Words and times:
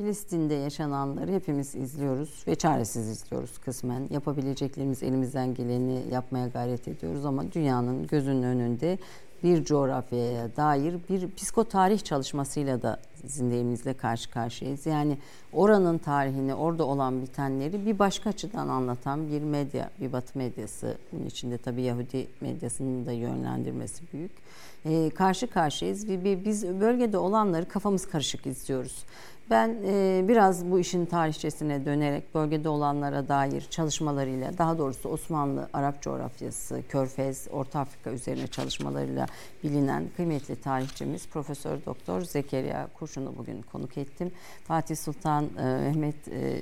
Filistin'de 0.00 0.54
yaşananları 0.54 1.32
hepimiz 1.32 1.74
izliyoruz 1.74 2.44
ve 2.46 2.54
çaresiz 2.54 3.08
izliyoruz 3.08 3.58
kısmen. 3.58 4.08
Yapabileceklerimiz 4.10 5.02
elimizden 5.02 5.54
geleni 5.54 6.02
yapmaya 6.12 6.48
gayret 6.48 6.88
ediyoruz 6.88 7.26
ama 7.26 7.52
dünyanın 7.52 8.06
gözünün 8.06 8.42
önünde 8.42 8.98
bir 9.42 9.64
coğrafyaya 9.64 10.56
dair 10.56 10.94
bir 11.08 11.30
psikotarih 11.30 12.04
çalışmasıyla 12.04 12.82
da 12.82 13.00
zindeyimizle 13.24 13.94
karşı 13.94 14.30
karşıyayız. 14.30 14.86
Yani 14.86 15.18
oranın 15.52 15.98
tarihini, 15.98 16.54
orada 16.54 16.84
olan 16.84 17.22
bitenleri 17.22 17.86
bir 17.86 17.98
başka 17.98 18.30
açıdan 18.30 18.68
anlatan 18.68 19.28
bir 19.28 19.42
medya, 19.42 19.90
bir 20.00 20.12
batı 20.12 20.38
medyası. 20.38 20.96
Bunun 21.12 21.26
içinde 21.26 21.58
tabii 21.58 21.82
Yahudi 21.82 22.26
medyasının 22.40 23.06
da 23.06 23.12
yönlendirmesi 23.12 24.04
büyük. 24.12 24.32
Ee, 24.84 25.10
karşı 25.10 25.46
karşıyayız 25.46 26.08
ve 26.08 26.44
biz 26.44 26.66
bölgede 26.80 27.18
olanları 27.18 27.68
kafamız 27.68 28.06
karışık 28.06 28.46
izliyoruz. 28.46 29.04
Ben 29.50 29.76
e, 29.84 30.24
biraz 30.28 30.70
bu 30.70 30.78
işin 30.78 31.06
tarihçesine 31.06 31.84
dönerek 31.84 32.34
bölgede 32.34 32.68
olanlara 32.68 33.28
dair 33.28 33.66
çalışmalarıyla, 33.70 34.58
daha 34.58 34.78
doğrusu 34.78 35.08
Osmanlı 35.08 35.68
Arap 35.72 36.02
coğrafyası, 36.02 36.82
Körfez, 36.88 37.48
Orta 37.52 37.80
Afrika 37.80 38.10
üzerine 38.10 38.46
çalışmalarıyla 38.46 39.26
bilinen 39.64 40.04
kıymetli 40.16 40.56
tarihçimiz 40.56 41.28
Profesör 41.28 41.78
Doktor 41.86 42.20
Zekeriya 42.20 42.88
Kurşun'u 42.94 43.36
bugün 43.38 43.62
konuk 43.62 43.98
ettim. 43.98 44.32
Fatih 44.64 44.96
Sultan 44.96 45.44
e, 45.44 45.62
Mehmet 45.62 46.28
e, 46.28 46.60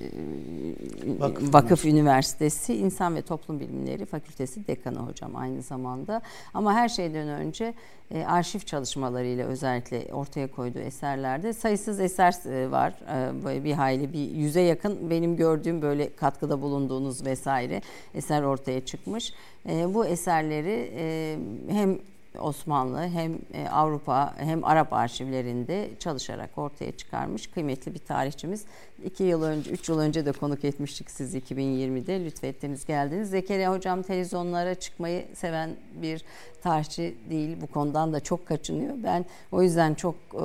Vakıf, 1.18 1.54
Vakıf 1.54 1.84
Üniversitesi 1.84 2.74
İnsan 2.74 3.16
ve 3.16 3.22
Toplum 3.22 3.60
Bilimleri 3.60 4.06
Fakültesi 4.06 4.66
Dekanı 4.66 4.98
hocam 4.98 5.36
aynı 5.36 5.62
zamanda. 5.62 6.22
Ama 6.54 6.74
her 6.74 6.88
şeyden 6.88 7.28
önce 7.28 7.74
e, 8.14 8.24
arşiv 8.24 8.60
çalışmalarıyla 8.60 9.46
özellikle 9.46 10.14
ortaya 10.14 10.50
koyduğu 10.50 10.78
eserlerde 10.78 11.52
sayısız 11.52 12.00
eser 12.00 12.34
e, 12.46 12.70
var. 12.70 12.92
E, 12.92 13.44
böyle 13.44 13.64
bir 13.64 13.72
hayli 13.72 14.12
bir 14.12 14.30
yüze 14.30 14.60
yakın 14.60 15.10
benim 15.10 15.36
gördüğüm 15.36 15.82
böyle 15.82 16.16
katkıda 16.16 16.62
bulunduğunuz 16.62 17.26
vesaire 17.26 17.82
eser 18.14 18.42
ortaya 18.42 18.84
çıkmış. 18.84 19.32
E, 19.68 19.94
bu 19.94 20.06
eserleri 20.06 20.92
e, 20.96 21.36
hem 21.68 21.98
Osmanlı 22.38 23.08
hem 23.08 23.38
e, 23.54 23.68
Avrupa 23.68 24.34
hem 24.36 24.64
Arap 24.64 24.92
arşivlerinde 24.92 25.90
çalışarak 25.98 26.58
ortaya 26.58 26.92
çıkarmış 26.92 27.46
kıymetli 27.46 27.94
bir 27.94 27.98
tarihçimiz. 27.98 28.64
İki 29.04 29.24
yıl 29.24 29.42
önce, 29.42 29.70
üç 29.70 29.88
yıl 29.88 29.98
önce 29.98 30.26
de 30.26 30.32
konuk 30.32 30.64
etmiştik 30.64 31.10
siz 31.10 31.34
2020'de. 31.34 32.24
Lütfettiniz 32.24 32.86
geldiniz. 32.86 33.30
Zekeriya 33.30 33.72
Hocam 33.72 34.02
televizyonlara 34.02 34.74
çıkmayı 34.74 35.24
seven 35.34 35.70
bir 35.94 36.24
tarihçi 36.62 37.14
değil. 37.30 37.56
Bu 37.60 37.66
konudan 37.66 38.12
da 38.12 38.20
çok 38.20 38.46
kaçınıyor. 38.46 38.94
Ben 39.02 39.24
o 39.52 39.62
yüzden 39.62 39.94
çok 39.94 40.14
e, 40.34 40.38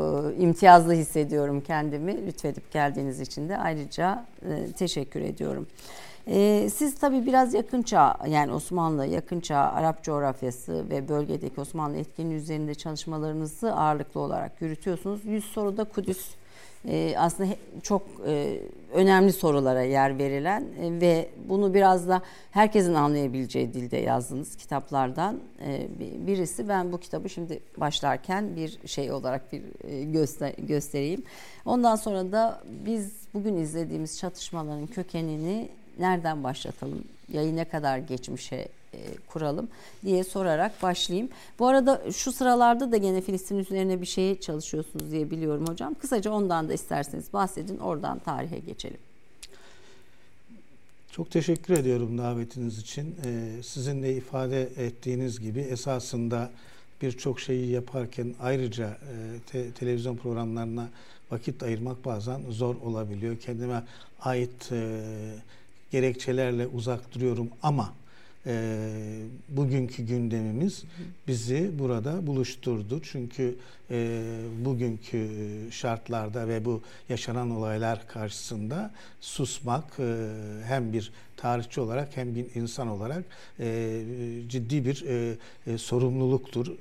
imtiyazlı 0.44 0.94
hissediyorum 0.94 1.62
kendimi. 1.62 2.28
Lütfedip 2.28 2.72
geldiğiniz 2.72 3.20
için 3.20 3.50
de 3.50 3.58
ayrıca 3.58 4.26
e, 4.50 4.72
teşekkür 4.72 5.22
ediyorum. 5.22 5.68
Ee, 6.28 6.70
siz 6.74 6.96
tabii 6.96 7.26
biraz 7.26 7.54
yakın 7.54 7.82
çağ 7.82 8.18
yani 8.28 8.52
Osmanlı 8.52 9.06
yakın 9.06 9.40
çağ 9.40 9.58
Arap 9.58 10.04
coğrafyası 10.04 10.90
ve 10.90 11.10
bölgedeki 11.10 11.62
Osmanlı 11.62 11.98
etkinliği 11.98 12.40
üzerinde 12.40 12.76
çalışmalarınızı 12.76 13.76
ağırlıklı 13.76 14.20
olarak 14.20 14.62
yürütüyorsunuz. 14.62 15.26
Yüz 15.26 15.46
soruda 15.46 15.84
Kudüs 15.84 16.36
e, 16.88 17.16
aslında 17.18 17.50
çok 17.84 18.02
e, 18.28 18.60
önemli 18.94 19.34
sorulara 19.34 19.82
yer 19.82 20.18
verilen 20.18 20.62
e, 20.62 21.02
ve 21.02 21.30
bunu 21.50 21.74
biraz 21.74 22.08
da 22.08 22.22
herkesin 22.52 22.94
anlayabileceği 22.94 23.74
dilde 23.74 23.98
yazdığınız 23.98 24.56
kitaplardan 24.56 25.40
e, 25.66 25.88
birisi. 26.28 26.70
Ben 26.70 26.92
bu 26.92 27.00
kitabı 27.00 27.30
şimdi 27.30 27.60
başlarken 27.78 28.56
bir 28.56 28.88
şey 28.88 29.12
olarak 29.12 29.54
bir 29.54 29.62
e, 29.84 30.04
göster 30.04 30.54
göstereyim. 30.58 31.24
Ondan 31.66 31.96
sonra 31.96 32.32
da 32.32 32.62
biz 32.86 33.12
bugün 33.34 33.56
izlediğimiz 33.56 34.20
çatışmaların 34.20 34.88
kökenini 34.88 35.70
nereden 36.00 36.44
başlatalım? 36.44 37.04
Yayı 37.34 37.56
ne 37.56 37.66
kadar 37.66 37.98
geçmişe 37.98 38.68
e, 38.94 39.00
kuralım 39.28 39.68
diye 40.06 40.24
sorarak 40.24 40.84
başlayayım. 40.84 41.30
Bu 41.60 41.68
arada 41.68 42.12
şu 42.12 42.32
sıralarda 42.32 42.92
da 42.92 42.98
gene 42.98 43.22
Filistin 43.22 43.58
üzerine 43.58 44.02
bir 44.02 44.06
şey 44.06 44.40
çalışıyorsunuz 44.40 45.12
diye 45.12 45.32
biliyorum 45.32 45.68
hocam. 45.68 45.94
Kısaca 45.94 46.32
ondan 46.32 46.70
da 46.70 46.74
isterseniz 46.74 47.34
bahsedin. 47.34 47.78
Oradan 47.78 48.20
tarihe 48.20 48.60
geçelim. 48.60 49.00
Çok 51.12 51.32
teşekkür 51.32 51.74
ediyorum 51.74 52.18
davetiniz 52.18 52.80
için. 52.80 53.16
Ee, 53.26 53.64
sizin 53.64 54.04
de 54.04 54.16
ifade 54.16 54.62
ettiğiniz 54.62 55.40
gibi 55.40 55.60
esasında 55.60 56.52
birçok 57.02 57.40
şeyi 57.40 57.72
yaparken 57.72 58.36
ayrıca 58.40 58.88
e, 58.88 59.40
te, 59.52 59.72
televizyon 59.72 60.16
programlarına 60.18 60.90
vakit 61.32 61.64
ayırmak 61.64 62.06
bazen 62.06 62.42
zor 62.50 62.76
olabiliyor. 62.76 63.38
Kendime 63.38 63.84
ait 64.22 64.72
e, 64.72 65.02
gerekçelerle 65.94 66.68
uzak 66.68 67.16
duruyorum 67.16 67.50
ama 67.64 67.94
e, 68.46 68.56
bugünkü 69.50 70.04
gündemimiz 70.04 70.84
bizi 71.28 71.72
burada 71.80 72.28
buluşturdu. 72.28 73.02
Çünkü 73.04 73.56
e, 73.92 74.22
bugünkü 74.66 75.30
şartlarda 75.72 76.48
ve 76.48 76.66
bu 76.66 76.82
yaşanan 77.10 77.52
olaylar 77.52 78.08
karşısında 78.08 78.92
susmak 79.22 80.00
e, 80.00 80.28
hem 80.66 80.94
bir 80.94 81.12
tarihçi 81.44 81.82
olarak 81.82 82.18
hem 82.18 82.36
bir 82.36 82.56
insan 82.56 82.88
olarak 82.88 83.24
e, 83.60 84.02
ciddi 84.48 84.86
bir 84.86 85.06
e, 85.08 85.36
e, 85.68 85.78
sorumluluktur 85.78 86.68
e, 86.68 86.74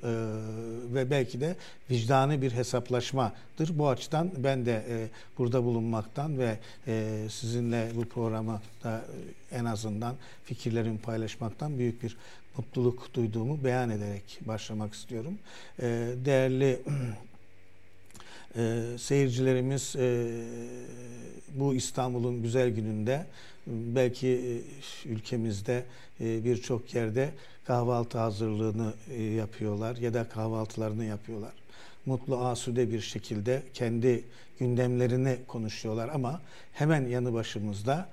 ve 0.93 1.09
belki 1.09 1.41
de 1.41 1.55
vicdanı 1.91 2.41
bir 2.41 2.51
hesaplaşmadır. 2.51 3.77
Bu 3.77 3.89
açıdan 3.89 4.31
ben 4.37 4.65
de 4.65 4.85
e, 4.89 5.07
burada 5.37 5.63
bulunmaktan 5.63 6.39
ve 6.39 6.57
e, 6.87 7.17
sizinle 7.29 7.91
bu 7.95 8.05
programa 8.05 8.61
da 8.83 9.05
en 9.51 9.65
azından 9.65 10.15
fikirlerimi 10.43 10.97
paylaşmaktan 10.97 11.77
büyük 11.77 12.03
bir 12.03 12.17
mutluluk 12.57 13.13
duyduğumu 13.13 13.63
beyan 13.63 13.89
ederek 13.89 14.39
başlamak 14.41 14.93
istiyorum. 14.93 15.33
E, 15.79 15.85
değerli 16.25 16.79
e, 18.57 18.83
seyircilerimiz 18.97 19.95
e, 19.95 20.27
bu 21.53 21.75
İstanbul'un 21.75 22.41
güzel 22.41 22.69
gününde 22.69 23.25
belki 23.67 24.27
e, 24.27 25.09
ülkemizde 25.09 25.83
e, 26.21 26.45
birçok 26.45 26.95
yerde 26.95 27.29
kahvaltı 27.65 28.17
hazırlığını 28.17 28.93
e, 29.11 29.23
yapıyorlar 29.23 29.95
ya 29.95 30.13
da 30.13 30.29
kahvaltılarını 30.29 31.05
yapıyorlar. 31.05 31.53
Mutlu 32.05 32.37
asude 32.37 32.91
bir 32.91 33.01
şekilde 33.01 33.63
kendi 33.73 34.23
gündemlerini 34.59 35.37
konuşuyorlar 35.47 36.09
ama 36.09 36.41
hemen 36.73 37.05
yanı 37.07 37.33
başımızda 37.33 38.09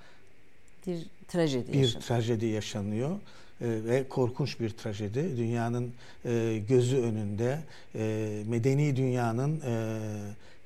bir 0.87 1.06
trajedi 1.29 1.73
bir 1.73 1.79
yaşanıyor. 1.79 2.03
trajedi 2.03 2.47
yaşanıyor 2.47 3.17
ve 3.60 4.09
korkunç 4.09 4.60
bir 4.60 4.71
trajedi. 4.71 5.37
Dünyanın 5.37 5.93
gözü 6.69 6.97
önünde, 6.97 7.59
medeni 8.48 8.97
dünyanın 8.97 9.60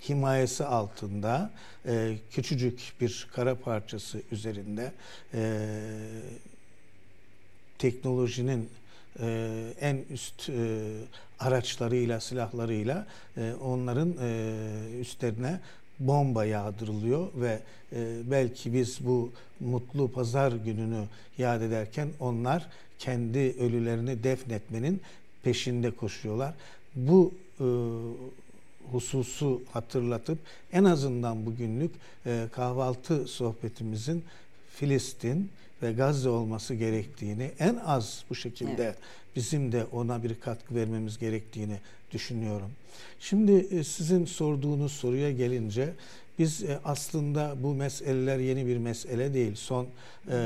himayesi 0.09 0.65
altında 0.65 1.51
e, 1.87 2.17
küçücük 2.31 2.93
bir 3.01 3.29
kara 3.33 3.55
parçası 3.55 4.23
üzerinde 4.33 4.93
e, 5.35 5.69
teknolojinin 7.79 8.71
e, 9.21 9.75
en 9.81 10.05
üst 10.11 10.49
e, 10.49 10.81
araçlarıyla, 11.39 12.21
silahlarıyla 12.21 13.07
e, 13.37 13.53
onların 13.63 14.15
e, 14.21 14.99
üstlerine 15.01 15.61
bomba 16.01 16.45
yağdırılıyor 16.45 17.29
ve 17.37 17.61
e, 17.93 18.31
belki 18.31 18.73
biz 18.75 18.99
bu 19.01 19.33
mutlu 19.61 20.13
pazar 20.13 20.53
gününü 20.53 21.05
yad 21.39 21.63
ederken 21.63 22.09
onlar 22.21 22.67
kendi 22.99 23.39
ölülerini 23.39 24.25
defnetmenin 24.25 25.01
peşinde 25.43 25.91
koşuyorlar. 25.91 26.55
Bu 26.95 27.35
e, 27.61 27.67
hususu 28.93 29.63
hatırlatıp 29.73 30.39
en 30.73 30.85
azından 30.85 31.47
bugünlük 31.47 31.91
e, 32.27 32.47
kahvaltı 32.53 33.27
sohbetimizin 33.27 34.25
Filistin 34.71 35.51
ve 35.83 35.93
Gazze 35.93 36.29
olması 36.29 36.75
gerektiğini 36.75 37.51
en 37.59 37.77
az 37.77 38.25
bu 38.31 38.35
şekilde 38.35 38.85
evet. 38.85 38.97
bizim 39.37 39.73
de 39.73 39.85
ona 39.93 40.23
bir 40.23 40.41
katkı 40.41 40.75
vermemiz 40.75 41.19
gerektiğini 41.19 41.79
düşünüyorum. 42.15 42.71
Şimdi 43.21 43.53
e, 43.53 43.85
sizin 43.85 44.25
sorduğunuz 44.25 44.93
soruya 44.93 45.33
gelince 45.33 45.93
biz 46.39 46.63
e, 46.63 46.79
aslında 46.85 47.55
bu 47.63 47.75
meseleler 47.75 48.39
yeni 48.39 48.67
bir 48.67 48.77
mesele 48.77 49.35
değil. 49.35 49.55
Son 49.55 49.87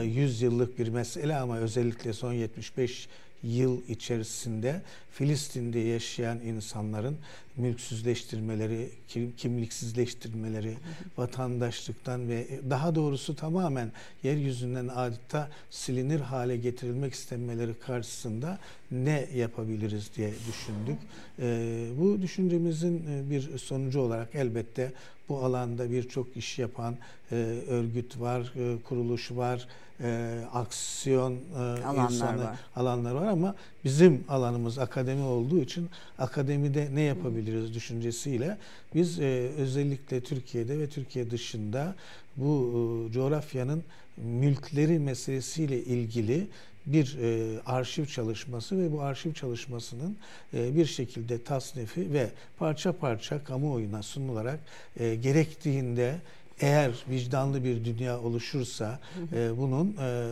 100 0.04 0.42
yıllık 0.42 0.78
bir 0.78 0.88
mesele 0.88 1.36
ama 1.36 1.58
özellikle 1.58 2.12
son 2.12 2.32
75 2.32 3.08
yıl 3.42 3.80
içerisinde 3.88 4.82
Filistin'de 5.10 5.78
yaşayan 5.78 6.40
insanların 6.40 7.18
mülksüzleştirmeleri, 7.56 8.90
kimliksizleştirmeleri, 9.36 10.74
vatandaşlıktan 11.16 12.28
ve 12.28 12.46
daha 12.70 12.94
doğrusu 12.94 13.36
tamamen 13.36 13.92
yeryüzünden 14.22 14.88
adeta 14.88 15.50
silinir 15.70 16.20
hale 16.20 16.56
getirilmek 16.56 17.14
istemeleri 17.14 17.74
karşısında 17.74 18.58
ne 18.90 19.28
yapabiliriz 19.34 20.10
diye 20.16 20.30
düşündük. 20.30 20.98
Ee, 21.38 21.86
bu 21.98 22.22
düşüncemizin 22.22 23.04
e, 23.10 23.30
bir 23.30 23.58
sonucu 23.58 24.00
olarak 24.00 24.34
elbette 24.34 24.92
bu 25.28 25.44
alanda 25.44 25.90
birçok 25.90 26.36
iş 26.36 26.58
yapan 26.58 26.96
e, 27.32 27.34
örgüt 27.68 28.20
var, 28.20 28.52
e, 28.56 28.82
kuruluş 28.82 29.30
var, 29.30 29.68
e, 30.02 30.40
aksiyon 30.52 31.32
e, 31.32 31.58
Alanlar 31.58 32.10
insanı 32.10 32.44
var. 32.44 32.58
alanlar 32.76 33.12
var 33.12 33.26
ama 33.26 33.54
bizim 33.84 34.24
alanımız 34.28 34.78
akademi 34.78 35.22
olduğu 35.22 35.58
için 35.58 35.88
akademide 36.18 36.88
ne 36.94 37.00
yapabiliriz 37.00 37.74
düşüncesiyle 37.74 38.58
biz 38.94 39.20
e, 39.20 39.50
özellikle 39.58 40.20
Türkiye'de 40.20 40.78
ve 40.78 40.88
Türkiye 40.88 41.30
dışında 41.30 41.94
bu 42.36 42.72
e, 43.08 43.12
coğrafyanın 43.12 43.82
mülkleri 44.16 44.98
meselesiyle 44.98 45.84
ilgili 45.84 46.46
bir 46.86 47.18
e, 47.22 47.60
arşiv 47.66 48.06
çalışması 48.06 48.78
ve 48.78 48.92
bu 48.92 49.02
arşiv 49.02 49.32
çalışmasının 49.32 50.16
e, 50.54 50.76
bir 50.76 50.86
şekilde 50.86 51.42
tasnifi 51.42 52.12
ve 52.12 52.30
parça 52.58 52.92
parça 52.92 53.44
kamuoyuna 53.44 54.02
sunularak 54.02 54.60
e, 55.00 55.14
gerektiğinde 55.14 56.14
eğer 56.60 56.90
vicdanlı 57.10 57.64
bir 57.64 57.84
dünya 57.84 58.20
oluşursa 58.20 58.98
e, 59.34 59.58
bunun 59.58 59.96
e, 60.00 60.24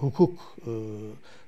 hukuk 0.00 0.56
e, 0.66 0.70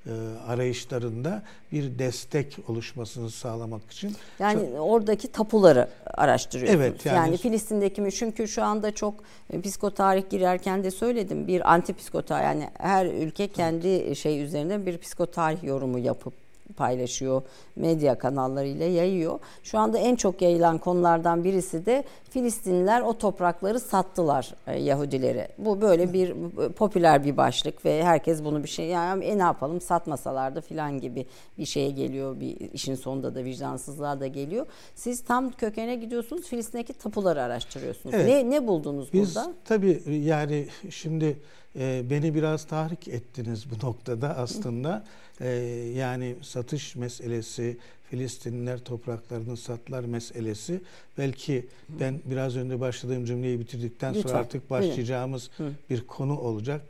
e, 0.06 0.10
arayışlarında 0.46 1.42
bir 1.72 1.98
destek 1.98 2.58
oluşmasını 2.68 3.30
sağlamak 3.30 3.90
için 3.90 4.16
Yani 4.38 4.60
çok- 4.60 4.80
oradaki 4.80 5.32
tapuları 5.32 5.88
araştırıyorsunuz. 6.06 6.80
Evet, 6.84 7.06
yani, 7.06 7.16
yani- 7.16 7.36
Filistin'deki 7.36 8.00
mi? 8.00 8.12
Çünkü 8.12 8.48
şu 8.48 8.62
anda 8.64 8.94
çok 8.94 9.14
e, 9.50 9.60
psikotarih 9.60 10.30
girerken 10.30 10.84
de 10.84 10.90
söyledim. 10.90 11.46
Bir 11.46 11.72
anti 11.72 11.94
psikotarih 11.94 12.44
yani 12.44 12.68
her 12.78 13.06
ülke 13.06 13.48
kendi 13.48 14.16
şey 14.16 14.42
üzerine 14.42 14.86
bir 14.86 14.98
psikotarih 14.98 15.62
yorumu 15.62 15.98
yapıp 15.98 16.41
paylaşıyor. 16.72 17.42
Medya 17.76 18.18
kanallarıyla 18.18 18.86
yayıyor. 18.86 19.38
Şu 19.62 19.78
anda 19.78 19.98
en 19.98 20.16
çok 20.16 20.42
yayılan 20.42 20.78
konulardan 20.78 21.44
birisi 21.44 21.86
de 21.86 22.04
Filistinliler 22.30 23.00
o 23.00 23.18
toprakları 23.18 23.80
sattılar 23.80 24.54
e, 24.66 24.78
Yahudilere. 24.78 25.48
Bu 25.58 25.80
böyle 25.80 26.12
bir 26.12 26.28
e, 26.30 26.68
popüler 26.68 27.24
bir 27.24 27.36
başlık 27.36 27.84
ve 27.84 28.04
herkes 28.04 28.44
bunu 28.44 28.62
bir 28.62 28.68
şey 28.68 28.86
yani 28.86 29.24
e, 29.24 29.38
ne 29.38 29.42
yapalım 29.42 29.80
satmasalardı 29.80 30.60
filan 30.60 31.00
gibi 31.00 31.26
bir 31.58 31.64
şeye 31.64 31.90
geliyor. 31.90 32.40
Bir 32.40 32.56
işin 32.72 32.94
sonunda 32.94 33.34
da 33.34 33.44
vicdansızlığa 33.44 34.20
da 34.20 34.26
geliyor. 34.26 34.66
Siz 34.94 35.24
tam 35.24 35.50
kökene 35.50 35.96
gidiyorsunuz. 35.96 36.46
Filistin'deki 36.46 36.92
tapuları 36.92 37.42
araştırıyorsunuz. 37.42 38.14
Evet. 38.14 38.26
Ne 38.26 38.50
ne 38.50 38.66
buldunuz 38.66 39.12
Biz 39.12 39.36
burada? 39.36 39.52
tabii 39.64 40.02
yani 40.08 40.66
şimdi 40.90 41.38
e, 41.76 42.10
beni 42.10 42.34
biraz 42.34 42.64
tahrik 42.64 43.08
ettiniz 43.08 43.64
bu 43.70 43.86
noktada 43.86 44.36
aslında. 44.36 45.04
E, 45.42 45.48
yani 45.96 46.34
satış 46.42 46.96
meselesi, 46.96 47.76
Filistinliler 48.10 48.78
topraklarını 48.78 49.56
satlar 49.56 50.04
meselesi 50.04 50.80
belki 51.18 51.66
ben 52.00 52.20
biraz 52.24 52.56
önce 52.56 52.80
başladığım 52.80 53.24
cümleyi 53.24 53.60
bitirdikten 53.60 54.14
Lütfen, 54.14 54.28
sonra 54.28 54.40
artık 54.40 54.70
başlayacağımız 54.70 55.50
Hı. 55.56 55.72
bir 55.90 56.00
konu 56.06 56.38
olacak. 56.38 56.82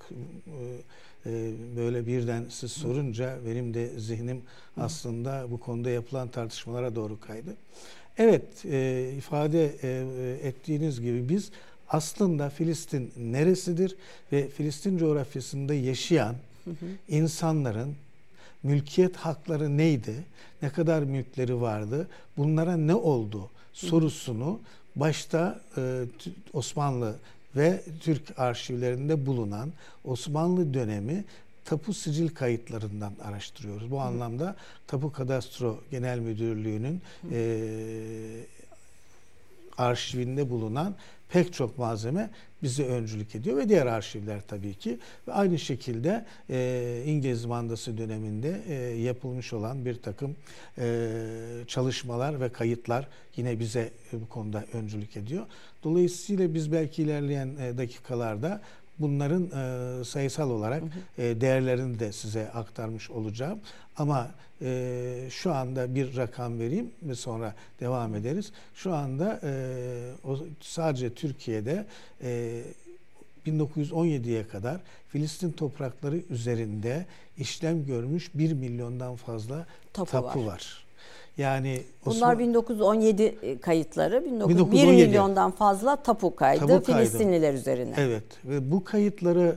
E, 0.47 1.31
e, 1.31 1.53
böyle 1.77 2.07
birden 2.07 2.45
siz 2.51 2.73
sorunca 2.73 3.39
benim 3.47 3.75
de 3.75 3.89
zihnim 3.99 4.43
aslında 4.77 5.47
bu 5.51 5.61
konuda 5.61 5.91
yapılan 5.91 6.29
tartışmalara 6.29 6.95
doğru 6.95 7.21
kaydı. 7.21 7.57
Evet, 8.19 8.65
e, 8.65 9.11
ifade 9.19 9.77
e, 9.83 10.49
ettiğiniz 10.49 11.01
gibi 11.01 11.29
biz 11.29 11.51
aslında 11.89 12.51
Filistin 12.51 13.13
neresidir 13.17 13.97
ve 14.33 14.49
Filistin 14.49 14.99
coğrafyasında 14.99 15.75
yaşayan 15.75 16.37
insanların 17.09 17.95
mülkiyet 18.63 19.17
hakları 19.17 19.77
neydi, 19.77 20.25
ne 20.63 20.71
kadar 20.71 21.03
mülkleri 21.03 21.61
vardı, 21.61 22.09
bunlara 22.37 22.77
ne 22.77 22.95
oldu 22.95 23.51
sorusunu 23.73 24.61
başta 24.97 25.61
e, 25.77 26.05
Osmanlı 26.53 27.17
ve 27.57 27.83
Türk 28.01 28.39
arşivlerinde 28.39 29.27
bulunan 29.27 29.73
Osmanlı 30.05 30.75
dönemi 30.75 31.25
tapu 31.65 31.95
sicil 31.95 32.29
kayıtlarından 32.29 33.13
araştırıyoruz. 33.25 33.91
Bu 33.91 34.01
anlamda 34.01 34.57
Tapu 34.87 35.13
Kadastro 35.13 35.81
Genel 35.91 36.19
Müdürlüğü'nün 36.19 37.03
e, 37.33 37.41
arşivinde 39.83 40.51
bulunan 40.51 40.95
pek 41.29 41.53
çok 41.53 41.79
malzeme 41.79 42.31
bize 42.63 42.85
öncülük 42.85 43.35
ediyor 43.35 43.57
ve 43.57 43.69
diğer 43.69 43.87
arşivler 43.87 44.41
tabii 44.49 44.75
ki 44.75 44.99
ve 45.29 45.33
aynı 45.33 45.59
şekilde 45.59 46.25
e, 46.51 47.03
İngiliz 47.07 47.45
mandası 47.45 47.99
döneminde 47.99 48.63
e, 48.69 48.75
yapılmış 49.03 49.53
olan 49.53 49.85
bir 49.85 50.03
takım 50.03 50.37
e, 50.79 51.09
çalışmalar 51.67 52.41
ve 52.41 52.49
kayıtlar 52.49 53.09
yine 53.37 53.61
bize 53.61 53.91
bu 54.13 54.29
konuda 54.29 54.65
öncülük 54.73 55.17
ediyor. 55.17 55.47
Dolayısıyla 55.85 56.55
biz 56.55 56.73
belki 56.73 57.03
ilerleyen 57.03 57.57
e, 57.61 57.79
dakikalarda 57.79 58.61
bunların 59.03 59.51
e, 60.01 60.05
sayısal 60.05 60.51
olarak 60.51 60.83
e, 61.19 61.41
değerlerini 61.41 61.99
de 61.99 62.13
size 62.13 62.51
aktarmış 62.51 63.11
olacağım. 63.11 63.59
Ama 63.97 64.31
e, 64.63 65.29
şu 65.31 65.55
anda 65.55 65.95
bir 65.95 66.17
rakam 66.17 66.59
vereyim 66.59 66.91
ve 67.03 67.15
sonra 67.15 67.55
devam 67.81 68.15
ederiz. 68.15 68.53
Şu 68.75 68.95
anda 68.95 69.41
e, 69.43 69.51
o, 70.25 70.39
sadece 70.61 71.15
Türkiye'de 71.15 71.87
e, 72.23 72.63
1917'ye 73.47 74.49
kadar 74.49 74.81
Filistin 75.09 75.53
toprakları 75.53 76.17
üzerinde 76.31 77.07
işlem 77.39 77.87
görmüş 77.87 78.31
1 78.35 78.53
milyondan 78.53 79.17
fazla 79.17 79.67
Tapu 79.93 80.11
tapu, 80.11 80.41
var. 80.41 80.53
var. 80.53 80.82
Yani 81.39 81.83
Bunlar 82.07 82.17
Osman- 82.35 82.39
1917 82.39 83.59
kayıtları. 83.61 84.17
19, 84.19 84.51
1 84.51 84.55
1917. 84.57 85.07
milyondan 85.07 85.51
fazla 85.51 85.97
tapu 85.97 86.37
kaydı 86.37 86.61
Tapu 86.67 86.83
kaydı. 86.85 86.99
Filistinliler 86.99 87.55
üzerine. 87.55 87.95
Evet 87.99 88.25
ve 88.45 88.71
bu 88.71 88.85
kayıtlara 88.85 89.49
e, 89.49 89.55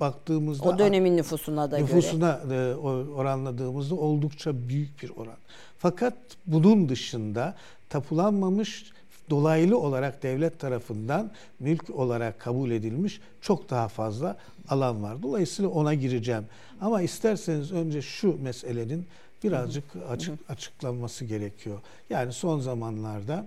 baktığımızda 0.00 0.68
O 0.68 0.78
dönemin 0.78 1.16
nüfusuna 1.16 1.70
da 1.70 1.78
göre. 1.78 1.88
nüfusuna 1.96 2.40
e, 2.52 2.74
o- 2.74 3.14
oranladığımızda 3.16 3.94
oldukça 3.94 4.68
büyük 4.68 5.02
bir 5.02 5.10
oran. 5.16 5.36
Fakat 5.78 6.14
bunun 6.46 6.88
dışında 6.88 7.54
tapulanmamış 7.88 8.92
dolaylı 9.30 9.78
olarak 9.78 10.22
devlet 10.22 10.58
tarafından 10.58 11.30
mülk 11.60 11.90
olarak 11.90 12.38
kabul 12.40 12.70
edilmiş 12.70 13.20
çok 13.40 13.70
daha 13.70 13.88
fazla 13.88 14.36
alan 14.68 15.02
var. 15.02 15.22
Dolayısıyla 15.22 15.70
ona 15.70 15.94
gireceğim. 15.94 16.44
Ama 16.80 17.02
isterseniz 17.02 17.72
önce 17.72 18.02
şu 18.02 18.42
meselenin 18.42 19.06
birazcık 19.44 19.84
açık 20.08 20.38
açıklanması 20.48 21.24
gerekiyor. 21.24 21.80
Yani 22.10 22.32
son 22.32 22.60
zamanlarda 22.60 23.46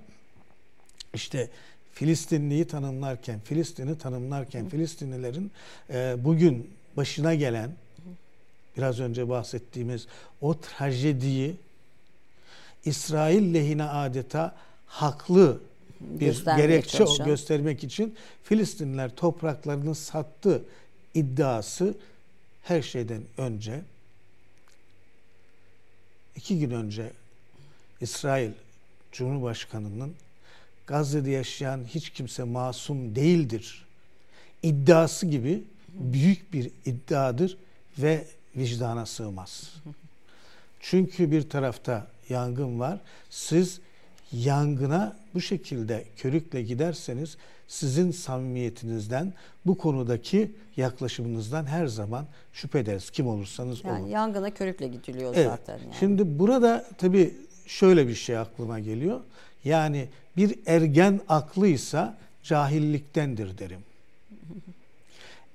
işte 1.13 1.50
Filistinliyi 1.93 2.67
tanımlarken, 2.67 3.39
Filistin'i 3.39 3.98
tanımlarken 3.98 4.69
Filistinlilerin 4.69 5.51
e, 5.89 6.15
bugün 6.17 6.69
başına 6.98 7.36
gelen 7.36 7.71
biraz 8.77 9.00
önce 9.00 9.29
bahsettiğimiz 9.29 10.07
o 10.41 10.60
trajediyi 10.60 11.55
İsrail 12.86 13.53
lehine 13.53 13.83
adeta 13.83 14.55
haklı 14.86 15.60
bir 16.00 16.25
Göstermeye 16.25 16.67
gerekçe 16.67 16.98
çalışan. 16.98 17.25
göstermek 17.25 17.83
için 17.83 18.15
Filistinliler 18.43 19.15
topraklarını 19.15 19.95
sattı 19.95 20.63
iddiası 21.13 21.93
her 22.63 22.81
şeyden 22.81 23.21
önce 23.38 23.81
iki 26.35 26.59
gün 26.59 26.71
önce 26.71 27.11
İsrail 28.01 28.51
Cumhurbaşkanı'nın 29.11 30.13
Gazze'de 30.88 31.31
yaşayan 31.31 31.85
hiç 31.85 32.09
kimse 32.09 32.43
masum 32.43 33.15
değildir 33.15 33.85
iddiası 34.63 35.25
gibi 35.25 35.63
büyük 35.89 36.53
bir 36.53 36.71
iddiadır 36.85 37.57
ve 37.97 38.27
vicdana 38.55 39.05
sığmaz. 39.05 39.73
Çünkü 40.79 41.31
bir 41.31 41.50
tarafta 41.50 42.07
yangın 42.29 42.79
var. 42.79 43.00
Siz 43.29 43.79
yangına 44.33 45.17
bu 45.33 45.41
şekilde 45.41 46.05
körükle 46.17 46.61
giderseniz 46.61 47.38
sizin 47.67 48.11
samimiyetinizden, 48.11 49.33
bu 49.65 49.77
konudaki 49.77 50.51
yaklaşımınızdan 50.77 51.65
her 51.65 51.88
zaman 51.88 52.25
şüphe 52.53 52.79
ederiz. 52.79 53.09
Kim 53.09 53.27
olursanız 53.27 53.85
olun. 53.85 53.93
Yani 53.93 54.09
yangına 54.09 54.51
körükle 54.53 54.88
gidiliyor 54.88 55.33
Evet. 55.35 55.45
zaten. 55.45 55.77
Yani. 55.77 55.95
Şimdi 56.00 56.39
burada 56.39 56.85
tabii 56.97 57.35
şöyle 57.67 58.07
bir 58.07 58.15
şey 58.15 58.38
aklıma 58.38 58.79
geliyor. 58.79 59.19
Yani 59.63 60.07
bir 60.38 60.59
ergen 60.65 61.21
aklıysa 61.29 62.17
cahilliktendir 62.43 63.57
derim. 63.57 63.79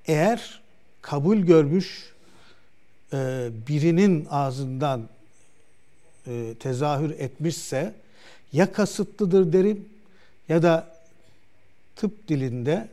Eğer 0.05 0.61
kabul 1.01 1.37
görmüş 1.37 2.13
e, 3.13 3.49
birinin 3.67 4.27
ağzından 4.29 5.09
e, 6.27 6.53
tezahür 6.59 7.09
etmişse 7.09 7.93
ya 8.53 8.71
kasıtlıdır 8.71 9.53
derim 9.53 9.85
ya 10.49 10.63
da 10.63 10.87
tıp 11.95 12.27
dilinde 12.27 12.87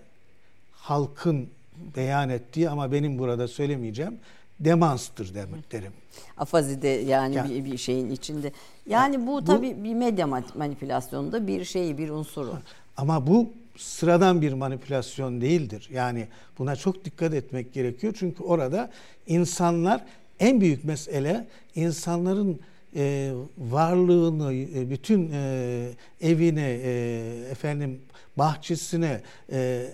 halkın 0.73 1.49
beyan 1.97 2.29
ettiği 2.29 2.71
ama 2.71 2.93
benim 2.93 3.19
burada 3.19 3.49
söylemeyeceğim 3.49 4.19
demanstır 4.61 5.35
demek 5.35 5.73
derim. 5.73 5.93
Afazide 6.39 6.89
yani 6.89 7.35
Yani- 7.35 7.51
bir, 7.65 7.73
bir 7.73 7.79
şeyin 7.79 8.11
içinde. 8.11 8.53
Yani 8.87 9.27
bu 9.27 9.27
bu- 9.27 9.45
tabii 9.45 9.85
bir 9.85 9.95
medya 9.95 10.27
ma- 10.27 10.59
manipülasyonunda 10.59 11.47
bir 11.47 11.65
şeyi, 11.65 11.99
bir 11.99 12.09
unsuru. 12.11 12.59
Ama 12.97 13.27
bu 13.27 13.51
sıradan 13.77 14.43
bir 14.43 14.53
manipülasyon 14.53 15.41
değildir. 15.41 15.89
Yani 15.93 16.27
buna 16.59 16.77
çok 16.77 17.05
dikkat 17.05 17.35
etmek 17.35 17.73
gerekiyor. 17.73 18.15
Çünkü 18.19 18.43
orada 18.43 18.91
insanlar 19.27 20.05
en 20.41 20.61
büyük 20.61 20.85
mesele 20.85 21.47
insanların 21.75 22.61
e, 22.97 23.33
varlığını, 23.59 24.55
e, 24.55 24.91
bütün 24.91 25.31
e, 25.33 25.91
evine, 26.21 26.81
e, 26.83 27.49
efendim 27.51 28.01
bahçesine 28.37 29.23
e, 29.53 29.87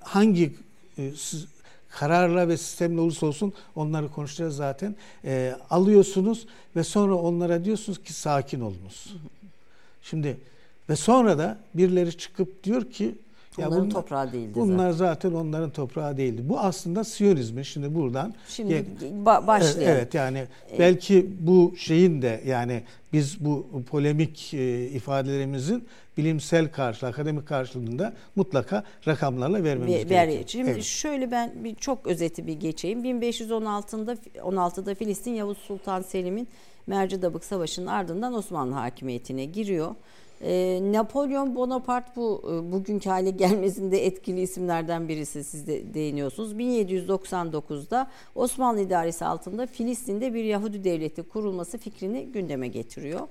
hangi 0.00 0.54
e, 0.98 1.12
kararla 1.88 2.48
ve 2.48 2.56
sistemle 2.56 3.00
olursa 3.00 3.26
olsun 3.26 3.52
onları 3.74 4.08
konuşacağız 4.08 4.56
zaten. 4.56 4.96
E, 5.24 5.56
alıyorsunuz 5.70 6.46
ve 6.76 6.84
sonra 6.84 7.14
onlara 7.14 7.64
diyorsunuz 7.64 8.02
ki 8.02 8.12
sakin 8.12 8.60
olunuz. 8.60 9.16
Şimdi 10.02 10.36
ve 10.88 10.96
sonra 10.96 11.38
da 11.38 11.58
birileri 11.74 12.18
çıkıp 12.18 12.64
diyor 12.64 12.90
ki 12.90 13.14
ya 13.58 13.68
onların 13.68 13.84
bunlar, 13.84 14.02
toprağı 14.02 14.32
değildi 14.32 14.52
Bunlar 14.54 14.90
zaten. 14.90 15.14
zaten 15.14 15.32
onların 15.32 15.70
toprağı 15.70 16.16
değildi. 16.16 16.42
Bu 16.44 16.60
aslında 16.60 17.04
Siyonizmin 17.04 17.62
şimdi 17.62 17.94
buradan 17.94 18.34
şimdi 18.48 18.84
ba- 19.24 19.46
başlayalım. 19.46 19.96
Evet 19.96 20.14
yani 20.14 20.44
belki 20.78 21.30
bu 21.40 21.74
şeyin 21.76 22.22
de 22.22 22.42
yani 22.46 22.82
biz 23.12 23.44
bu 23.44 23.66
polemik 23.90 24.54
e, 24.54 24.86
ifadelerimizin 24.86 25.84
bilimsel 26.16 26.72
karşı, 26.72 27.06
akademik 27.06 27.48
karşılığında 27.48 28.12
mutlaka 28.36 28.84
rakamlarla 29.08 29.64
vermemiz 29.64 29.94
Ver, 29.94 30.02
gerekiyor. 30.02 30.44
Şimdi 30.46 30.70
evet. 30.70 30.82
şöyle 30.82 31.30
ben 31.30 31.52
bir 31.64 31.74
çok 31.74 32.06
özeti 32.06 32.46
bir 32.46 32.52
geçeyim. 32.52 33.04
1516'da 33.04 34.14
16'da 34.38 34.94
Filistin 34.94 35.30
Yavuz 35.34 35.58
Sultan 35.58 36.02
Selim'in 36.02 36.48
Mercidabık 36.86 37.44
Savaşı'nın 37.44 37.86
ardından 37.86 38.34
Osmanlı 38.34 38.74
hakimiyetine 38.74 39.44
giriyor. 39.44 39.94
E, 40.42 40.80
Napolyon 40.92 41.54
Bonaparte 41.54 42.10
bu 42.16 42.42
e, 42.44 42.72
bugünkü 42.72 43.10
hale 43.10 43.30
gelmesinde 43.30 44.06
etkili 44.06 44.40
isimlerden 44.40 45.08
birisi 45.08 45.44
siz 45.44 45.66
de 45.66 45.94
değiniyorsunuz. 45.94 46.52
1799'da 46.52 48.10
Osmanlı 48.34 48.80
idaresi 48.80 49.24
altında 49.24 49.66
Filistin'de 49.66 50.34
bir 50.34 50.44
Yahudi 50.44 50.84
devleti 50.84 51.22
kurulması 51.22 51.78
fikrini 51.78 52.26
gündeme 52.26 52.68
getiriyor. 52.68 53.28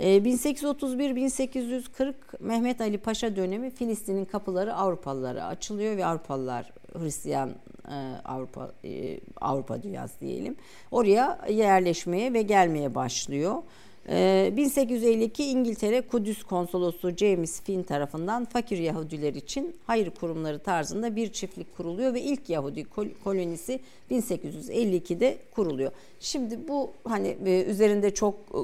1831-1840 0.00 2.08
e, 2.08 2.14
Mehmet 2.40 2.80
Ali 2.80 2.98
Paşa 2.98 3.36
dönemi 3.36 3.70
Filistin'in 3.70 4.24
kapıları 4.24 4.74
Avrupalılara 4.74 5.44
açılıyor 5.44 5.96
ve 5.96 6.06
Avrupalılar 6.06 6.72
Hristiyan 6.98 7.50
e, 7.88 7.94
Avrupa 8.24 8.72
Avrupa 9.40 9.82
dünyası 9.82 10.20
diyelim. 10.20 10.56
Oraya 10.90 11.38
yerleşmeye 11.50 12.32
ve 12.32 12.42
gelmeye 12.42 12.94
başlıyor. 12.94 13.62
1852 14.08 15.42
ee, 15.42 15.46
İngiltere 15.46 16.00
Kudüs 16.00 16.42
Konsolosu 16.42 17.16
James 17.16 17.62
Finn 17.62 17.82
tarafından 17.82 18.44
fakir 18.44 18.78
Yahudiler 18.78 19.34
için 19.34 19.76
hayır 19.86 20.10
kurumları 20.10 20.58
tarzında 20.58 21.16
bir 21.16 21.32
çiftlik 21.32 21.76
kuruluyor 21.76 22.14
ve 22.14 22.22
ilk 22.22 22.50
Yahudi 22.50 22.84
kolonisi 23.24 23.80
1852'de 24.10 25.38
kuruluyor. 25.54 25.92
Şimdi 26.20 26.68
bu 26.68 26.90
hani 27.04 27.36
e, 27.46 27.64
üzerinde 27.64 28.14
çok 28.14 28.34
e, 28.34 28.54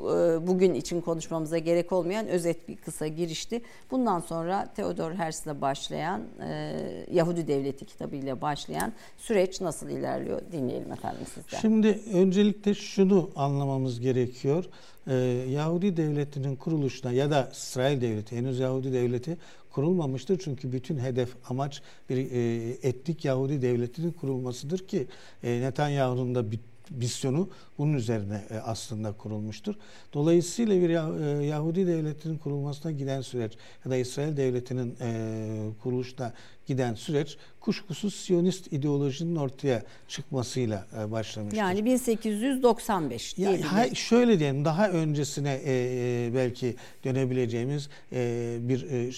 bugün 0.46 0.74
için 0.74 1.00
konuşmamıza 1.00 1.58
gerek 1.58 1.92
olmayan 1.92 2.28
özet 2.28 2.68
bir 2.68 2.76
kısa 2.76 3.06
girişti. 3.06 3.62
Bundan 3.90 4.20
sonra 4.20 4.72
Theodor 4.76 5.12
Herzl'le 5.12 5.60
başlayan 5.60 6.22
e, 6.48 7.06
Yahudi 7.12 7.48
Devleti 7.48 7.84
kitabıyla 7.84 8.40
başlayan 8.40 8.92
süreç 9.18 9.60
nasıl 9.60 9.88
ilerliyor 9.88 10.40
dinleyelim 10.52 10.92
efendim 10.92 11.26
sizden. 11.34 11.58
Şimdi 11.58 12.00
öncelikle 12.12 12.74
şunu 12.74 13.30
anlamamız 13.36 14.00
gerekiyor 14.00 14.64
e, 15.06 15.14
Yahudi 15.50 15.96
devletinin 15.96 16.56
kuruluşuna 16.56 17.12
ya 17.12 17.30
da 17.30 17.48
İsrail 17.52 18.00
devleti 18.00 18.36
henüz 18.36 18.58
Yahudi 18.58 18.92
devleti 18.92 19.38
kurulmamıştır. 19.70 20.40
Çünkü 20.44 20.72
bütün 20.72 20.98
hedef 20.98 21.36
amaç 21.48 21.82
bir 22.10 22.16
e, 22.16 22.70
etnik 22.82 23.24
Yahudi 23.24 23.62
devletinin 23.62 24.12
kurulmasıdır 24.12 24.78
ki 24.78 25.06
e, 25.42 25.60
Netanyahu'nun 25.60 26.34
da 26.34 26.50
bir 26.50 26.60
misyonu 26.90 27.48
bunun 27.78 27.92
üzerine 27.92 28.44
e, 28.50 28.58
aslında 28.58 29.12
kurulmuştur. 29.12 29.74
Dolayısıyla 30.14 30.80
bir 30.80 30.90
e, 30.90 31.46
Yahudi 31.46 31.86
devletinin 31.86 32.38
kurulmasına 32.38 32.92
giden 32.92 33.20
süreç 33.20 33.52
ya 33.84 33.90
da 33.90 33.96
İsrail 33.96 34.36
devletinin 34.36 34.96
e, 35.00 35.68
kuruluşuna 35.82 36.32
giden 36.66 36.94
süreç 36.94 37.36
kuşkusuz 37.60 38.14
Siyonist 38.14 38.72
ideolojinin 38.72 39.36
ortaya 39.36 39.82
çıkmasıyla 40.08 40.86
başlamıştır. 41.10 41.58
Yani 41.58 41.84
1895 41.84 43.38
ya, 43.38 43.72
ha, 43.72 43.94
şöyle 43.94 44.38
diyelim 44.38 44.64
daha 44.64 44.88
öncesine 44.88 45.60
e, 45.66 46.30
belki 46.34 46.76
dönebileceğimiz 47.04 47.88
e, 48.12 48.56
bir 48.60 48.82
e, 48.90 49.12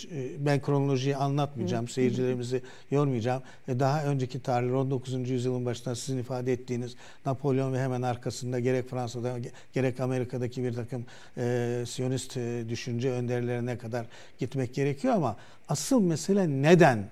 ben 0.47 0.63
kronolojiyi 0.63 1.17
anlatmayacağım. 1.17 1.87
Hı. 1.87 1.93
Seyircilerimizi 1.93 2.63
yormayacağım. 2.91 3.43
E, 3.69 3.81
daha 3.81 4.05
önceki 4.05 4.43
tarihler 4.43 4.73
19. 4.73 5.31
yüzyılın 5.31 5.67
başında 5.67 5.95
sizin 5.95 6.19
ifade 6.19 6.53
ettiğiniz 6.53 6.95
Napolyon 7.27 7.73
ve 7.73 7.81
hemen 7.81 8.03
arkasında 8.03 8.61
gerek 8.61 8.89
Fransa'da 8.91 9.39
gerek 9.73 10.01
Amerika'daki 10.01 10.65
bir 10.65 10.73
takım 10.73 11.07
e, 11.39 11.85
Siyonist 11.87 12.37
e, 12.37 12.65
düşünce 12.69 13.11
önderlerine 13.11 13.79
kadar 13.79 14.07
gitmek 14.39 14.75
gerekiyor 14.75 15.15
ama 15.15 15.37
asıl 15.69 16.01
mesele 16.01 16.49
neden 16.49 17.09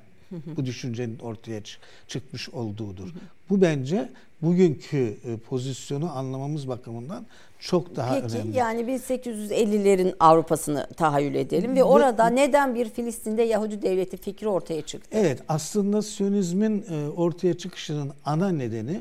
bu 0.57 0.67
düşüncenin 0.67 1.19
ortaya 1.19 1.61
çıkmış 2.09 2.49
olduğudur. 2.49 3.09
Bu 3.51 3.61
bence 3.61 4.09
bugünkü 4.43 5.17
e, 5.25 5.37
pozisyonu 5.37 6.17
anlamamız 6.17 6.69
bakımından 6.69 7.27
çok 7.59 7.97
daha 7.97 8.15
Peki, 8.15 8.27
önemli. 8.27 8.47
Peki 8.47 8.59
yani 8.59 8.83
1850'lerin 8.83 10.15
Avrupa'sını 10.21 10.87
tahayyül 10.97 11.35
edelim 11.35 11.77
ve 11.77 11.85
orada 11.85 12.27
neden 12.27 12.75
bir 12.75 12.89
Filistin'de 12.89 13.43
Yahudi 13.43 13.83
devleti 13.83 14.17
fikri 14.17 14.49
ortaya 14.49 14.83
çıktı? 14.83 15.09
Evet 15.13 15.43
aslında 15.49 16.03
Siyonizmin 16.03 16.85
e, 16.91 17.09
ortaya 17.09 17.59
çıkışının 17.59 18.13
ana 18.25 18.49
nedeni 18.49 19.01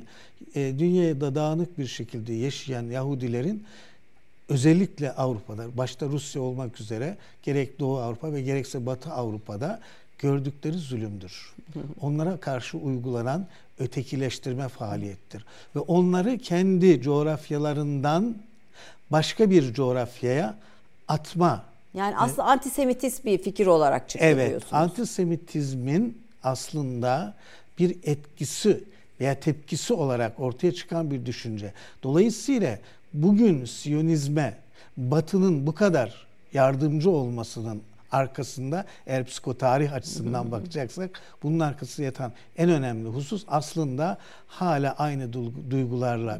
e, 0.56 0.74
dünyada 0.80 1.36
dağınık 1.36 1.78
bir 1.78 1.88
şekilde 1.88 2.34
yaşayan 2.34 2.84
Yahudilerin 2.84 3.64
özellikle 4.50 5.12
Avrupa'da 5.12 5.78
başta 5.78 6.06
Rusya 6.06 6.42
olmak 6.42 6.82
üzere 6.82 7.18
gerek 7.44 7.80
Doğu 7.80 7.98
Avrupa 7.98 8.34
ve 8.34 8.42
gerekse 8.42 8.86
Batı 8.86 9.12
Avrupa'da 9.12 9.80
gördükleri 10.22 10.78
zulümdür. 10.78 11.54
Onlara 12.01 12.38
karşı 12.38 12.78
uygulanan 12.78 13.48
ötekileştirme 13.80 14.68
faaliyettir. 14.68 15.46
Ve 15.75 15.80
onları 15.80 16.38
kendi 16.38 17.01
coğrafyalarından 17.01 18.36
başka 19.12 19.50
bir 19.50 19.74
coğrafyaya 19.74 20.56
atma. 21.08 21.63
Yani 21.94 22.18
aslında 22.18 22.44
antisemitist 22.44 23.25
bir 23.25 23.38
fikir 23.38 23.68
olarak 23.68 24.10
çıkıyor 24.10 24.32
Evet, 24.32 24.63
antisemitizmin 24.72 26.22
aslında 26.44 27.34
bir 27.80 27.98
etkisi 28.04 28.84
veya 29.20 29.40
tepkisi 29.40 29.94
olarak 29.94 30.40
ortaya 30.40 30.72
çıkan 30.72 31.12
bir 31.12 31.25
düşünce. 31.25 31.74
Dolayısıyla 32.04 32.80
bugün 33.13 33.66
Siyonizme 33.66 34.58
Batı'nın 34.98 35.68
bu 35.68 35.75
kadar 35.75 36.28
yardımcı 36.54 37.10
olmasının 37.10 37.82
arkasında 38.12 38.86
eğer 39.08 39.25
psikotarih 39.25 39.94
açısından 39.94 40.51
bakacaksak 40.51 41.22
bunun 41.44 41.60
arkasında 41.60 42.06
yatan 42.06 42.32
en 42.58 42.70
önemli 42.70 43.10
husus 43.10 43.46
aslında 43.48 44.18
hala 44.48 44.96
aynı 44.98 45.34
duygularla 45.72 46.39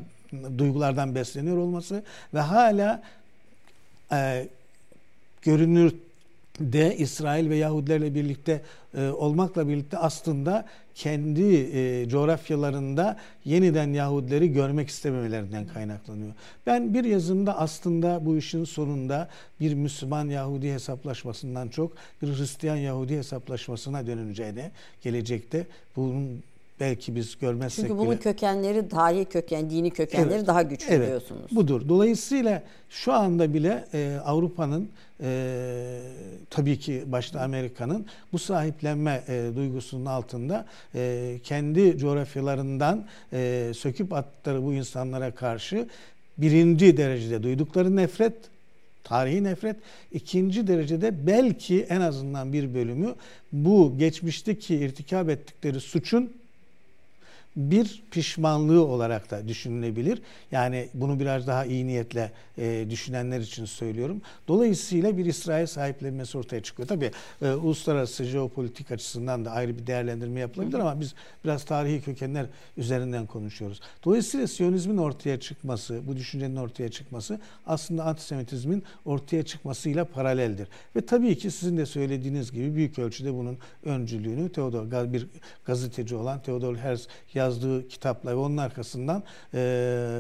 duygulardan 0.58 1.16
besleniyor 1.16 1.58
olması 1.58 2.04
ve 2.34 2.40
hala 2.40 3.04
e, 4.12 4.48
görünür 5.42 5.96
de 6.60 6.98
İsrail 6.98 7.50
ve 7.50 7.56
Yahudilerle 7.56 8.16
birlikte 8.16 8.62
e, 8.98 9.08
olmakla 9.08 9.68
birlikte 9.68 9.98
aslında 9.98 10.66
kendi 10.96 11.56
e, 11.56 12.10
coğrafyalarında 12.10 13.18
yeniden 13.46 13.94
Yahudileri 13.94 14.52
görmek 14.52 14.90
istememelerinden 14.90 15.68
kaynaklanıyor. 15.68 16.32
Ben 16.66 16.94
bir 16.94 17.04
yazımda 17.04 17.58
aslında 17.58 18.26
bu 18.26 18.38
işin 18.38 18.64
sonunda 18.64 19.30
bir 19.60 19.74
Müslüman 19.74 20.30
Yahudi 20.30 20.74
hesaplaşmasından 20.74 21.68
çok 21.68 21.94
bir 22.22 22.28
Hristiyan 22.28 22.76
Yahudi 22.76 23.18
hesaplaşmasına 23.18 24.08
dönüleceğine 24.08 24.72
gelecekte 25.02 25.68
bunun 25.96 26.44
belki 26.82 27.16
biz 27.16 27.38
görmezsek 27.40 27.86
Çünkü 27.86 27.98
bunun 28.00 28.12
bile... 28.12 28.20
kökenleri 28.20 28.90
tarihi 28.90 29.26
köken, 29.26 29.70
dini 29.70 29.92
kökenleri 29.92 30.34
evet, 30.34 30.48
daha 30.48 30.62
güçlü 30.62 30.94
evet, 30.94 31.08
diyorsunuz. 31.08 31.52
Budur. 31.52 31.90
Dolayısıyla 31.90 32.64
şu 32.90 33.14
anda 33.14 33.54
bile 33.54 33.86
e, 33.94 34.18
Avrupa'nın 34.26 34.90
e, 35.24 36.00
tabii 36.50 36.80
ki 36.80 37.04
başta 37.08 37.42
Amerika'nın 37.42 38.06
bu 38.34 38.40
sahiplenme 38.40 39.24
e, 39.28 39.50
duygusunun 39.56 40.06
altında 40.06 40.66
e, 40.96 41.40
kendi 41.44 41.98
coğrafyalarından 41.98 43.06
e, 43.34 43.72
söküp 43.76 44.14
attıkları 44.14 44.64
bu 44.64 44.74
insanlara 44.74 45.32
karşı 45.32 45.88
birinci 46.38 46.98
derecede 46.98 47.44
duydukları 47.44 47.96
nefret 47.96 48.34
tarihi 49.04 49.44
nefret. 49.44 49.76
ikinci 50.12 50.68
derecede 50.68 51.28
belki 51.28 51.82
en 51.82 52.02
azından 52.02 52.54
bir 52.54 52.74
bölümü 52.74 53.16
bu 53.52 53.94
geçmişteki 53.98 54.76
irtikap 54.76 55.30
ettikleri 55.30 55.80
suçun 55.80 56.41
bir 57.56 58.04
pişmanlığı 58.12 58.86
olarak 58.86 59.32
da 59.32 59.48
düşünülebilir. 59.48 60.22
Yani 60.52 60.90
bunu 60.94 61.20
biraz 61.20 61.48
daha 61.48 61.66
iyi 61.66 61.88
niyetle 61.88 62.32
e, 62.58 62.86
düşünenler 62.90 63.40
için 63.40 63.66
söylüyorum. 63.66 64.22
Dolayısıyla 64.48 65.18
bir 65.18 65.26
İsrail 65.26 65.66
sahiplenmesi 65.66 66.38
ortaya 66.38 66.64
çıkıyor. 66.64 66.88
Tabii 66.88 67.12
e, 67.42 67.52
uluslararası 67.52 68.24
jeopolitik 68.24 68.92
açısından 68.92 69.46
da 69.46 69.52
ayrı 69.52 69.78
bir 69.78 69.88
değerlendirme 69.88 70.40
yapılabilir 70.40 70.80
ama 70.80 71.00
biz 71.00 71.16
biraz 71.46 71.66
tarihi 71.66 72.02
kökenler 72.02 72.46
üzerinden 72.78 73.26
konuşuyoruz. 73.26 73.82
Dolayısıyla 74.06 74.48
Siyonizmin 74.48 74.98
ortaya 74.98 75.40
çıkması, 75.40 76.02
bu 76.08 76.18
düşüncenin 76.18 76.56
ortaya 76.56 76.90
çıkması 76.90 77.40
aslında 77.66 78.04
antisemitizmin 78.04 78.84
ortaya 79.06 79.44
çıkmasıyla 79.44 80.06
paraleldir. 80.06 80.68
Ve 80.96 81.06
tabii 81.06 81.38
ki 81.38 81.52
sizin 81.52 81.78
de 81.78 81.86
söylediğiniz 81.86 82.52
gibi 82.52 82.76
büyük 82.76 83.00
ölçüde 83.00 83.34
bunun 83.34 83.58
öncülüğünü 83.84 84.52
Theodor 84.52 85.14
bir 85.14 85.28
gazeteci 85.66 86.16
olan 86.16 86.42
Theodor 86.42 86.76
Herzl 86.76 87.08
yazdığı 87.42 87.88
kitapla 87.88 88.32
ve 88.32 88.36
onun 88.36 88.58
arkasından 88.58 89.24
e, 89.54 89.60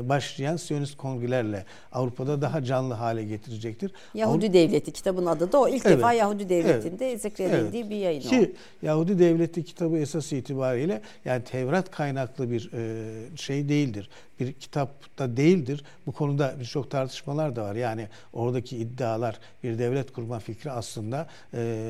başlayan 0.03 0.55
Siyonist 0.57 0.97
kongrelerle 0.97 1.65
Avrupa'da 1.91 2.41
daha 2.41 2.63
canlı 2.63 2.93
hale 2.93 3.23
getirecektir. 3.23 3.91
Yahudi 4.13 4.45
Avrupa... 4.45 4.53
Devleti 4.53 4.91
kitabın 4.91 5.25
adı 5.25 5.51
da 5.51 5.59
o. 5.59 5.67
ilk 5.67 5.85
evet, 5.85 5.97
defa 5.97 6.13
Yahudi 6.13 6.49
Devleti'nde 6.49 7.09
evet, 7.09 7.21
zikredildiği 7.21 7.81
evet. 7.81 7.91
bir 7.91 7.95
yayın 7.95 8.21
Ki 8.21 8.55
o. 8.83 8.85
Yahudi 8.85 9.19
Devleti 9.19 9.63
kitabı 9.63 9.97
esas 9.97 10.33
itibariyle 10.33 11.01
yani 11.25 11.43
Tevrat 11.43 11.91
kaynaklı 11.91 12.51
bir 12.51 12.71
e, 12.73 13.37
şey 13.37 13.69
değildir 13.69 14.09
bir 14.41 14.53
kitapta 14.53 15.37
değildir. 15.37 15.83
Bu 16.05 16.11
konuda 16.11 16.55
birçok 16.59 16.91
tartışmalar 16.91 17.55
da 17.55 17.63
var. 17.63 17.75
Yani 17.75 18.07
oradaki 18.33 18.77
iddialar 18.77 19.39
bir 19.63 19.79
devlet 19.79 20.13
kurma 20.13 20.39
fikri 20.39 20.71
aslında 20.71 21.27
e, 21.53 21.83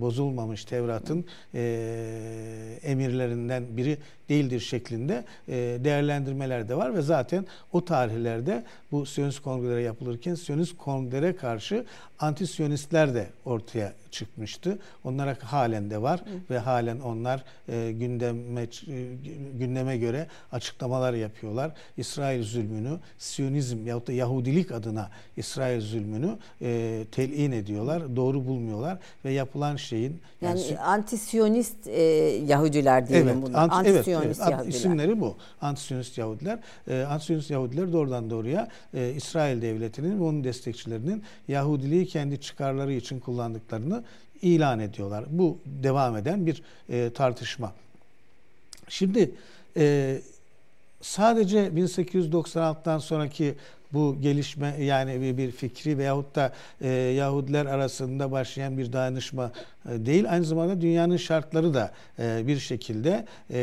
bozulmamış 0.00 0.64
Tevrat'ın 0.64 1.24
e, 1.54 2.78
emirlerinden 2.82 3.76
biri 3.76 3.98
değildir 4.28 4.60
şeklinde 4.72 5.24
e, 5.48 5.54
değerlendirmeler 5.84 6.68
de 6.68 6.76
var 6.76 6.94
ve 6.94 7.02
zaten 7.02 7.46
o 7.72 7.84
tarihlerde 7.84 8.64
bu 8.92 9.06
Siyonist 9.06 9.40
kongreleri 9.40 9.82
yapılırken 9.82 10.34
Siyonist 10.34 10.76
kongrelere 10.78 11.36
karşı 11.36 11.84
anti-Siyonistler 12.18 13.14
de 13.14 13.26
ortaya 13.44 13.92
çıkmıştı. 14.10 14.78
Onlara 15.04 15.36
halen 15.42 15.90
de 15.90 16.02
var 16.02 16.20
Hı. 16.20 16.24
ve 16.50 16.58
halen 16.58 17.00
onlar 17.00 17.44
e, 17.68 17.92
gündeme 17.92 18.62
e, 18.62 18.66
gündeme 19.58 19.98
göre 19.98 20.26
açıklamalar 20.52 21.14
yapıyorlar. 21.14 21.72
İsrail 21.96 22.42
zulmünü, 22.42 22.98
Siyonizm 23.18 23.86
yahut 23.86 24.06
da 24.06 24.12
Yahudilik 24.12 24.72
adına 24.72 25.10
İsrail 25.36 25.80
zulmünü 25.80 26.38
e, 26.62 27.04
telin 27.12 27.52
ediyorlar. 27.52 28.16
Doğru 28.16 28.46
bulmuyorlar 28.46 28.98
ve 29.24 29.32
yapılan 29.32 29.76
şeyin 29.76 30.20
yani, 30.40 30.60
yani 30.60 30.78
anti-Siyonist 30.78 31.86
e, 31.86 32.02
Yahudiler 32.46 33.08
diyelim 33.08 33.28
evet, 33.28 33.42
bunlar. 33.42 33.62
Anti, 33.62 33.74
Anti-Siyonist 33.74 34.42
evet, 34.48 34.61
Yahudiler. 34.64 34.78
İsimleri 34.78 35.20
bu. 35.20 35.36
Anti-Siyonist 35.60 36.18
Yahudiler. 36.18 36.58
E, 36.88 36.92
Anti-Siyonist 36.92 37.50
Yahudiler 37.50 37.92
doğrudan 37.92 38.30
doğruya 38.30 38.68
e, 38.94 39.12
İsrail 39.16 39.62
devletinin 39.62 40.20
ve 40.20 40.22
onun 40.22 40.44
destekçilerinin 40.44 41.22
Yahudiliği 41.48 42.06
kendi 42.06 42.40
çıkarları 42.40 42.92
için 42.92 43.20
kullandıklarını 43.20 44.04
ilan 44.42 44.80
ediyorlar. 44.80 45.24
Bu 45.30 45.58
devam 45.66 46.16
eden 46.16 46.46
bir 46.46 46.62
e, 46.88 47.10
tartışma. 47.10 47.72
Şimdi 48.88 49.30
e, 49.76 50.18
sadece 51.00 51.66
1896'dan 51.66 52.98
sonraki 52.98 53.54
bu 53.92 54.20
gelişme 54.20 54.76
yani 54.80 55.36
bir 55.38 55.50
fikri 55.50 55.98
veyahut 55.98 56.34
da 56.34 56.52
e, 56.80 56.88
Yahudiler 56.90 57.66
arasında 57.66 58.32
başlayan 58.32 58.78
bir 58.78 58.92
dayanışma 58.92 59.52
e, 59.90 60.06
değil. 60.06 60.32
Aynı 60.32 60.44
zamanda 60.44 60.80
dünyanın 60.80 61.16
şartları 61.16 61.74
da 61.74 61.92
e, 62.18 62.46
bir 62.46 62.58
şekilde 62.58 63.26
e, 63.50 63.56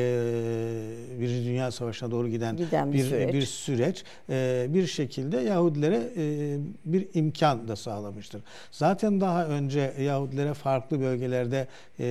Birinci 1.19 1.49
Dünya 1.49 1.71
Savaşı'na 1.71 2.11
doğru 2.11 2.27
giden, 2.27 2.57
giden 2.57 2.93
bir, 2.93 2.97
bir 2.97 3.03
süreç, 3.03 3.33
bir, 3.33 3.41
süreç 3.41 4.03
e, 4.29 4.67
bir 4.69 4.87
şekilde 4.87 5.37
Yahudilere 5.37 6.09
e, 6.17 6.57
bir 6.85 7.07
imkan 7.13 7.67
da 7.67 7.75
sağlamıştır. 7.75 8.41
Zaten 8.71 9.21
daha 9.21 9.45
önce 9.45 9.93
Yahudilere 9.99 10.53
farklı 10.53 11.01
bölgelerde 11.01 11.67
e, 11.99 12.05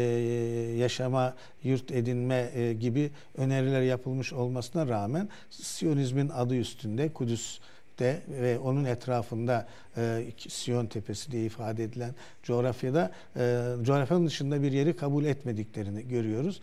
yaşama, 0.78 1.34
yurt 1.64 1.90
edinme 1.90 2.50
e, 2.54 2.72
gibi 2.72 3.10
öneriler 3.36 3.82
yapılmış 3.82 4.32
olmasına 4.32 4.88
rağmen 4.88 5.28
Siyonizmin 5.50 6.28
adı 6.28 6.56
üstünde 6.56 7.12
Kudüs 7.12 7.58
de 7.98 8.22
ve 8.28 8.58
onun 8.58 8.84
etrafında 8.84 9.66
e, 9.96 10.24
Siyon 10.48 10.86
Tepesi 10.86 11.32
diye 11.32 11.44
ifade 11.44 11.84
edilen 11.84 12.14
coğrafyada 12.42 13.10
e, 13.36 13.62
coğrafyanın 13.82 14.26
dışında 14.26 14.62
bir 14.62 14.72
yeri 14.72 14.96
kabul 14.96 15.24
etmediklerini 15.24 16.08
görüyoruz. 16.08 16.60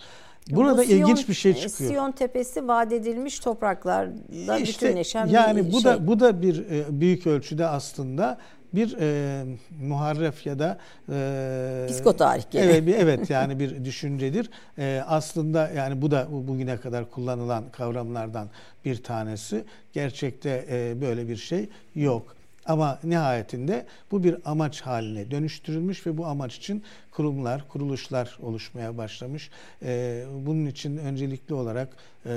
Burada 0.49 0.83
Siyon, 0.83 0.99
ilginç 0.99 1.29
bir 1.29 1.33
şey 1.33 1.53
çıkıyor. 1.53 1.89
Siyon 1.91 2.11
Tepesi 2.11 2.67
vaat 2.67 2.93
edilmiş 2.93 3.39
topraklarda 3.39 4.57
işte, 4.57 4.87
bütünleşen 4.87 5.27
yani 5.27 5.65
bir 5.65 5.71
bu 5.71 5.81
şey. 5.81 5.91
da 5.91 6.07
bu 6.07 6.19
da 6.19 6.41
bir 6.41 6.69
e, 6.69 7.01
büyük 7.01 7.27
ölçüde 7.27 7.67
aslında 7.67 8.37
bir 8.75 8.97
e, 8.99 9.45
muharref 9.81 10.45
ya 10.45 10.59
da 10.59 10.77
e, 11.09 11.85
psikotarih 11.89 12.43
gene. 12.51 12.63
Evet, 12.63 12.87
bir, 12.87 12.95
evet 12.95 13.29
yani 13.29 13.59
bir 13.59 13.85
düşüncedir. 13.85 14.49
E, 14.77 15.03
aslında 15.07 15.69
yani 15.69 16.01
bu 16.01 16.11
da 16.11 16.27
bugüne 16.31 16.77
kadar 16.77 17.11
kullanılan 17.11 17.63
kavramlardan 17.71 18.49
bir 18.85 19.03
tanesi. 19.03 19.63
Gerçekte 19.93 20.65
e, 20.69 21.01
böyle 21.01 21.27
bir 21.27 21.37
şey 21.37 21.69
yok. 21.95 22.35
Ama 22.65 22.99
nihayetinde 23.03 23.85
bu 24.11 24.23
bir 24.23 24.37
amaç 24.45 24.81
haline 24.81 25.31
dönüştürülmüş 25.31 26.07
ve 26.07 26.17
bu 26.17 26.25
amaç 26.25 26.57
için 26.57 26.83
kurumlar, 27.15 27.67
kuruluşlar 27.67 28.37
oluşmaya 28.41 28.97
başlamış. 28.97 29.49
Ee, 29.83 30.25
bunun 30.45 30.65
için 30.65 30.97
öncelikli 30.97 31.53
olarak 31.53 31.89
e, 32.25 32.29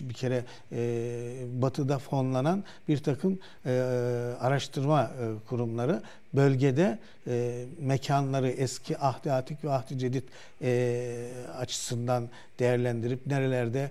bir 0.00 0.14
kere 0.14 0.44
e, 0.72 0.78
batıda 1.62 1.98
fonlanan 1.98 2.64
bir 2.88 2.98
takım 2.98 3.38
e, 3.66 3.70
araştırma 4.40 5.10
kurumları 5.48 6.02
bölgede 6.34 6.98
mekanları 7.80 8.48
eski 8.48 8.98
ahdi 8.98 9.32
atik 9.32 9.64
ve 9.64 9.70
ahdi 9.70 9.98
cedid 9.98 10.22
açısından 11.58 12.28
değerlendirip 12.58 13.26
nerelerde 13.26 13.90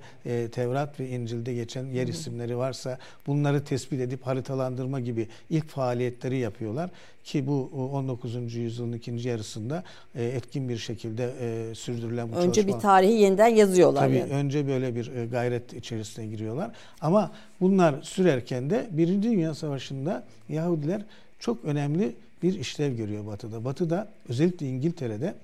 Tevrat 0.52 1.00
ve 1.00 1.10
İncil'de 1.10 1.54
geçen 1.54 1.86
yer 1.86 2.08
isimleri 2.08 2.58
varsa 2.58 2.98
bunları 3.28 3.64
tespit 3.64 4.02
edip 4.02 4.28
haritalandırma 4.28 5.00
gibi 5.00 5.28
ilk 5.50 5.70
faaliyetleri 5.70 6.38
yapıyorlar 6.38 6.90
ki 7.24 7.48
bu 7.48 7.70
19. 7.94 8.56
yüzyılın 8.56 8.94
ikinci 8.94 9.30
yarısında 9.30 9.78
e, 9.78 10.05
etkin 10.24 10.70
bir 10.70 10.78
şekilde 10.78 11.34
e, 11.42 11.76
sürdürülen 11.76 12.32
bu 12.32 12.36
Önce 12.36 12.62
çalışma. 12.62 12.78
bir 12.78 12.82
tarihi 12.82 13.14
yeniden 13.14 13.48
yazıyorlar. 13.48 14.02
Tabii 14.08 14.18
yani. 14.18 14.32
önce 14.32 14.68
böyle 14.68 14.96
bir 14.96 15.16
e, 15.16 15.26
gayret 15.26 15.74
içerisine 15.74 16.26
giriyorlar. 16.28 16.72
Ama 17.02 17.32
bunlar 17.62 18.02
sürerken 18.02 18.70
de 18.70 18.88
Birinci 18.92 19.30
Dünya 19.30 19.56
Savaşı'nda 19.56 20.24
Yahudiler 20.50 21.02
çok 21.40 21.66
önemli 21.66 22.16
bir 22.44 22.60
işlev 22.60 22.96
görüyor 22.96 23.26
Batı'da. 23.26 23.66
Batı'da 23.66 24.08
özellikle 24.30 24.68
İngiltere'de 24.68 25.36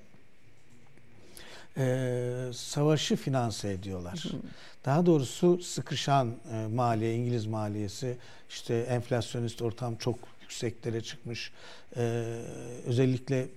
e, 1.77 2.53
savaşı 2.53 3.15
finanse 3.15 3.71
ediyorlar. 3.71 4.25
Hı. 4.31 4.37
Daha 4.85 5.05
doğrusu 5.05 5.61
sıkışan 5.63 6.31
e, 6.53 6.67
maliye, 6.67 7.15
İngiliz 7.15 7.45
maliyesi, 7.45 8.17
işte 8.49 8.75
enflasyonist 8.75 9.61
ortam 9.61 9.95
çok 9.95 10.15
yükseklere 10.41 11.01
çıkmış. 11.01 11.51
Özellikle 12.85 13.47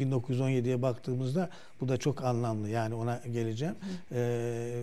1917'ye 0.00 0.82
baktığımızda 0.82 1.50
bu 1.80 1.88
da 1.88 1.96
çok 1.96 2.24
anlamlı. 2.24 2.68
Yani 2.68 2.94
ona 2.94 3.20
geleceğim. 3.32 3.74
Ee, 4.12 4.82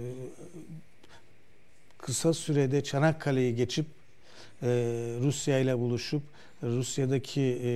kısa 1.98 2.34
sürede 2.34 2.84
Çanakkale'yi 2.84 3.56
geçip 3.56 3.86
e, 4.64 4.68
Rusya 5.22 5.60
ile 5.60 5.80
buluşup 5.80 6.22
Rusya'daki 6.64 7.42
e, 7.64 7.72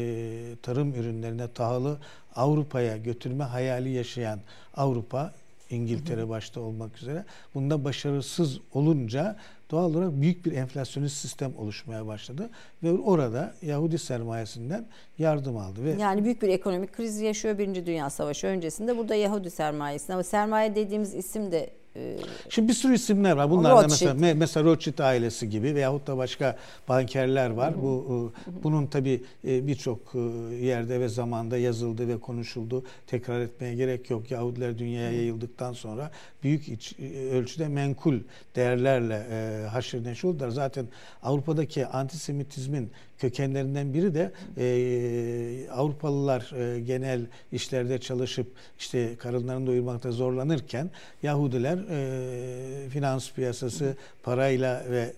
tarım 0.61 0.95
ürünlerine 0.95 1.47
tahılı 1.53 1.97
Avrupa'ya 2.35 2.97
götürme 2.97 3.43
hayali 3.43 3.89
yaşayan 3.89 4.39
Avrupa 4.77 5.33
İngiltere 5.69 6.29
başta 6.29 6.59
olmak 6.61 6.97
üzere 6.97 7.25
bunda 7.55 7.83
başarısız 7.83 8.59
olunca 8.73 9.37
doğal 9.71 9.93
olarak 9.93 10.21
büyük 10.21 10.45
bir 10.45 10.51
enflasyonist 10.51 11.17
sistem 11.17 11.57
oluşmaya 11.57 12.07
başladı 12.07 12.49
ve 12.83 12.91
orada 12.91 13.53
Yahudi 13.61 13.97
sermayesinden 13.97 14.85
yardım 15.17 15.57
aldı. 15.57 15.83
Ve 15.83 15.95
yani 16.01 16.23
büyük 16.23 16.41
bir 16.41 16.49
ekonomik 16.49 16.93
kriz 16.93 17.21
yaşıyor 17.21 17.57
Birinci 17.57 17.85
Dünya 17.85 18.09
Savaşı 18.09 18.47
öncesinde. 18.47 18.97
Burada 18.97 19.15
Yahudi 19.15 19.51
sermayesinde 19.51 20.13
ama 20.13 20.23
sermaye 20.23 20.75
dediğimiz 20.75 21.13
isim 21.15 21.51
de 21.51 21.69
ee, 21.95 22.17
Şimdi 22.49 22.67
bir 22.67 22.73
sürü 22.73 22.95
isimler 22.95 23.31
var. 23.31 23.49
Bunlar 23.49 23.83
mesela 23.83 24.33
mesela 24.35 24.63
Rothschild 24.63 24.99
ailesi 24.99 25.49
gibi 25.49 25.75
veyahut 25.75 26.07
da 26.07 26.17
başka 26.17 26.57
bankerler 26.89 27.49
var. 27.49 27.81
Bu 27.81 28.31
e, 28.47 28.63
bunun 28.63 28.87
tabi 28.87 29.23
e, 29.47 29.67
birçok 29.67 30.15
e, 30.15 30.19
yerde 30.55 30.99
ve 30.99 31.07
zamanda 31.07 31.57
yazıldı 31.57 32.07
ve 32.07 32.19
konuşuldu. 32.19 32.83
Tekrar 33.07 33.39
etmeye 33.39 33.75
gerek 33.75 34.09
yok. 34.09 34.31
Yahudiler 34.31 34.77
dünyaya 34.77 35.11
yayıldıktan 35.11 35.73
sonra 35.73 36.11
büyük 36.43 36.69
iç, 36.69 36.99
ölçüde 37.31 37.67
menkul 37.67 38.19
değerlerle 38.55 39.67
haşır 39.67 40.03
neşir 40.03 40.27
oldular. 40.27 40.49
Zaten 40.49 40.85
Avrupa'daki 41.23 41.87
antisemitizmin 41.87 42.91
kökenlerinden 43.23 43.93
biri 43.93 44.13
de 44.13 44.31
e, 44.57 45.69
Avrupalılar 45.71 46.51
e, 46.75 46.79
genel 46.79 47.21
işlerde 47.51 47.97
çalışıp 47.97 48.47
işte 48.79 49.15
karınlarını 49.15 49.67
doyurmakta 49.67 50.11
zorlanırken 50.11 50.89
Yahudiler 51.23 51.77
e, 51.89 52.89
finans 52.89 53.31
piyasası 53.31 53.95
parayla 54.23 54.83
ve 54.89 55.13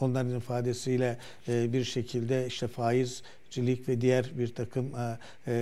onların 0.00 0.36
ifadesiyle 0.36 1.16
e, 1.48 1.72
bir 1.72 1.84
şekilde 1.84 2.46
işte 2.46 2.66
faizcilik 3.56 3.88
ve 3.88 4.00
diğer 4.00 4.30
bir 4.38 4.54
takım 4.54 4.92
e, 4.94 5.18
e, 5.46 5.54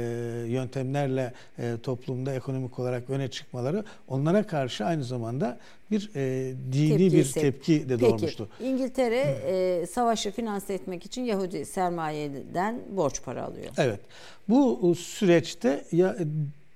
yöntemlerle 0.48 1.33
toplumda 1.83 2.35
ekonomik 2.35 2.78
olarak 2.78 3.11
öne 3.11 3.28
çıkmaları 3.30 3.85
onlara 4.09 4.46
karşı 4.46 4.85
aynı 4.85 5.04
zamanda 5.04 5.59
bir 5.90 6.11
dini 6.72 6.98
tepki 6.98 7.12
bir 7.12 7.33
tepki 7.33 7.88
de 7.88 8.00
doğurmuştu. 8.00 8.48
Peki 8.59 8.70
İngiltere 8.70 9.38
e, 9.46 9.87
savaşı 9.87 10.30
finanse 10.30 10.74
etmek 10.74 11.04
için 11.07 11.22
Yahudi 11.22 11.64
sermayeden 11.64 12.80
borç 12.90 13.22
para 13.22 13.42
alıyor. 13.42 13.72
Evet. 13.78 14.00
Bu 14.48 14.94
süreçte 14.94 15.85
ya 15.92 16.16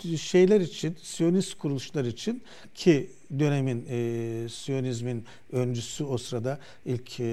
şeyler 0.02 0.60
için, 0.60 0.96
Siyonist 1.02 1.58
kuruluşlar 1.58 2.04
için 2.04 2.42
ki 2.74 3.10
dönemin 3.38 3.86
e, 3.90 4.48
Siyonizmin 4.48 5.24
öncüsü 5.52 6.04
o 6.04 6.18
sırada 6.18 6.58
ilk 6.84 7.20
e, 7.20 7.26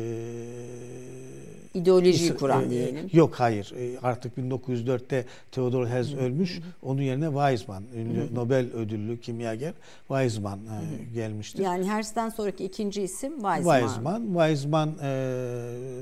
ideolojiyi 1.73 2.35
kuran 2.35 2.65
e, 2.65 2.69
diyelim. 2.69 3.09
Yok 3.13 3.35
hayır. 3.35 3.73
E, 3.77 3.99
artık 3.99 4.37
1904'te 4.37 5.25
Theodor 5.51 5.87
Herz 5.87 6.15
ölmüş. 6.15 6.59
Onun 6.81 7.01
yerine 7.01 7.25
Weizmann, 7.25 7.83
ünlü 7.95 8.35
Nobel 8.35 8.65
ödüllü 8.73 9.19
kimyager 9.19 9.73
Weizmann 10.07 10.59
e, 10.59 11.13
gelmiştir. 11.13 11.63
Yani 11.63 11.89
Herz'den 11.89 12.29
sonraki 12.29 12.65
ikinci 12.65 13.01
isim 13.01 13.33
Weizmann. 13.33 13.79
Weizmann. 13.79 14.25
Weizmann 14.25 14.89
e, 14.89 15.05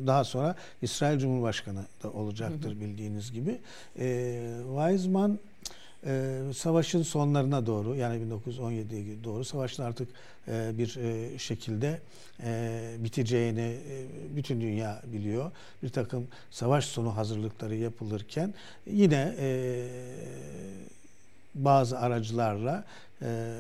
daha 0.07 0.23
sonra 0.23 0.55
İsrail 0.81 1.19
Cumhurbaşkanı 1.19 1.85
da 2.03 2.11
olacaktır 2.11 2.79
bildiğiniz 2.79 3.31
gibi. 3.31 3.59
E, 3.99 4.39
Weizmann 4.67 5.39
e, 6.05 6.41
savaşın 6.55 7.03
sonlarına 7.03 7.65
doğru 7.65 7.95
yani 7.95 8.23
1917'ye 8.23 9.23
doğru 9.23 9.43
savaşın 9.43 9.83
artık 9.83 10.09
e, 10.47 10.71
bir 10.77 10.97
e, 10.97 11.39
şekilde 11.39 12.01
e, 12.43 12.95
biteceğini 12.99 13.77
e, 13.89 14.05
bütün 14.35 14.61
dünya 14.61 15.01
biliyor. 15.05 15.51
Bir 15.83 15.89
takım 15.89 16.27
savaş 16.51 16.85
sonu 16.85 17.17
hazırlıkları 17.17 17.75
yapılırken 17.75 18.53
yine 18.87 19.35
e, 19.39 19.87
bazı 21.55 21.99
aracılarla 21.99 22.83
e, 23.21 23.53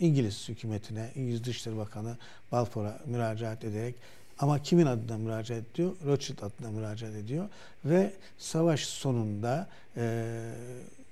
İngiliz 0.00 0.48
hükümetine, 0.48 1.10
İngiliz 1.14 1.44
Dışişleri 1.44 1.76
Bakanı 1.76 2.16
Balfour'a 2.52 3.00
müracaat 3.06 3.64
ederek 3.64 3.94
ama 4.38 4.62
kimin 4.62 4.86
adına 4.86 5.18
müracaat 5.18 5.64
ediyor? 5.72 5.92
Rothschild 6.06 6.38
adına 6.38 6.70
müracaat 6.70 7.14
ediyor 7.14 7.48
ve 7.84 8.12
savaş 8.38 8.86
sonunda 8.86 9.68
e, 9.96 10.34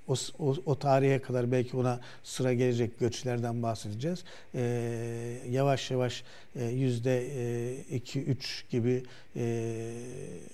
o, 0.07 0.15
o, 0.39 0.55
o 0.65 0.79
tarihe 0.79 1.19
kadar 1.19 1.51
belki 1.51 1.77
ona 1.77 1.99
sıra 2.23 2.53
gelecek 2.53 2.99
göçlerden 2.99 3.63
bahsedeceğiz. 3.63 4.23
E, 4.55 4.61
yavaş 5.49 5.91
yavaş 5.91 6.23
e, 6.55 6.65
yüzde 6.65 7.27
e, 7.35 7.75
iki 7.95 8.21
üç 8.21 8.65
gibi 8.69 9.03
e, 9.35 9.83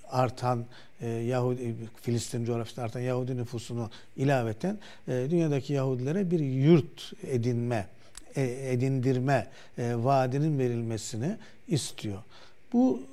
artan 0.09 0.65
e, 1.01 1.07
Yahudi 1.09 1.75
Filistin 2.01 2.45
coğrafyasında 2.45 2.85
artan 2.85 2.99
Yahudi 2.99 3.37
nüfusunu 3.37 3.89
ilaveten 4.17 4.77
e, 5.07 5.27
dünyadaki 5.29 5.73
Yahudilere 5.73 6.31
bir 6.31 6.39
yurt 6.39 7.13
edinme 7.27 7.87
e, 8.35 8.71
edindirme 8.73 9.47
e, 9.77 9.93
vaadinin 9.95 10.59
verilmesini 10.59 11.37
istiyor. 11.67 12.17
Bu 12.73 13.03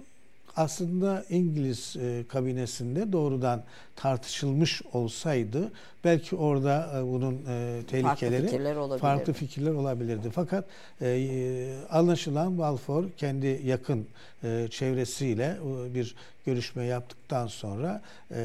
aslında 0.57 1.25
İngiliz 1.31 1.97
e, 1.97 2.25
kabinesinde 2.29 3.13
doğrudan 3.13 3.63
tartışılmış 3.97 4.83
olsaydı 4.93 5.73
belki 6.05 6.37
orada 6.37 6.93
e, 6.99 7.13
bunun 7.13 7.41
e, 7.49 7.83
tehlikeleri 7.87 8.43
farklı 8.43 8.47
fikirler 8.47 8.77
olabilirdi. 8.77 9.01
Farklı 9.01 9.33
fikirler 9.33 9.73
olabilirdi. 9.73 10.31
Fakat 10.33 10.65
e, 11.01 11.73
anlaşılan 11.91 12.59
Balfour 12.59 13.05
kendi 13.17 13.61
yakın 13.65 14.07
e, 14.45 14.69
çevresiyle 14.71 15.59
e, 15.87 15.95
bir 15.95 16.15
görüşme 16.47 16.85
yaptıktan 16.85 17.47
sonra 17.47 18.03
e, 18.31 18.37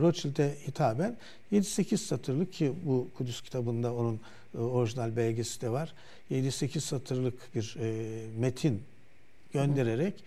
Rothschild'e 0.00 0.54
hitaben 0.68 1.16
7-8 1.52 1.96
satırlık 1.96 2.52
ki 2.52 2.72
bu 2.84 3.08
Kudüs 3.18 3.42
kitabında 3.42 3.94
onun 3.94 4.20
e, 4.54 4.58
orijinal 4.58 5.16
belgesi 5.16 5.60
de 5.60 5.70
var. 5.70 5.92
7-8 6.30 6.80
satırlık 6.80 7.54
bir 7.54 7.76
e, 7.80 8.20
metin 8.38 8.82
göndererek 9.52 10.14
Hı 10.14 10.22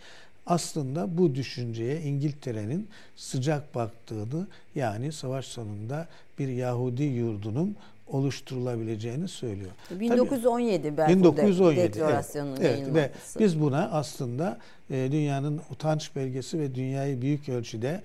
aslında 0.47 1.17
bu 1.17 1.35
düşünceye 1.35 2.01
İngiltere'nin 2.01 2.87
sıcak 3.15 3.75
baktığını 3.75 4.47
yani 4.75 5.11
savaş 5.11 5.45
sonunda 5.45 6.07
bir 6.39 6.47
Yahudi 6.47 7.03
yurdunun 7.03 7.75
oluşturulabileceğini 8.07 9.27
söylüyor. 9.27 9.71
1917 9.91 10.95
Tabii, 10.95 11.15
1917 11.15 11.81
deklarasyonunun 11.81 12.57
evet, 12.61 12.87
evet, 12.91 12.95
ve 12.95 13.11
biz 13.39 13.61
buna 13.61 13.89
aslında 13.91 14.59
e, 14.89 15.09
dünyanın 15.11 15.61
utanç 15.71 16.15
belgesi 16.15 16.59
ve 16.59 16.75
dünyayı 16.75 17.21
büyük 17.21 17.49
ölçüde 17.49 18.01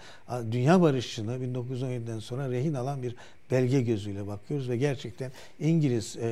dünya 0.51 0.83
barışını 0.83 1.37
1917'den 1.37 2.19
sonra 2.19 2.51
rehin 2.51 2.75
alan 2.75 3.03
bir 3.03 3.17
belge 3.51 3.83
gözüyle 3.83 4.27
bakıyoruz 4.27 4.69
ve 4.69 4.77
gerçekten 4.77 5.33
İngiliz 5.61 6.17
e, 6.17 6.31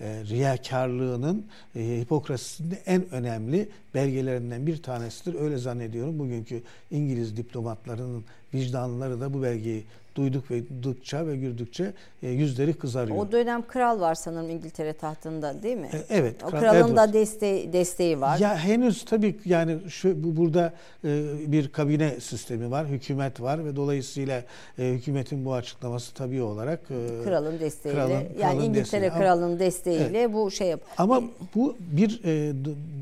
e, 0.00 0.24
riyakarlığının 0.24 1.46
e, 1.76 1.80
Hipokrasis'in 1.80 2.74
en 2.86 3.10
önemli 3.10 3.68
belgelerinden 3.94 4.66
bir 4.66 4.82
tanesidir. 4.82 5.40
Öyle 5.40 5.58
zannediyorum. 5.58 6.18
Bugünkü 6.18 6.62
İngiliz 6.90 7.36
diplomatlarının 7.36 8.24
vicdanları 8.54 9.20
da 9.20 9.34
bu 9.34 9.42
belgeyi 9.42 9.84
duyduk 10.16 10.50
ve 10.50 10.68
duydukça 10.68 11.26
ve 11.26 11.36
gördükçe 11.36 11.92
e, 12.22 12.30
yüzleri 12.30 12.74
kızarıyor. 12.74 13.16
O 13.16 13.32
dönem 13.32 13.66
kral 13.66 14.00
var 14.00 14.14
sanırım 14.14 14.50
İngiltere 14.50 14.92
tahtında 14.92 15.62
değil 15.62 15.76
mi? 15.76 15.90
E, 15.92 16.04
evet. 16.08 16.44
O 16.44 16.50
kralın 16.50 16.90
Edward. 16.90 17.08
da 17.08 17.12
desteği, 17.12 17.72
desteği 17.72 18.20
var. 18.20 18.38
Ya 18.38 18.58
henüz 18.58 19.04
tabii 19.04 19.36
yani 19.44 19.76
şu 19.88 20.24
bu 20.24 20.36
burada 20.36 20.72
e, 21.04 21.22
bir 21.46 21.68
kabine 21.68 22.20
sistemi 22.20 22.70
var, 22.70 22.86
hükümet 22.86 23.40
var 23.40 23.64
ve 23.64 23.76
dolayısıyla 23.76 24.42
hükümetin 24.78 25.44
bu 25.44 25.54
açıklaması 25.54 26.14
tabii 26.14 26.42
olarak 26.42 26.80
kralın 27.24 27.60
desteğiyle 27.60 28.00
kralın, 28.00 28.12
yani 28.12 28.28
kralın 28.40 28.60
İngiltere 28.60 29.02
desteği. 29.02 29.20
kralının 29.20 29.58
desteğiyle 29.58 30.20
evet. 30.20 30.32
bu 30.34 30.50
şey 30.50 30.68
yap. 30.68 30.80
Ama 30.98 31.22
bu 31.54 31.76
bir 31.80 32.20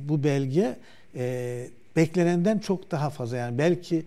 bu 0.09 0.25
belge 0.25 0.77
e, 1.17 1.67
beklenenden 1.97 2.59
çok 2.59 2.91
daha 2.91 3.11
fazla 3.11 3.37
yani 3.37 3.59
belki 3.59 4.05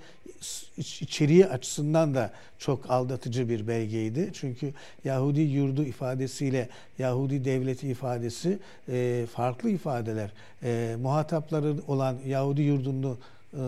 içeriği 0.78 1.48
açısından 1.48 2.16
da 2.16 2.32
çok 2.60 2.92
aldatıcı 2.92 3.50
bir 3.50 3.68
belgeydi. 3.68 4.30
Çünkü 4.34 4.74
Yahudi 5.04 5.42
yurdu 5.42 5.84
ifadesiyle 5.84 6.70
Yahudi 7.00 7.46
devleti 7.46 7.88
ifadesi 7.88 8.60
e, 8.90 9.26
farklı 9.34 9.70
ifadeler. 9.70 10.32
E, 10.64 10.96
muhatapları 11.02 11.76
olan 11.88 12.18
Yahudi 12.26 12.62
yurdunu 12.62 13.18
e, 13.54 13.62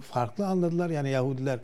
farklı 0.00 0.46
anladılar. 0.46 0.90
Yani 0.90 1.10
Yahudiler 1.10 1.58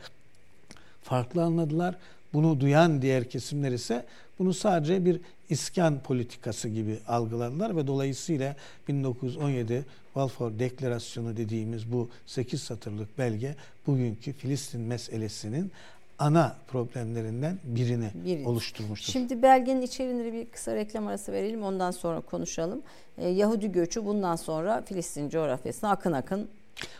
farklı 1.03 1.42
anladılar. 1.42 1.94
Bunu 2.33 2.61
duyan 2.61 3.03
diğer 3.03 3.31
kesimler 3.31 3.72
ise 3.72 4.07
bunu 4.38 4.55
sadece 4.55 5.05
bir 5.05 5.20
iskan 5.50 6.00
politikası 6.00 6.68
gibi 6.68 6.98
algıladılar 7.08 7.76
ve 7.76 7.87
dolayısıyla 7.87 8.56
1917 8.88 9.84
Balfour 10.14 10.58
Deklarasyonu 10.58 11.37
dediğimiz 11.37 11.92
bu 11.92 12.08
8 12.26 12.62
satırlık 12.62 13.18
belge 13.18 13.54
bugünkü 13.87 14.32
Filistin 14.32 14.80
meselesinin 14.80 15.72
ana 16.18 16.56
problemlerinden 16.68 17.58
birini 17.64 18.11
bir, 18.14 18.44
oluşturmuştur. 18.44 19.12
Şimdi 19.12 19.42
belgenin 19.42 19.82
içeriğinde 19.82 20.32
bir 20.32 20.46
kısa 20.46 20.74
reklam 20.74 21.06
arası 21.06 21.32
verelim 21.32 21.62
ondan 21.62 21.90
sonra 21.90 22.20
konuşalım. 22.20 22.82
Ee, 23.18 23.28
Yahudi 23.28 23.72
göçü 23.72 24.04
bundan 24.04 24.37
sonra 24.37 24.82
Filistin 24.82 25.28
coğrafyasına 25.28 25.90
akın 25.90 26.12
akın 26.12 26.48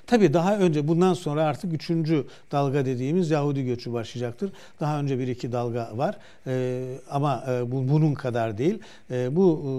Tabii 0.07 0.33
daha 0.35 0.59
önce 0.59 0.89
bundan 0.89 1.15
sonra 1.15 1.45
artık 1.45 1.73
üçüncü 1.73 2.27
dalga 2.53 2.87
dediğimiz 2.87 3.31
Yahudi 3.31 3.65
göçü 3.65 3.93
başlayacaktır. 3.93 4.53
Daha 4.81 5.01
önce 5.01 5.19
bir 5.19 5.29
iki 5.29 5.53
dalga 5.53 5.91
var 5.95 6.17
ee, 6.47 6.99
ama 7.11 7.45
e, 7.49 7.73
bu, 7.73 7.89
bunun 7.89 8.15
kadar 8.15 8.59
değil. 8.59 8.79
E, 9.11 9.37
bu 9.37 9.63
e, 9.65 9.71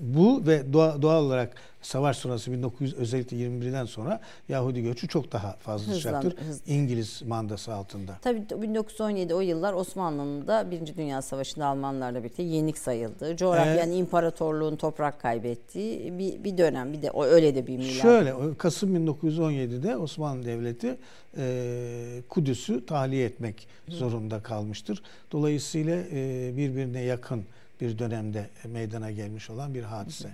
bu 0.00 0.46
ve 0.46 0.72
doğal, 0.72 1.02
doğal 1.02 1.24
olarak 1.24 1.54
savaş 1.82 2.16
sonrası 2.16 2.52
1900 2.52 2.94
özellikle 2.94 3.36
21'den 3.36 3.84
sonra 3.84 4.20
Yahudi 4.48 4.82
göçü 4.82 5.08
çok 5.08 5.32
daha 5.32 5.52
fazlayacaktır. 5.52 6.34
İngiliz 6.66 7.22
mandası 7.22 7.74
altında. 7.74 8.12
Tabii 8.22 8.62
1917 8.62 9.34
o 9.34 9.40
yıllar 9.40 9.72
Osmanlı'nın 9.72 10.46
da 10.46 10.70
Birinci 10.70 10.96
Dünya 10.96 11.22
Savaşı'nda 11.22 11.66
Almanlarla 11.66 12.18
birlikte 12.18 12.42
yenik 12.42 12.78
sayıldığı, 12.78 13.36
coğrafyanın 13.36 13.92
ee, 13.92 13.96
imparatorluğun 13.96 14.76
toprak 14.76 15.20
kaybettiği 15.20 16.18
bir, 16.18 16.44
bir 16.44 16.58
dönem. 16.58 16.92
Bir 16.92 17.02
de 17.02 17.10
o 17.10 17.24
öyle 17.24 17.54
de 17.54 17.66
bir 17.66 17.76
milat. 17.76 18.02
Şöyle 18.02 18.34
Kasım 18.58 19.08
1917'de 19.08 19.96
Osmanlı 19.96 20.44
Devleti 20.44 20.96
e, 21.36 22.22
Kudüs'ü 22.28 22.86
tahliye 22.86 23.24
etmek 23.26 23.68
zorunda 23.88 24.42
kalmıştır. 24.42 25.02
Dolayısıyla 25.32 25.96
e, 26.12 26.52
birbirine 26.56 27.00
yakın 27.00 27.44
bir 27.80 27.98
dönemde 27.98 28.50
meydana 28.64 29.10
gelmiş 29.10 29.50
olan 29.50 29.74
bir 29.74 29.82
hadise. 29.82 30.28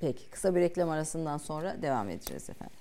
Peki 0.00 0.30
kısa 0.30 0.54
bir 0.54 0.60
reklam 0.60 0.90
arasından 0.90 1.38
sonra 1.38 1.82
devam 1.82 2.08
edeceğiz 2.08 2.50
efendim. 2.50 2.76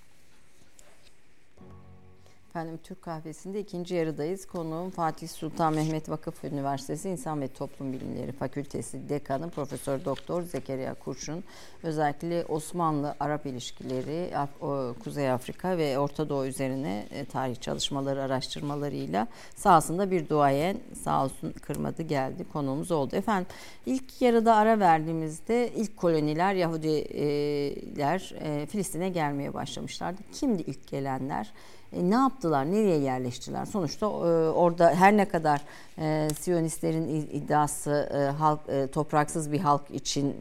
Efendim 2.55 2.79
Türk 2.83 3.01
Kahvesi'nde 3.01 3.59
ikinci 3.59 3.95
yarıdayız. 3.95 4.47
Konuğum 4.47 4.89
Fatih 4.89 5.27
Sultan 5.27 5.73
Mehmet 5.73 6.09
Vakıf 6.09 6.43
Üniversitesi 6.43 7.09
İnsan 7.09 7.41
ve 7.41 7.47
Toplum 7.47 7.93
Bilimleri 7.93 8.31
Fakültesi 8.31 9.09
Dekanı 9.09 9.49
Profesör 9.49 10.05
Doktor 10.05 10.41
Zekeriya 10.41 10.93
Kurşun. 10.93 11.43
Özellikle 11.83 12.45
Osmanlı-Arap 12.45 13.45
ilişkileri, 13.45 14.31
Kuzey 15.03 15.31
Afrika 15.31 15.77
ve 15.77 15.99
Orta 15.99 16.29
Doğu 16.29 16.45
üzerine 16.45 17.05
e, 17.11 17.25
tarih 17.25 17.61
çalışmaları, 17.61 18.21
araştırmalarıyla 18.21 19.27
sahasında 19.55 20.11
bir 20.11 20.29
duayen 20.29 20.77
sağ 21.03 21.23
olsun 21.23 21.51
kırmadı 21.51 22.01
geldi. 22.01 22.45
Konuğumuz 22.53 22.91
oldu. 22.91 23.15
Efendim 23.15 23.47
ilk 23.85 24.21
yarıda 24.21 24.55
ara 24.55 24.79
verdiğimizde 24.79 25.71
ilk 25.75 25.97
koloniler 25.97 26.53
Yahudiler 26.53 28.33
e, 28.41 28.65
Filistin'e 28.65 29.09
gelmeye 29.09 29.53
başlamışlardı. 29.53 30.21
Kimdi 30.31 30.61
ilk 30.61 30.87
gelenler? 30.87 31.51
E, 31.95 32.09
ne 32.09 32.15
yaptılar? 32.15 32.71
Nereye 32.71 32.97
yerleştiler? 32.97 33.65
Sonuçta 33.65 34.05
e, 34.05 34.09
orada 34.49 34.89
her 34.89 35.17
ne 35.17 35.25
kadar 35.25 35.61
e, 35.99 36.27
Siyonistlerin 36.39 37.07
iddiası 37.07 38.09
halk 38.39 38.59
topraksız 38.91 39.51
bir 39.51 39.59
halk 39.59 39.91
için 39.91 40.35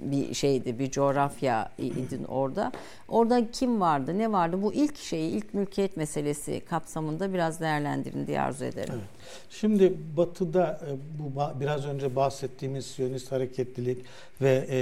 bir 0.00 0.34
şeydi, 0.34 0.78
bir 0.78 0.90
coğrafya 0.90 1.70
idin 1.78 2.24
orada. 2.24 2.72
Orada 3.08 3.50
kim 3.50 3.80
vardı, 3.80 4.18
ne 4.18 4.32
vardı? 4.32 4.62
Bu 4.62 4.74
ilk 4.74 4.96
şeyi, 4.96 5.30
ilk 5.30 5.54
mülkiyet 5.54 5.96
meselesi 5.96 6.60
kapsamında 6.60 7.32
biraz 7.32 7.60
değerlendirin 7.60 8.26
diye 8.26 8.40
arzu 8.40 8.64
ederim. 8.64 8.94
Evet. 8.96 9.15
Şimdi 9.50 9.94
Batı'da 10.16 10.80
e, 10.86 10.90
bu 11.18 11.60
biraz 11.60 11.86
önce 11.86 12.16
bahsettiğimiz 12.16 12.86
Siyonist 12.86 13.32
hareketlilik 13.32 13.98
ve 14.40 14.66
e, 14.70 14.78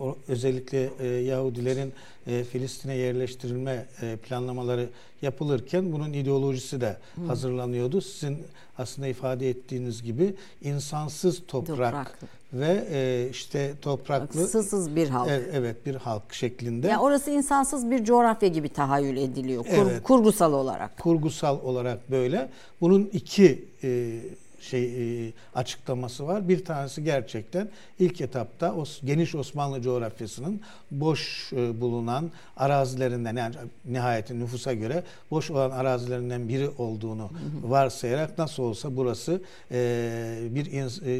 o, 0.00 0.16
özellikle 0.28 0.90
e, 1.00 1.06
Yahudilerin 1.06 1.92
e, 2.26 2.44
Filistin'e 2.44 2.96
yerleştirilme 2.96 3.86
e, 4.02 4.16
planlamaları 4.16 4.88
yapılırken 5.22 5.92
bunun 5.92 6.12
ideolojisi 6.12 6.80
de 6.80 6.96
hmm. 7.14 7.26
hazırlanıyordu. 7.26 8.00
Sizin 8.00 8.38
aslında 8.78 9.08
ifade 9.08 9.50
ettiğiniz 9.50 10.02
gibi 10.02 10.34
insansız 10.62 11.42
toprak, 11.48 11.76
toprak. 11.76 12.18
Ve 12.54 12.84
e, 12.92 13.28
işte 13.30 13.72
topraklı 13.82 14.48
sızsız 14.48 14.96
bir 14.96 15.08
halk. 15.08 15.28
Evet, 15.30 15.48
evet 15.52 15.86
bir 15.86 15.94
halk 15.94 16.34
şeklinde. 16.34 16.88
Ya 16.88 17.00
orası 17.00 17.30
insansız 17.30 17.90
bir 17.90 18.04
coğrafya 18.04 18.48
gibi 18.48 18.68
tahayyül 18.68 19.16
ediliyor. 19.16 19.64
Kur, 19.64 19.90
evet. 19.90 20.02
Kurgusal 20.02 20.52
olarak. 20.52 20.98
Kurgusal 20.98 21.60
olarak 21.60 22.10
böyle. 22.10 22.48
Bunun 22.80 23.10
iki 23.12 23.64
e, 23.84 24.20
şey 24.64 24.84
e, 25.26 25.32
açıklaması 25.54 26.26
var. 26.26 26.48
Bir 26.48 26.64
tanesi 26.64 27.04
gerçekten 27.04 27.68
ilk 27.98 28.20
etapta 28.20 28.74
o 28.74 28.84
geniş 29.04 29.34
Osmanlı 29.34 29.82
coğrafyasının 29.82 30.60
boş 30.90 31.52
e, 31.52 31.80
bulunan 31.80 32.30
arazilerinden 32.56 33.36
yani 33.36 33.54
nihayetin 33.84 34.40
nüfusa 34.40 34.72
göre 34.72 35.02
boş 35.30 35.50
olan 35.50 35.70
arazilerinden 35.70 36.48
biri 36.48 36.68
olduğunu 36.78 37.30
varsayarak 37.62 38.38
nasıl 38.38 38.62
olsa 38.62 38.96
burası 38.96 39.42
e, 39.70 40.38
bir 40.50 40.66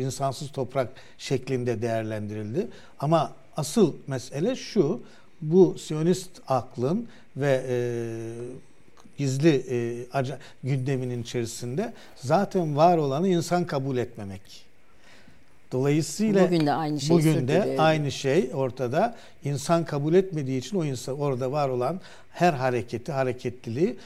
insansız 0.00 0.52
toprak 0.52 0.88
şeklinde 1.18 1.83
değerlendirildi. 1.83 2.68
Ama 2.98 3.33
asıl 3.57 3.94
mesele 4.07 4.57
şu 4.57 5.00
bu 5.40 5.78
Siyonist 5.78 6.30
aklın 6.48 7.09
ve 7.37 7.64
e, 7.68 7.76
gizli 9.18 9.64
e, 9.70 10.24
gündeminin 10.64 11.22
içerisinde 11.22 11.92
zaten 12.16 12.77
var 12.77 12.98
olanı 12.98 13.29
insan 13.29 13.64
kabul 13.64 13.96
etmemek. 13.96 14.64
Dolayısıyla 15.72 16.46
bugün 16.46 16.66
de 16.66 16.72
aynı 16.72 17.00
şey 17.00 17.16
bugün 17.16 17.48
de 17.48 17.77
aynı 17.79 18.12
şey 18.12 18.50
ortada. 18.55 19.16
İnsan 19.44 19.85
kabul 19.85 20.14
etmediği 20.14 20.59
için 20.59 20.77
o 20.77 20.85
insan 20.85 21.20
orada 21.20 21.53
var 21.53 21.68
olan 21.68 22.00
her 22.33 22.53
hareketi, 22.53 23.12
hareketliliği 23.12 23.96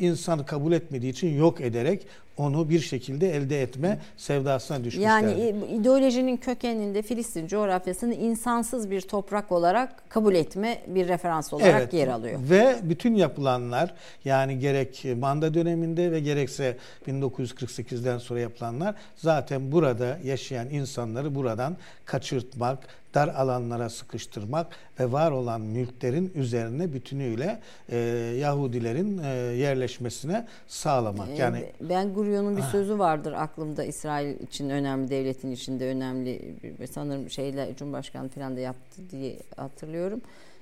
insanı 0.00 0.46
kabul 0.46 0.72
etmediği 0.72 1.12
için 1.12 1.38
yok 1.38 1.60
ederek 1.60 2.06
onu 2.36 2.68
bir 2.68 2.80
şekilde 2.80 3.36
elde 3.36 3.62
etme 3.62 3.98
sevdasına 4.16 4.84
düşmüşler. 4.84 5.02
Yani 5.02 5.54
ideolojinin 5.80 6.36
kökeninde 6.36 7.02
Filistin 7.02 7.46
coğrafyasını 7.46 8.14
insansız 8.14 8.90
bir 8.90 9.00
toprak 9.00 9.52
olarak 9.52 10.10
kabul 10.10 10.34
etme 10.34 10.82
bir 10.86 11.08
referans 11.08 11.52
olarak 11.52 11.82
evet. 11.82 11.94
yer 11.94 12.08
alıyor. 12.08 12.40
Ve 12.50 12.76
bütün 12.82 13.14
yapılanlar 13.14 13.94
yani 14.24 14.58
gerek 14.58 15.04
Manda 15.18 15.54
döneminde 15.54 16.12
ve 16.12 16.20
gerekse 16.20 16.76
1948'den 17.06 18.18
sonra 18.18 18.40
yapılanlar 18.40 18.94
zaten 19.16 19.72
burada 19.72 20.18
yaşayan 20.24 20.70
insanları 20.70 21.34
buradan 21.34 21.76
kaçırtmak, 22.04 22.78
dar 23.14 23.28
alanlara 23.28 23.90
sıkıştırmak 23.90 24.66
ve 25.00 25.12
var 25.12 25.30
olan 25.30 25.60
mülklerin 25.60 26.32
üzerine 26.34 26.92
bütünüyle 26.92 27.60
e, 27.88 27.96
Yahudilerin 28.40 29.18
e, 29.18 29.28
yerleşmesine 29.56 30.46
sağlamak. 30.66 31.28
E, 31.28 31.34
yani 31.34 31.72
Ben 31.80 32.14
Gurion'un 32.14 32.56
bir 32.56 32.62
ah. 32.62 32.70
sözü 32.70 32.98
vardır 32.98 33.32
aklımda 33.32 33.84
İsrail 33.84 34.40
için 34.40 34.70
önemli, 34.70 35.10
devletin 35.10 35.50
içinde 35.50 35.86
önemli 35.86 36.54
sanırım 36.90 37.30
şeyle 37.30 37.74
Cumhurbaşkanı 37.76 38.28
falan 38.28 38.56
da 38.56 38.60
yaptı 38.60 39.02
diye 39.10 39.38
hatırlıyorum 39.56 40.20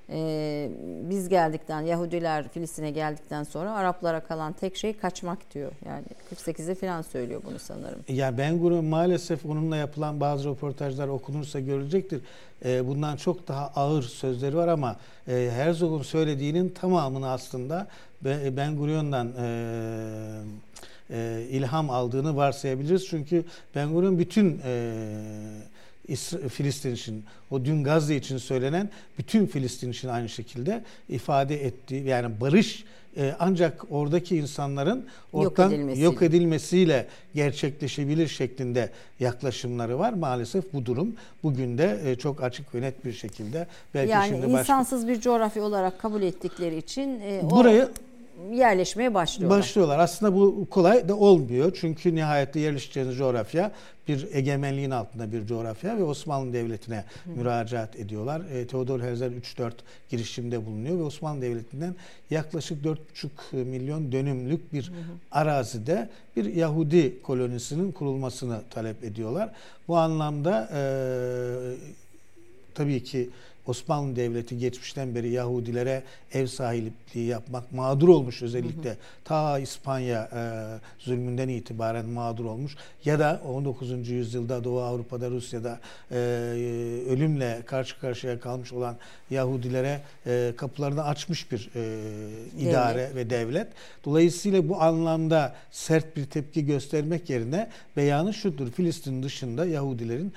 e, 0.09 0.69
biz 1.09 1.29
geldikten 1.29 1.81
Yahudiler 1.81 2.47
Filistin'e 2.47 2.91
geldikten 2.91 3.43
sonra 3.43 3.71
Araplara 3.71 4.19
kalan 4.19 4.53
tek 4.53 4.77
şey 4.77 4.97
kaçmak 4.97 5.53
diyor. 5.53 5.71
Yani 5.85 6.05
48'de 6.35 6.75
falan 6.75 7.01
söylüyor 7.01 7.41
bunu 7.45 7.59
sanırım. 7.59 7.99
Ya 8.07 8.37
Ben 8.37 8.59
Gurion 8.59 8.85
maalesef 8.85 9.45
onunla 9.45 9.77
yapılan 9.77 10.19
bazı 10.19 10.49
röportajlar 10.49 11.07
okunursa 11.07 11.59
görecektir. 11.59 12.21
E, 12.65 12.87
bundan 12.87 13.15
çok 13.15 13.47
daha 13.47 13.67
ağır 13.67 14.03
sözleri 14.03 14.55
var 14.55 14.67
ama 14.67 14.95
e, 15.27 15.49
Herzog'un 15.55 16.01
söylediğinin 16.01 16.69
tamamını 16.69 17.31
aslında 17.31 17.87
Ben 18.51 18.77
Gurion'dan 18.77 19.33
e, 19.39 19.45
e, 21.09 21.47
ilham 21.49 21.89
aldığını 21.89 22.35
varsayabiliriz. 22.35 23.07
Çünkü 23.07 23.43
Ben 23.75 23.93
Gurion 23.93 24.19
bütün 24.19 24.61
e, 24.65 24.93
Filistin 26.49 26.93
için, 26.93 27.25
o 27.51 27.65
dün 27.65 27.83
Gazze 27.83 28.15
için 28.15 28.37
söylenen 28.37 28.89
bütün 29.17 29.45
Filistin 29.45 29.91
için 29.91 30.07
aynı 30.07 30.29
şekilde 30.29 30.83
ifade 31.09 31.65
etti. 31.65 31.95
Yani 31.95 32.41
barış 32.41 32.83
e, 33.17 33.35
ancak 33.39 33.85
oradaki 33.89 34.37
insanların 34.37 35.05
ortadan 35.33 35.63
yok, 35.63 35.73
edilmesiyle. 35.73 36.05
yok 36.05 36.21
edilmesiyle 36.21 37.07
gerçekleşebilir 37.35 38.27
şeklinde 38.27 38.89
yaklaşımları 39.19 39.99
var. 39.99 40.13
Maalesef 40.13 40.73
bu 40.73 40.85
durum 40.85 41.15
bugün 41.43 41.77
de 41.77 41.99
e, 42.05 42.15
çok 42.15 42.43
açık 42.43 42.75
ve 42.75 42.81
net 42.81 43.05
bir 43.05 43.13
şekilde 43.13 43.67
belki 43.93 44.11
yani 44.11 44.29
şimdi 44.29 44.45
insansız 44.45 45.07
başka... 45.07 45.13
bir 45.13 45.21
coğrafya 45.21 45.63
olarak 45.63 45.99
kabul 45.99 46.21
ettikleri 46.21 46.77
için 46.77 47.21
e, 47.21 47.41
burayı 47.49 47.89
yerleşmeye 48.51 49.13
başlıyorlar. 49.13 49.59
Başlıyorlar. 49.59 49.99
Aslında 49.99 50.35
bu 50.35 50.67
kolay 50.69 51.09
da 51.09 51.15
olmuyor. 51.15 51.77
Çünkü 51.81 52.15
nihayette 52.15 52.59
yerleşeceğiniz 52.59 53.17
coğrafya 53.17 53.71
bir 54.07 54.27
egemenliğin 54.33 54.91
altında 54.91 55.31
bir 55.31 55.45
coğrafya 55.47 55.97
ve 55.97 56.03
Osmanlı 56.03 56.53
Devleti'ne 56.53 57.03
Hı. 57.23 57.29
müracaat 57.29 57.95
ediyorlar. 57.95 58.41
E, 58.53 58.67
Theodor 58.67 58.99
Herzl 58.99 59.23
3-4 59.23 59.71
girişimde 60.09 60.65
bulunuyor 60.65 60.97
ve 60.97 61.03
Osmanlı 61.03 61.41
Devleti'nden 61.41 61.95
yaklaşık 62.29 62.85
4,5 62.85 63.63
milyon 63.63 64.11
dönümlük 64.11 64.73
bir 64.73 64.87
Hı. 64.87 64.91
arazide 65.31 66.09
bir 66.35 66.45
Yahudi 66.45 67.21
kolonisinin 67.21 67.91
kurulmasını 67.91 68.61
talep 68.69 69.03
ediyorlar. 69.03 69.49
Bu 69.87 69.97
anlamda 69.97 70.69
e, 70.73 70.81
tabii 72.75 73.03
ki 73.03 73.29
Osmanlı 73.67 74.15
Devleti 74.15 74.57
geçmişten 74.57 75.15
beri 75.15 75.29
Yahudilere 75.29 76.03
ev 76.33 76.47
sahipliği 76.47 77.27
yapmak 77.27 77.71
mağdur 77.71 78.07
olmuş 78.07 78.41
özellikle 78.41 78.89
hı 78.89 78.93
hı. 78.93 78.97
ta 79.23 79.59
İspanya 79.59 80.29
e, 80.33 80.41
zulmünden 80.99 81.49
itibaren 81.49 82.05
mağdur 82.05 82.45
olmuş 82.45 82.75
ya 83.05 83.19
da 83.19 83.41
19. 83.47 84.09
yüzyılda 84.09 84.63
Doğu 84.63 84.81
Avrupa'da 84.81 85.29
Rusya'da 85.29 85.79
e, 86.11 86.15
ölümle 87.09 87.61
karşı 87.65 87.99
karşıya 87.99 88.39
kalmış 88.39 88.73
olan 88.73 88.95
Yahudilere 89.29 90.01
e, 90.27 90.53
kapılarını 90.57 91.03
açmış 91.03 91.51
bir 91.51 91.69
e, 91.75 91.81
idare 92.59 92.97
devlet. 92.97 93.15
ve 93.15 93.29
devlet. 93.29 93.67
Dolayısıyla 94.05 94.69
bu 94.69 94.81
anlamda 94.81 95.55
sert 95.71 96.15
bir 96.15 96.25
tepki 96.25 96.65
göstermek 96.65 97.29
yerine 97.29 97.69
beyanı 97.97 98.33
şudur. 98.33 98.71
Filistin 98.71 99.23
dışında 99.23 99.65
Yahudilerin 99.65 100.33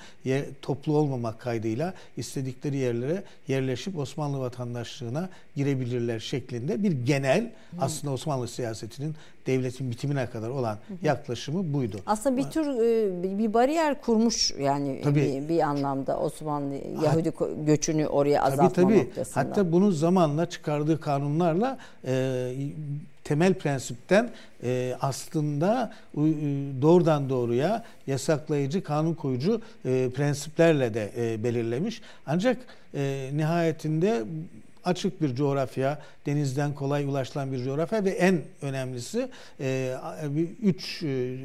toplu 0.61 0.97
olmamak 0.97 1.39
kaydıyla 1.39 1.93
istedikleri 2.17 2.77
yerlere 2.77 3.16
yerleşip 3.47 3.97
Osmanlı 3.97 4.39
vatandaşlığına 4.39 5.29
girebilirler 5.55 6.19
şeklinde 6.19 6.83
bir 6.83 6.91
genel 6.91 7.41
Hı. 7.41 7.77
aslında 7.79 8.13
Osmanlı 8.13 8.47
siyasetinin 8.47 9.15
devletin 9.47 9.91
bitimine 9.91 10.29
kadar 10.29 10.49
olan 10.49 10.77
yaklaşımı 11.01 11.73
buydu. 11.73 11.97
Aslında 12.05 12.37
bir 12.37 12.43
tür 12.43 12.67
e, 12.67 13.39
bir 13.39 13.53
bariyer 13.53 14.01
kurmuş 14.01 14.53
yani 14.59 15.01
tabii, 15.03 15.41
bir, 15.43 15.49
bir 15.49 15.59
anlamda 15.59 16.19
Osmanlı 16.19 16.75
Yahudi 17.03 17.33
göçünü 17.65 18.07
oraya 18.07 18.43
azaltma 18.43 18.69
tabii, 18.69 18.85
tabii. 18.85 18.97
noktasında. 18.97 19.39
Hatta 19.39 19.71
bunu 19.71 19.91
zamanla 19.91 20.49
çıkardığı 20.49 20.99
kanunlarla 20.99 21.77
e, 22.05 22.53
temel 23.27 23.53
prensipten 23.53 24.29
e, 24.63 24.95
aslında 25.01 25.93
e, 26.13 26.19
doğrudan 26.81 27.29
doğruya 27.29 27.83
yasaklayıcı, 28.07 28.83
kanun 28.83 29.13
koyucu 29.13 29.61
e, 29.85 30.09
prensiplerle 30.15 30.93
de 30.93 31.11
e, 31.17 31.43
belirlemiş. 31.43 32.01
Ancak 32.25 32.57
e, 32.93 33.29
nihayetinde 33.33 34.23
açık 34.87 35.21
bir 35.21 35.35
coğrafya, 35.35 35.99
denizden 36.25 36.73
kolay 36.73 37.05
ulaşılan 37.05 37.51
bir 37.51 37.63
coğrafya 37.63 38.05
ve 38.05 38.09
en 38.09 38.41
önemlisi 38.61 39.29
e, 39.59 39.95
üç 40.63 41.03
e, 41.03 41.37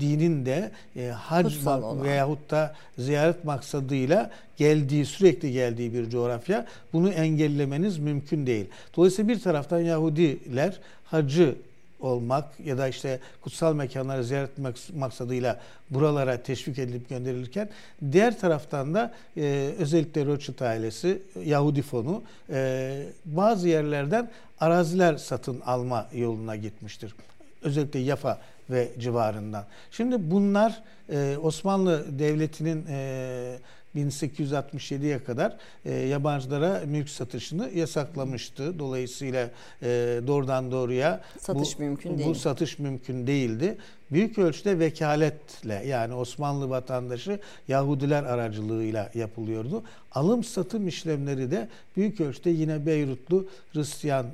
dinin 0.00 0.46
de 0.46 0.70
e, 0.96 1.08
hac 1.08 1.54
veyahut 2.02 2.50
da 2.50 2.74
ziyaret 2.98 3.44
maksadıyla 3.44 4.30
geldiği, 4.56 5.06
sürekli 5.06 5.52
geldiği 5.52 5.94
bir 5.94 6.10
coğrafya. 6.10 6.66
Bunu 6.92 7.10
engellemeniz 7.10 7.98
mümkün 7.98 8.46
değil. 8.46 8.66
Dolayısıyla 8.96 9.34
bir 9.34 9.40
taraftan 9.40 9.80
Yahudiler 9.80 10.80
hacı 11.04 11.54
olmak 12.04 12.60
ya 12.64 12.78
da 12.78 12.88
işte 12.88 13.20
kutsal 13.42 13.74
mekanları 13.74 14.24
ziyaret 14.24 14.50
etmek 14.50 14.76
maksadıyla 14.96 15.60
buralara 15.90 16.42
teşvik 16.42 16.78
edilip 16.78 17.08
gönderilirken 17.08 17.68
diğer 18.12 18.40
taraftan 18.40 18.94
da 18.94 19.14
e, 19.36 19.70
özellikle 19.78 20.26
Rothschild 20.26 20.60
ailesi 20.60 21.22
Yahudi 21.44 21.82
fonu 21.82 22.22
e, 22.50 23.02
bazı 23.24 23.68
yerlerden 23.68 24.30
araziler 24.60 25.16
satın 25.16 25.60
alma 25.60 26.08
yoluna 26.12 26.56
gitmiştir. 26.56 27.14
Özellikle 27.62 27.98
Yafa 27.98 28.38
ve 28.70 28.88
civarından. 28.98 29.64
Şimdi 29.90 30.30
bunlar 30.30 30.82
e, 31.12 31.36
Osmanlı 31.42 32.18
Devleti'nin 32.18 32.86
e, 32.88 33.58
1867'ye 33.96 35.24
kadar 35.24 35.56
e, 35.84 35.94
yabancılara 35.94 36.82
mülk 36.86 37.08
satışını 37.08 37.70
yasaklamıştı. 37.74 38.78
Dolayısıyla 38.78 39.50
e, 39.82 39.86
doğrudan 40.26 40.70
doğruya 40.70 41.20
satış 41.38 41.78
bu, 41.78 41.82
mümkün 41.82 42.24
bu 42.24 42.34
satış 42.34 42.78
mümkün 42.78 43.26
değildi. 43.26 43.78
Büyük 44.12 44.38
ölçüde 44.38 44.78
vekaletle 44.78 45.82
yani 45.86 46.14
Osmanlı 46.14 46.70
vatandaşı 46.70 47.38
Yahudiler 47.68 48.24
aracılığıyla 48.24 49.10
yapılıyordu. 49.14 49.82
Alım 50.12 50.44
satım 50.44 50.88
işlemleri 50.88 51.50
de 51.50 51.68
büyük 51.96 52.20
ölçüde 52.20 52.50
yine 52.50 52.86
Beyrutlu 52.86 53.46
Hristiyan, 53.72 54.26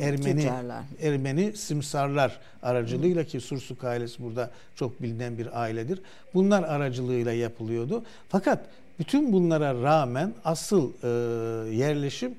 e, 0.00 0.04
Ermeni 0.04 0.36
Tüccarlar. 0.36 0.84
Ermeni 1.02 1.56
simsarlar 1.56 2.40
aracılığıyla 2.62 3.24
ki 3.24 3.40
Sursuk 3.40 3.84
ailesi 3.84 4.22
burada 4.22 4.50
çok 4.76 5.02
bilinen 5.02 5.38
bir 5.38 5.62
ailedir. 5.62 6.02
Bunlar 6.34 6.62
aracılığıyla 6.62 7.32
yapılıyordu. 7.32 8.02
Fakat 8.28 8.60
bütün 8.98 9.32
bunlara 9.32 9.82
rağmen 9.82 10.34
asıl 10.44 10.92
e, 11.02 11.08
yerleşim 11.76 12.34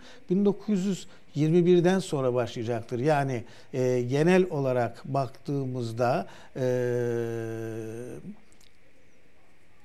1921'den 1.36 2.00
sonra 2.00 2.34
başlayacaktır. 2.34 3.00
Yani 3.00 3.44
e, 3.74 4.02
genel 4.02 4.46
olarak 4.50 5.02
baktığımızda 5.06 6.28
e, 6.56 6.66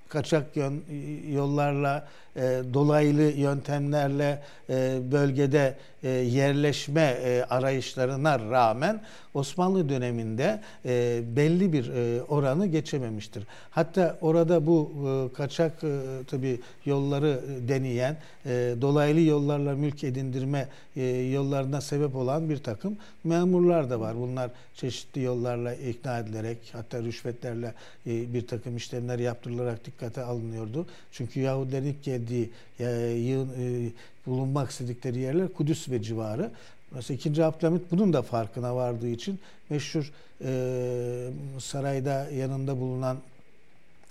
kaçak 0.09 0.46
yollarla 1.33 2.09
e, 2.37 2.62
dolaylı 2.75 3.23
yöntemlerle 3.23 4.42
e, 4.70 4.99
bölgede 5.12 5.77
e, 6.03 6.09
yerleşme 6.09 7.01
e, 7.01 7.44
arayışlarına 7.51 8.38
rağmen 8.38 9.01
Osmanlı 9.35 9.88
döneminde 9.88 10.61
e, 10.85 11.23
belli 11.37 11.73
bir 11.73 11.88
e, 11.88 12.23
oranı 12.23 12.66
geçememiştir. 12.66 13.44
Hatta 13.70 14.18
orada 14.20 14.66
bu 14.66 14.92
e, 15.09 15.37
kaçak 15.37 15.85
e, 15.85 16.01
tabi 16.27 16.61
yolları 16.85 17.40
deneyen, 17.68 18.16
e, 18.47 18.75
dolaylı 18.81 19.20
yollarla 19.20 19.75
mülk 19.75 20.05
edindirme 20.05 20.68
e, 20.97 21.03
yollarına 21.07 21.81
sebep 21.81 22.16
olan 22.16 22.51
bir 22.51 22.57
takım 22.57 22.97
memurlar 23.25 23.90
da 23.90 24.01
var. 24.01 24.16
Bunlar 24.16 24.51
çeşitli 24.75 25.23
yollarla 25.23 25.75
ikna 25.75 26.18
edilerek 26.18 26.59
hatta 26.73 27.03
rüşvetlerle 27.03 27.75
e, 28.07 28.35
bir 28.35 28.47
takım 28.47 28.77
işlemler 28.77 29.18
yaptırılarak 29.18 29.85
dikkate 29.85 30.23
alınıyordu. 30.23 30.87
Çünkü 31.12 31.40
Yahudilerin 31.40 31.87
ilk 31.87 32.03
geldiği 32.25 32.51
e, 32.81 32.85
yığın, 33.11 33.49
e, 33.49 33.91
bulunmak 34.27 34.71
istedikleri 34.71 35.19
yerler 35.19 35.49
Kudüs 35.53 35.89
ve 35.89 36.03
civarı. 36.03 36.51
Mesela 36.91 37.17
2. 37.17 37.45
Abdülhamit 37.45 37.83
bunun 37.91 38.13
da 38.13 38.23
farkına 38.23 38.77
vardığı 38.77 39.09
için 39.09 39.39
meşhur 39.71 40.13
e, 40.45 41.31
sarayda 41.59 42.31
yanında 42.31 42.81
bulunan 42.81 43.17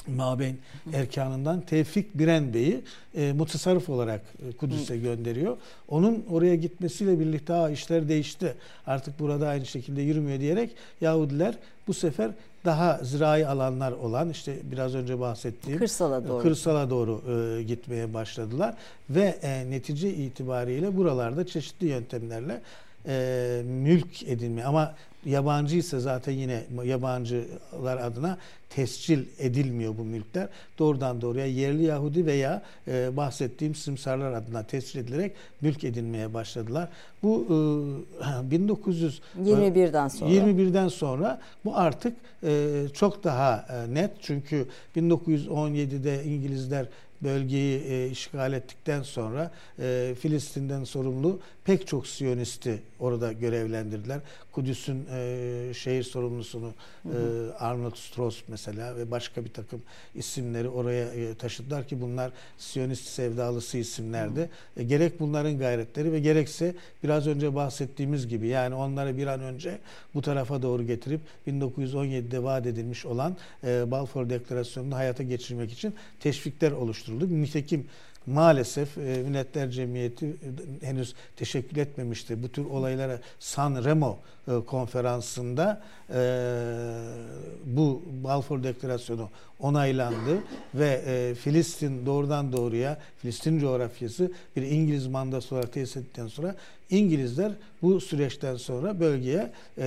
Mabeyn 0.07 0.55
erkanından 0.93 1.61
Tevfik 1.61 2.17
Biren 2.17 2.53
Bey'i 2.53 2.81
e, 3.15 3.33
mutasarrıf 3.33 3.89
olarak 3.89 4.21
e, 4.21 4.51
Kudüs'e 4.51 4.97
gönderiyor. 4.97 5.57
Onun 5.87 6.25
oraya 6.31 6.55
gitmesiyle 6.55 7.19
birlikte 7.19 7.53
ha 7.53 7.69
işler 7.69 8.09
değişti. 8.09 8.55
Artık 8.87 9.19
burada 9.19 9.47
aynı 9.47 9.65
şekilde 9.65 10.01
yürümüyor 10.01 10.39
diyerek 10.39 10.71
Yahudiler 11.01 11.55
bu 11.87 11.93
sefer 11.93 12.31
daha 12.65 12.99
zirai 13.03 13.47
alanlar 13.47 13.91
olan 13.91 14.29
işte 14.29 14.55
biraz 14.63 14.95
önce 14.95 15.19
bahsettiğim 15.19 15.79
kırsala 15.79 16.27
doğru, 16.27 16.41
kırsala 16.43 16.89
doğru 16.89 17.21
e, 17.31 17.63
gitmeye 17.63 18.13
başladılar 18.13 18.75
ve 19.09 19.35
e, 19.41 19.71
netice 19.71 20.13
itibariyle 20.13 20.97
buralarda 20.97 21.47
çeşitli 21.47 21.87
yöntemlerle 21.87 22.61
e, 23.07 23.61
mülk 23.65 24.23
edinme 24.23 24.63
ama 24.63 24.95
yabancı 25.25 25.75
ise 25.75 25.99
zaten 25.99 26.33
yine 26.33 26.63
yabancılar 26.83 27.97
adına 27.97 28.38
tescil 28.69 29.25
edilmiyor 29.39 29.97
bu 29.97 30.03
mülkler. 30.03 30.47
Doğrudan 30.79 31.21
doğruya 31.21 31.45
yerli 31.45 31.83
Yahudi 31.83 32.25
veya 32.25 32.62
e, 32.88 33.17
bahsettiğim 33.17 33.75
simsarlar 33.75 34.33
adına 34.33 34.63
tescil 34.63 34.99
edilerek 34.99 35.31
mülk 35.62 35.83
edinmeye 35.83 36.33
başladılar. 36.33 36.89
Bu 37.23 37.45
e, 37.49 37.53
1921'den 38.55 40.07
sonra 40.07 40.31
21'den 40.31 40.88
sonra 40.88 41.41
bu 41.65 41.77
artık 41.77 42.13
e, 42.43 42.71
çok 42.93 43.23
daha 43.23 43.65
e, 43.69 43.93
net 43.93 44.12
çünkü 44.21 44.65
1917'de 44.95 46.23
İngilizler 46.23 46.88
bölgeyi 47.23 47.83
e, 47.83 48.07
işgal 48.07 48.53
ettikten 48.53 49.01
sonra 49.01 49.51
e, 49.79 50.15
Filistin'den 50.19 50.83
sorumlu 50.83 51.39
pek 51.65 51.88
çok 51.88 52.07
Siyonisti 52.07 52.79
orada 52.99 53.33
görevlendirdiler. 53.33 54.19
Kudüs'ün 54.53 55.05
e, 55.11 55.71
şehir 55.73 56.03
sorumlusunu 56.03 56.73
hı 57.03 57.09
hı. 57.09 57.53
E, 57.53 57.57
Arnold 57.57 57.95
Strauss 57.95 58.41
mesela 58.47 58.97
ve 58.97 59.11
başka 59.11 59.45
bir 59.45 59.49
takım 59.49 59.81
isimleri 60.15 60.69
oraya 60.69 61.05
e, 61.13 61.35
taşıdılar 61.35 61.87
ki 61.87 62.01
bunlar 62.01 62.31
Siyonist 62.57 63.07
sevdalısı 63.07 63.77
isimlerdi. 63.77 64.49
E, 64.77 64.83
gerek 64.83 65.19
bunların 65.19 65.57
gayretleri 65.57 66.11
ve 66.11 66.19
gerekse 66.19 66.75
biraz 67.03 67.27
önce 67.27 67.55
bahsettiğimiz 67.55 68.27
gibi 68.27 68.47
yani 68.47 68.75
onları 68.75 69.17
bir 69.17 69.27
an 69.27 69.39
önce 69.39 69.79
bu 70.13 70.21
tarafa 70.21 70.61
doğru 70.61 70.83
getirip 70.83 71.21
1917'de 71.47 72.43
vaat 72.43 72.65
edilmiş 72.65 73.05
olan 73.05 73.37
e, 73.63 73.91
Balfour 73.91 74.29
Deklarasyonu'nu 74.29 74.95
hayata 74.95 75.23
geçirmek 75.23 75.71
için 75.71 75.95
teşvikler 76.19 76.71
oluşturuldu. 76.71 77.29
Nitekim 77.29 77.85
maalesef 78.27 78.97
e, 78.97 79.01
Milletler 79.01 79.69
Cemiyeti 79.69 80.25
e, 80.25 80.86
henüz 80.86 81.15
teşekkür 81.36 81.77
etmemişti. 81.77 82.43
Bu 82.43 82.49
tür 82.49 82.65
olaylara 82.65 83.19
San 83.39 83.83
Remo 83.83 84.19
e, 84.47 84.51
konferansında 84.65 85.81
e, 86.09 86.19
bu 87.65 88.01
Balfour 88.23 88.63
Deklarasyonu 88.63 89.29
onaylandı 89.59 90.38
ve 90.75 91.01
e, 91.05 91.36
Filistin 91.36 92.05
doğrudan 92.05 92.53
doğruya 92.53 92.97
Filistin 93.17 93.59
coğrafyası 93.59 94.31
bir 94.55 94.62
İngiliz 94.62 95.07
mandası 95.07 95.55
olarak 95.55 95.73
tesis 95.73 95.97
ettikten 95.97 96.27
sonra 96.27 96.55
İngilizler 96.93 97.51
bu 97.82 98.01
süreçten 98.01 98.56
sonra 98.56 98.99
bölgeye 98.99 99.51
e, 99.77 99.84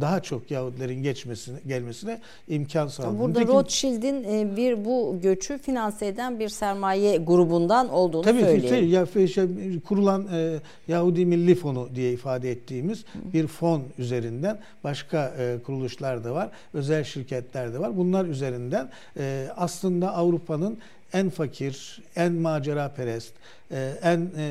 daha 0.00 0.20
çok 0.20 0.50
Yahudilerin 0.50 1.02
geçmesine 1.02 1.58
gelmesine 1.66 2.20
imkan 2.48 2.86
sağladı. 2.86 3.18
Burada 3.18 3.28
Nitekim, 3.28 3.54
Rothschild'in 3.54 4.24
e, 4.24 4.56
bir 4.56 4.84
bu 4.84 5.18
göçü 5.22 5.58
finanse 5.58 6.06
eden 6.06 6.40
bir 6.40 6.48
sermaye 6.48 7.16
grubundan 7.16 7.88
olduğunu 7.88 8.22
tabii, 8.22 8.40
söyleyelim. 8.40 9.06
Tabii 9.14 9.28
şey, 9.28 9.46
kurulan 9.80 10.28
e, 10.32 10.58
Yahudi 10.88 11.26
Milli 11.26 11.54
Fonu 11.54 11.88
diye 11.94 12.12
ifade 12.12 12.50
ettiğimiz 12.50 13.04
bir 13.32 13.46
fon 13.46 13.82
üzerinden 13.98 14.58
başka 14.84 15.34
e, 15.38 15.58
kuruluşlar 15.66 16.24
da 16.24 16.34
var. 16.34 16.50
Özel 16.74 17.04
şirketler 17.04 17.74
de 17.74 17.78
var. 17.78 17.96
Bunlar 17.96 18.24
üzerinden 18.24 18.90
e, 19.18 19.48
aslında 19.56 20.14
Avrupa'nın 20.14 20.78
en 21.12 21.30
fakir, 21.30 22.02
en 22.16 22.32
macera 22.32 22.88
perest, 22.88 23.32
e, 23.70 23.92
en 24.02 24.30
e, 24.36 24.50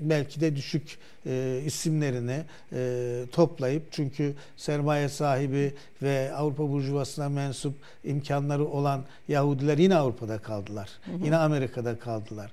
belki 0.00 0.40
de 0.40 0.56
düşük 0.56 0.98
e, 1.26 1.62
isimlerini 1.66 2.42
e, 2.72 3.22
toplayıp 3.32 3.82
çünkü 3.90 4.34
sermaye 4.56 5.08
sahibi 5.08 5.74
ve 6.02 6.32
Avrupa 6.34 6.70
burjuvasına 6.70 7.28
mensup 7.28 7.74
imkanları 8.04 8.66
olan 8.66 9.04
Yahudiler 9.28 9.78
yine 9.78 9.96
Avrupa'da 9.96 10.38
kaldılar. 10.38 10.90
Hı 11.04 11.12
hı. 11.12 11.24
Yine 11.24 11.36
Amerika'da 11.36 11.98
kaldılar. 11.98 12.50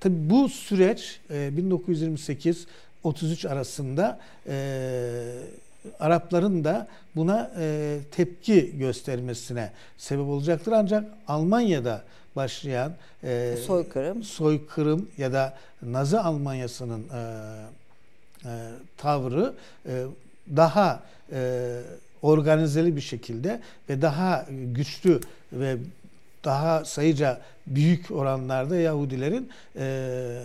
Tabi 0.00 0.30
bu 0.30 0.48
süreç 0.48 1.20
e, 1.30 1.56
1928 1.56 2.66
33 3.04 3.44
arasında 3.44 4.20
e, 4.46 4.54
Arapların 6.00 6.64
da 6.64 6.88
buna 7.16 7.50
e, 7.58 7.98
tepki 8.10 8.78
göstermesine 8.78 9.70
sebep 9.98 10.26
olacaktır. 10.26 10.72
Ancak 10.72 11.04
Almanya'da 11.28 12.04
başlayan 12.36 12.92
e, 13.24 13.56
soykırım 13.66 14.22
soykırım 14.22 15.08
ya 15.18 15.32
da 15.32 15.54
Nazi 15.82 16.18
Almanyası'nın 16.18 17.02
e, 17.02 17.20
e, 18.44 18.50
tavrı 18.96 19.54
e, 19.86 20.04
daha 20.56 21.02
e, 21.32 21.80
organizeli 22.22 22.96
bir 22.96 23.00
şekilde 23.00 23.60
ve 23.88 24.02
daha 24.02 24.46
güçlü 24.50 25.20
ve 25.52 25.76
daha 26.44 26.84
sayıca 26.84 27.40
büyük 27.66 28.10
oranlarda 28.10 28.76
Yahudilerin 28.76 29.50
e, 29.76 30.42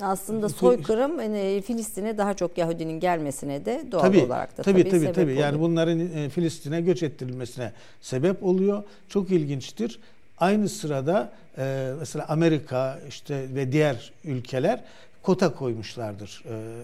Aslında 0.00 0.48
soykırım 0.48 1.20
yani 1.20 1.62
Filistin'e 1.66 2.18
daha 2.18 2.34
çok 2.34 2.58
Yahudinin 2.58 3.00
gelmesine 3.00 3.64
de 3.64 3.84
doğal 3.92 4.00
tabii, 4.00 4.22
olarak 4.22 4.58
da 4.58 4.62
tabii, 4.62 4.80
tabii, 4.80 4.90
tabii, 4.90 5.00
sebep 5.00 5.14
tabii. 5.14 5.24
oluyor. 5.24 5.38
Yani 5.38 5.60
bunların 5.60 6.00
e, 6.00 6.28
Filistin'e 6.28 6.80
göç 6.80 7.02
ettirilmesine 7.02 7.72
sebep 8.00 8.42
oluyor. 8.42 8.82
Çok 9.08 9.30
ilginçtir. 9.30 10.00
Aynı 10.38 10.68
sırada 10.68 11.32
e, 11.58 11.92
mesela 11.98 12.28
Amerika 12.28 12.98
işte 13.08 13.54
ve 13.54 13.72
diğer 13.72 14.12
ülkeler 14.24 14.80
kota 15.22 15.54
koymuşlardır 15.54 16.42
e, 16.50 16.82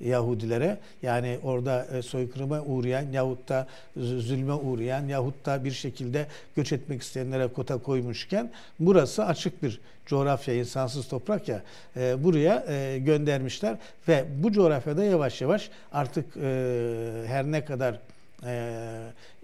Yahudilere. 0.00 0.78
Yani 1.02 1.38
orada 1.42 1.86
e, 1.92 2.02
soykırıma 2.02 2.60
uğrayan 2.60 3.12
yahut 3.12 3.48
da 3.48 3.66
zulme 3.96 4.52
uğrayan 4.52 5.08
yahut 5.08 5.46
da 5.46 5.64
bir 5.64 5.70
şekilde 5.70 6.26
göç 6.56 6.72
etmek 6.72 7.02
isteyenlere 7.02 7.46
kota 7.46 7.78
koymuşken 7.78 8.50
burası 8.80 9.24
açık 9.24 9.62
bir 9.62 9.80
coğrafya, 10.06 10.54
insansız 10.54 11.08
toprak 11.08 11.48
ya 11.48 11.62
e, 11.96 12.24
buraya 12.24 12.64
e, 12.68 12.98
göndermişler 12.98 13.76
ve 14.08 14.24
bu 14.38 14.52
coğrafyada 14.52 15.04
yavaş 15.04 15.40
yavaş 15.40 15.70
artık 15.92 16.36
e, 16.36 17.24
her 17.26 17.44
ne 17.44 17.64
kadar 17.64 17.98
e, 18.46 18.72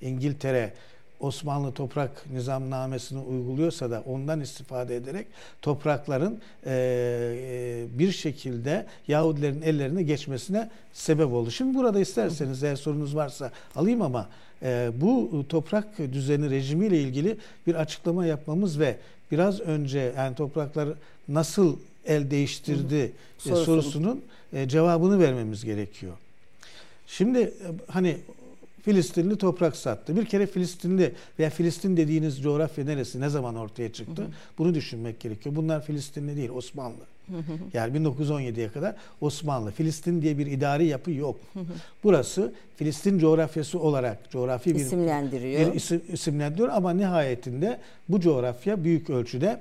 İngiltere 0.01 0.73
Osmanlı 1.21 1.73
toprak 1.73 2.27
nizamnamesini 2.33 3.19
uyguluyorsa 3.19 3.91
da 3.91 4.03
ondan 4.07 4.41
istifade 4.41 4.97
ederek 4.97 5.27
toprakların 5.63 6.39
e, 6.67 7.87
bir 7.99 8.13
şekilde 8.13 8.87
Yahudilerin 9.09 9.63
ellerine 9.63 10.03
geçmesine 10.03 10.71
sebep 10.93 11.33
oldu. 11.33 11.51
Şimdi 11.51 11.79
burada 11.79 12.01
isterseniz 12.01 12.63
eğer 12.63 12.77
sorunuz 12.77 13.17
varsa 13.17 13.51
alayım 13.77 14.03
ama 14.03 14.29
e, 14.63 14.91
bu 15.01 15.45
toprak 15.49 15.99
düzeni 15.99 16.51
rejimiyle 16.51 17.01
ilgili 17.01 17.37
bir 17.67 17.75
açıklama 17.75 18.27
yapmamız 18.27 18.81
ve 18.81 18.97
biraz 19.33 19.61
önce 19.61 20.13
yani 20.17 20.37
topraklar 20.37 20.89
nasıl 21.29 21.77
el 22.07 22.31
değiştirdi. 22.31 23.13
E, 23.47 23.55
sorusunun 23.55 24.23
cevabını 24.67 25.21
vermemiz 25.21 25.65
gerekiyor. 25.65 26.13
Şimdi 27.07 27.55
hani 27.89 28.17
Filistinli 28.91 29.37
toprak 29.37 29.77
sattı. 29.77 30.17
Bir 30.17 30.25
kere 30.25 30.47
Filistinli 30.47 31.13
veya 31.39 31.51
Filistin 31.51 31.97
dediğiniz 31.97 32.43
coğrafya 32.43 32.85
neresi, 32.85 33.21
ne 33.21 33.29
zaman 33.29 33.57
ortaya 33.57 33.93
çıktı? 33.93 34.23
Hı 34.23 34.27
hı. 34.27 34.31
Bunu 34.59 34.75
düşünmek 34.75 35.21
gerekiyor. 35.21 35.57
Bunlar 35.57 35.85
Filistinli 35.85 36.37
değil, 36.37 36.51
Osmanlı. 36.51 37.05
Hı 37.27 37.37
hı. 37.37 37.53
Yani 37.75 37.99
1917'ye 37.99 38.69
kadar 38.69 38.95
Osmanlı. 39.21 39.71
Filistin 39.71 40.23
diye 40.23 40.39
bir 40.39 40.47
idari 40.47 40.87
yapı 40.87 41.11
yok. 41.11 41.37
Hı 41.53 41.61
hı. 41.61 41.65
Burası 42.05 42.53
Filistin 42.77 43.19
coğrafyası 43.19 43.79
olarak 43.79 44.31
coğrafi 44.31 44.75
bir 44.75 44.81
isimlendiriyor. 44.81 45.67
Bir 45.67 45.75
isim, 45.75 46.03
isimlendiriyor 46.13 46.69
ama 46.69 46.93
nihayetinde 46.93 47.79
bu 48.09 48.21
coğrafya 48.21 48.85
büyük 48.85 49.11
ölçüde 49.11 49.61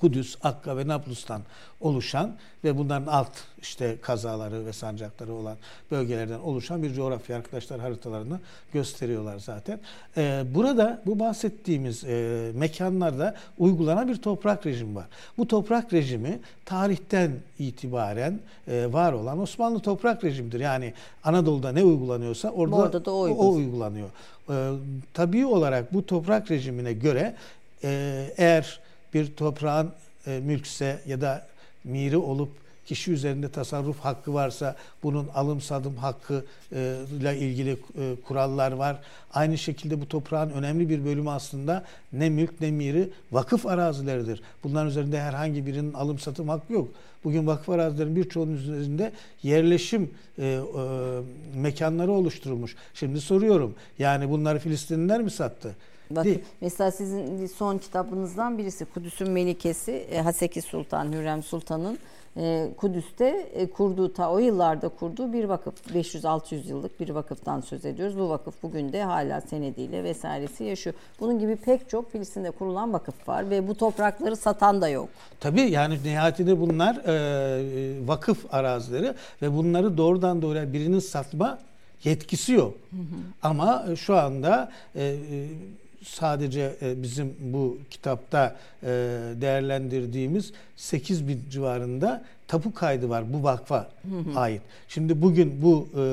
Kudüs, 0.00 0.36
Akka 0.42 0.76
ve 0.76 0.88
Nablus'tan 0.88 1.42
oluşan 1.80 2.36
ve 2.64 2.78
bunların 2.78 3.06
alt 3.06 3.32
işte 3.62 3.96
kazaları 4.02 4.66
ve 4.66 4.72
sancakları 4.72 5.32
olan 5.32 5.56
bölgelerden 5.90 6.38
oluşan 6.38 6.82
bir 6.82 6.94
coğrafya 6.94 7.36
arkadaşlar 7.36 7.80
haritalarını 7.80 8.40
gösteriyorlar 8.72 9.38
zaten. 9.38 9.80
Ee, 10.16 10.44
burada 10.54 11.02
bu 11.06 11.18
bahsettiğimiz 11.18 12.04
e, 12.04 12.50
mekanlarda 12.54 13.34
uygulanan 13.58 14.08
bir 14.08 14.16
toprak 14.16 14.66
rejimi 14.66 14.94
var. 14.94 15.06
Bu 15.38 15.48
toprak 15.48 15.92
rejimi 15.92 16.40
tarihten 16.64 17.30
itibaren 17.58 18.40
e, 18.68 18.92
var 18.92 19.12
olan 19.12 19.38
Osmanlı 19.38 19.80
toprak 19.80 20.24
rejimidir. 20.24 20.60
Yani 20.60 20.94
Anadolu'da 21.24 21.72
ne 21.72 21.84
uygulanıyorsa 21.84 22.50
orada, 22.50 22.76
orada 22.76 23.04
da 23.04 23.10
o, 23.14 23.28
o 23.28 23.52
uygulanıyor. 23.52 24.08
Ee, 24.50 24.70
tabii 25.14 25.46
olarak 25.46 25.94
bu 25.94 26.06
toprak 26.06 26.50
rejimine 26.50 26.92
göre 26.92 27.34
e, 27.84 28.32
eğer 28.36 28.80
bir 29.16 29.36
toprağın 29.36 29.90
e, 30.26 30.40
mülkse 30.44 31.00
ya 31.06 31.20
da 31.20 31.46
miri 31.84 32.16
olup 32.16 32.50
kişi 32.86 33.12
üzerinde 33.12 33.48
tasarruf 33.48 33.98
hakkı 34.00 34.34
varsa 34.34 34.76
bunun 35.02 35.28
alım 35.34 35.60
sadım 35.60 35.96
hakkı 35.96 36.44
e, 36.72 36.96
ile 37.20 37.38
ilgili 37.38 37.70
e, 37.70 38.14
kurallar 38.28 38.72
var. 38.72 38.96
Aynı 39.32 39.58
şekilde 39.58 40.00
bu 40.00 40.08
toprağın 40.08 40.50
önemli 40.50 40.88
bir 40.88 41.04
bölümü 41.04 41.30
aslında 41.30 41.84
ne 42.12 42.30
mülk 42.30 42.60
ne 42.60 42.70
miri 42.70 43.08
vakıf 43.32 43.66
arazileridir. 43.66 44.42
Bunların 44.64 44.88
üzerinde 44.88 45.20
herhangi 45.20 45.66
birinin 45.66 45.92
alım 45.92 46.18
satım 46.18 46.48
hakkı 46.48 46.72
yok. 46.72 46.88
Bugün 47.24 47.46
vakıf 47.46 47.68
arazilerin 47.68 48.16
birçoğunun 48.16 48.56
üzerinde 48.56 49.12
yerleşim 49.42 50.10
e, 50.38 50.44
e, 50.44 50.60
mekanları 51.54 52.12
oluşturulmuş. 52.12 52.76
Şimdi 52.94 53.20
soruyorum 53.20 53.74
yani 53.98 54.30
bunları 54.30 54.58
Filistinliler 54.58 55.22
mi 55.22 55.30
sattı? 55.30 55.74
Bakın 56.10 56.42
mesela 56.60 56.90
sizin 56.90 57.46
son 57.46 57.78
kitabınızdan 57.78 58.58
birisi 58.58 58.84
Kudüs'ün 58.84 59.30
Melikesi 59.30 59.92
e, 59.92 60.20
Haseki 60.20 60.62
Sultan 60.62 61.12
Hürrem 61.12 61.42
Sultan'ın 61.42 61.98
e, 62.36 62.68
Kudüs'te 62.76 63.48
e, 63.54 63.70
kurduğu 63.70 64.12
ta 64.12 64.30
o 64.30 64.38
yıllarda 64.38 64.88
kurduğu 64.88 65.32
bir 65.32 65.44
vakıf 65.44 65.74
500-600 65.94 66.68
yıllık 66.68 67.00
bir 67.00 67.08
vakıftan 67.08 67.60
söz 67.60 67.84
ediyoruz. 67.84 68.18
Bu 68.18 68.28
vakıf 68.28 68.62
bugün 68.62 68.92
de 68.92 69.02
hala 69.02 69.40
senediyle 69.40 70.04
vesairesi 70.04 70.64
yaşıyor. 70.64 70.96
Bunun 71.20 71.38
gibi 71.38 71.56
pek 71.56 71.90
çok 71.90 72.12
Filistin'de 72.12 72.50
kurulan 72.50 72.92
vakıf 72.92 73.28
var 73.28 73.50
ve 73.50 73.68
bu 73.68 73.74
toprakları 73.74 74.36
satan 74.36 74.80
da 74.80 74.88
yok. 74.88 75.08
Tabii 75.40 75.60
yani 75.60 75.98
nihayetinde 76.04 76.60
bunlar 76.60 76.96
e, 76.96 78.08
vakıf 78.08 78.54
arazileri 78.54 79.14
ve 79.42 79.56
bunları 79.56 79.96
doğrudan 79.96 80.42
doğruya 80.42 80.72
birinin 80.72 80.98
satma 80.98 81.58
yetkisi 82.04 82.52
yok. 82.52 82.74
Hı 82.90 82.96
hı. 82.96 83.20
Ama 83.42 83.84
şu 83.96 84.16
anda 84.16 84.70
e, 84.96 85.16
sadece 86.06 86.76
e, 86.82 87.02
bizim 87.02 87.34
bu 87.40 87.78
kitapta 87.90 88.56
e, 88.82 88.86
değerlendirdiğimiz 89.40 90.52
8 90.76 91.28
bin 91.28 91.42
civarında 91.50 92.24
tapu 92.48 92.74
kaydı 92.74 93.08
var 93.08 93.32
bu 93.32 93.42
vakfa 93.42 93.90
ait. 94.36 94.62
Şimdi 94.88 95.22
bugün 95.22 95.62
bu 95.62 95.88
e, 95.98 96.04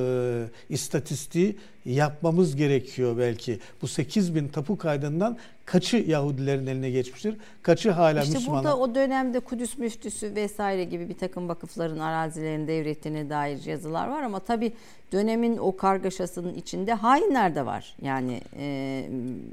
istatistiği 0.70 1.58
yapmamız 1.86 2.56
gerekiyor 2.56 3.18
belki. 3.18 3.60
Bu 3.82 3.88
8 3.88 4.36
bin 4.36 4.48
tapu 4.48 4.78
kaydından 4.78 5.38
kaçı 5.66 5.98
Yahudilerin 5.98 6.68
eline 6.68 6.90
geçmiştir? 6.90 7.38
Kaçı 7.62 7.92
hala 7.92 8.24
işte 8.24 8.38
Müslümanlar? 8.38 8.62
İşte 8.62 8.78
burada 8.78 8.92
o 8.92 8.96
dönemde 8.96 9.40
Kudüs 9.40 9.78
müftüsü 9.78 10.36
vesaire 10.36 10.84
gibi 10.84 11.10
bir 11.10 11.18
takım 11.18 11.50
vakıfların 11.50 12.00
arazilerini 12.00 12.68
devrettiğine 12.68 13.30
dair 13.30 13.66
yazılar 13.66 14.08
var 14.08 14.24
ama 14.24 14.40
tabii 14.40 14.74
dönemin 15.14 15.58
o 15.58 15.78
kargaşasının 15.78 16.54
içinde 16.54 16.94
hainler 16.94 17.56
de 17.56 17.66
var. 17.66 17.96
Yani 18.02 18.42
e, 18.58 19.06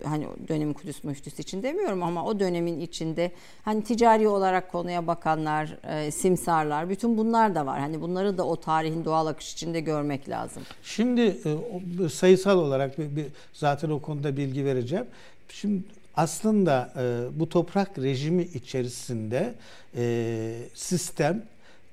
hani 0.05 0.27
dönemin 0.49 0.73
Kudüs 0.73 1.05
müftüsü 1.05 1.43
için 1.43 1.63
demiyorum 1.63 2.03
ama 2.03 2.25
o 2.25 2.41
dönemin 2.41 2.81
içinde 2.81 3.33
hani 3.63 3.85
ticari 3.85 4.29
olarak 4.29 4.71
konuya 4.71 5.07
bakanlar, 5.07 5.79
e, 5.89 6.11
simsarlar 6.11 6.89
bütün 6.89 7.19
bunlar 7.19 7.55
da 7.55 7.67
var. 7.67 7.81
Hani 7.81 8.01
bunları 8.01 8.39
da 8.39 8.47
o 8.47 8.57
tarihin 8.57 9.05
doğal 9.05 9.27
akış 9.27 9.53
içinde 9.53 9.81
görmek 9.81 10.29
lazım. 10.29 10.63
Şimdi 10.83 11.21
e, 11.21 12.09
sayısal 12.21 12.59
olarak 12.59 12.99
bir, 12.99 13.17
bir, 13.17 13.27
zaten 13.53 13.91
o 13.91 14.01
konuda 14.01 14.37
bilgi 14.37 14.65
vereceğim. 14.65 15.07
Şimdi 15.49 15.83
aslında 16.17 16.93
e, 16.97 17.39
bu 17.41 17.49
toprak 17.49 17.99
rejimi 17.99 18.43
içerisinde 18.43 19.55
e, 19.97 20.57
sistem 20.75 21.43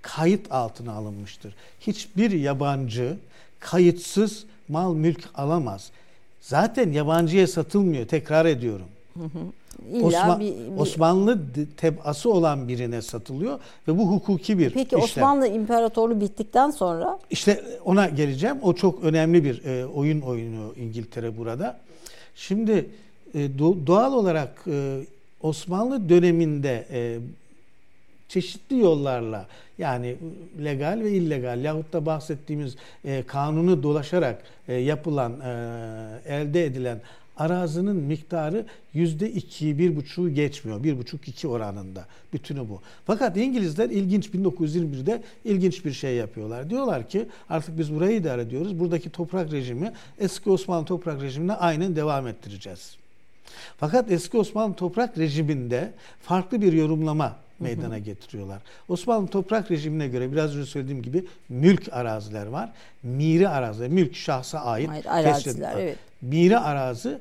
kayıt 0.02 0.52
altına 0.52 0.94
alınmıştır. 0.94 1.56
Hiçbir 1.80 2.32
yabancı 2.32 3.18
kayıtsız 3.60 4.46
mal 4.68 4.94
mülk 4.94 5.24
alamaz. 5.36 5.92
Zaten 6.42 6.92
yabancıya 6.92 7.48
satılmıyor 7.48 8.08
tekrar 8.08 8.46
ediyorum. 8.46 8.88
Hı 9.18 9.24
hı. 9.24 9.51
Osman, 10.01 10.39
bir, 10.39 10.45
bir... 10.45 10.78
Osmanlı 10.78 11.39
tebası 11.78 12.32
olan 12.32 12.68
birine 12.68 13.01
satılıyor 13.01 13.59
ve 13.88 13.97
bu 13.97 14.11
hukuki 14.11 14.59
bir 14.59 14.70
Peki 14.70 14.86
işlem. 14.86 15.01
Osmanlı 15.01 15.47
İmparatorluğu 15.47 16.22
bittikten 16.22 16.72
sonra? 16.72 17.20
İşte 17.30 17.63
ona 17.86 18.09
geleceğim. 18.09 18.57
O 18.61 18.74
çok 18.74 19.03
önemli 19.03 19.43
bir 19.43 19.65
e, 19.65 19.86
oyun 19.86 20.22
oynuyor 20.22 20.76
İngiltere 20.76 21.38
burada. 21.38 21.80
Şimdi 22.36 22.89
e, 23.34 23.59
doğal 23.88 24.13
olarak 24.13 24.63
e, 24.68 24.99
Osmanlı 25.41 26.09
döneminde 26.09 26.88
e, 26.91 27.20
çeşitli 28.30 28.80
yollarla 28.80 29.45
yani 29.78 30.15
legal 30.63 30.99
ve 31.03 31.11
illegal 31.11 31.63
yahut 31.63 31.93
da 31.93 32.05
bahsettiğimiz 32.05 32.76
kanunu 33.28 33.84
dolaşarak 33.84 34.43
yapılan 34.68 35.34
elde 36.28 36.65
edilen 36.65 36.99
arazinin 37.38 37.96
miktarı 37.96 38.66
yüzde 38.94 39.32
iki, 39.32 39.80
bir 39.80 39.96
buçuğu 39.96 40.30
geçmiyor. 40.30 40.84
Bir 40.84 40.98
buçuk 40.98 41.28
iki 41.28 41.48
oranında. 41.48 42.06
Bütünü 42.34 42.70
bu. 42.70 42.82
Fakat 43.06 43.38
İngilizler 43.38 43.90
ilginç 43.90 44.28
1921'de 44.28 45.24
ilginç 45.46 45.86
bir 45.86 45.94
şey 45.94 46.16
yapıyorlar. 46.16 46.70
Diyorlar 46.70 47.10
ki 47.10 47.26
artık 47.50 47.78
biz 47.78 47.96
burayı 47.96 48.18
idare 48.18 48.42
ediyoruz. 48.42 48.80
Buradaki 48.80 49.10
toprak 49.10 49.52
rejimi 49.52 49.94
eski 50.20 50.50
Osmanlı 50.50 50.86
toprak 50.86 51.22
rejimine 51.22 51.54
aynen 51.54 51.96
devam 51.96 52.28
ettireceğiz. 52.28 52.98
Fakat 53.78 54.12
eski 54.12 54.38
Osmanlı 54.38 54.76
toprak 54.76 55.18
rejiminde 55.18 55.92
farklı 56.22 56.62
bir 56.62 56.74
yorumlama 56.74 57.36
meydana 57.60 57.97
getiriyorlar. 57.97 58.62
Osmanlı 58.88 59.28
toprak 59.28 59.72
rejimine 59.72 60.08
göre 60.08 60.32
biraz 60.32 60.55
önce 60.55 60.66
söylediğim 60.66 61.01
gibi 61.01 61.26
mülk 61.49 61.89
araziler 61.91 62.45
var. 62.45 62.70
Miri 63.03 63.49
araziler, 63.49 63.89
mülk 63.89 64.16
şahsa 64.16 64.60
ait. 64.60 64.89
Hayır, 64.89 65.05
araziler, 65.05 65.74
evet. 65.78 65.97
Miri 66.22 66.58
arazi 66.58 67.18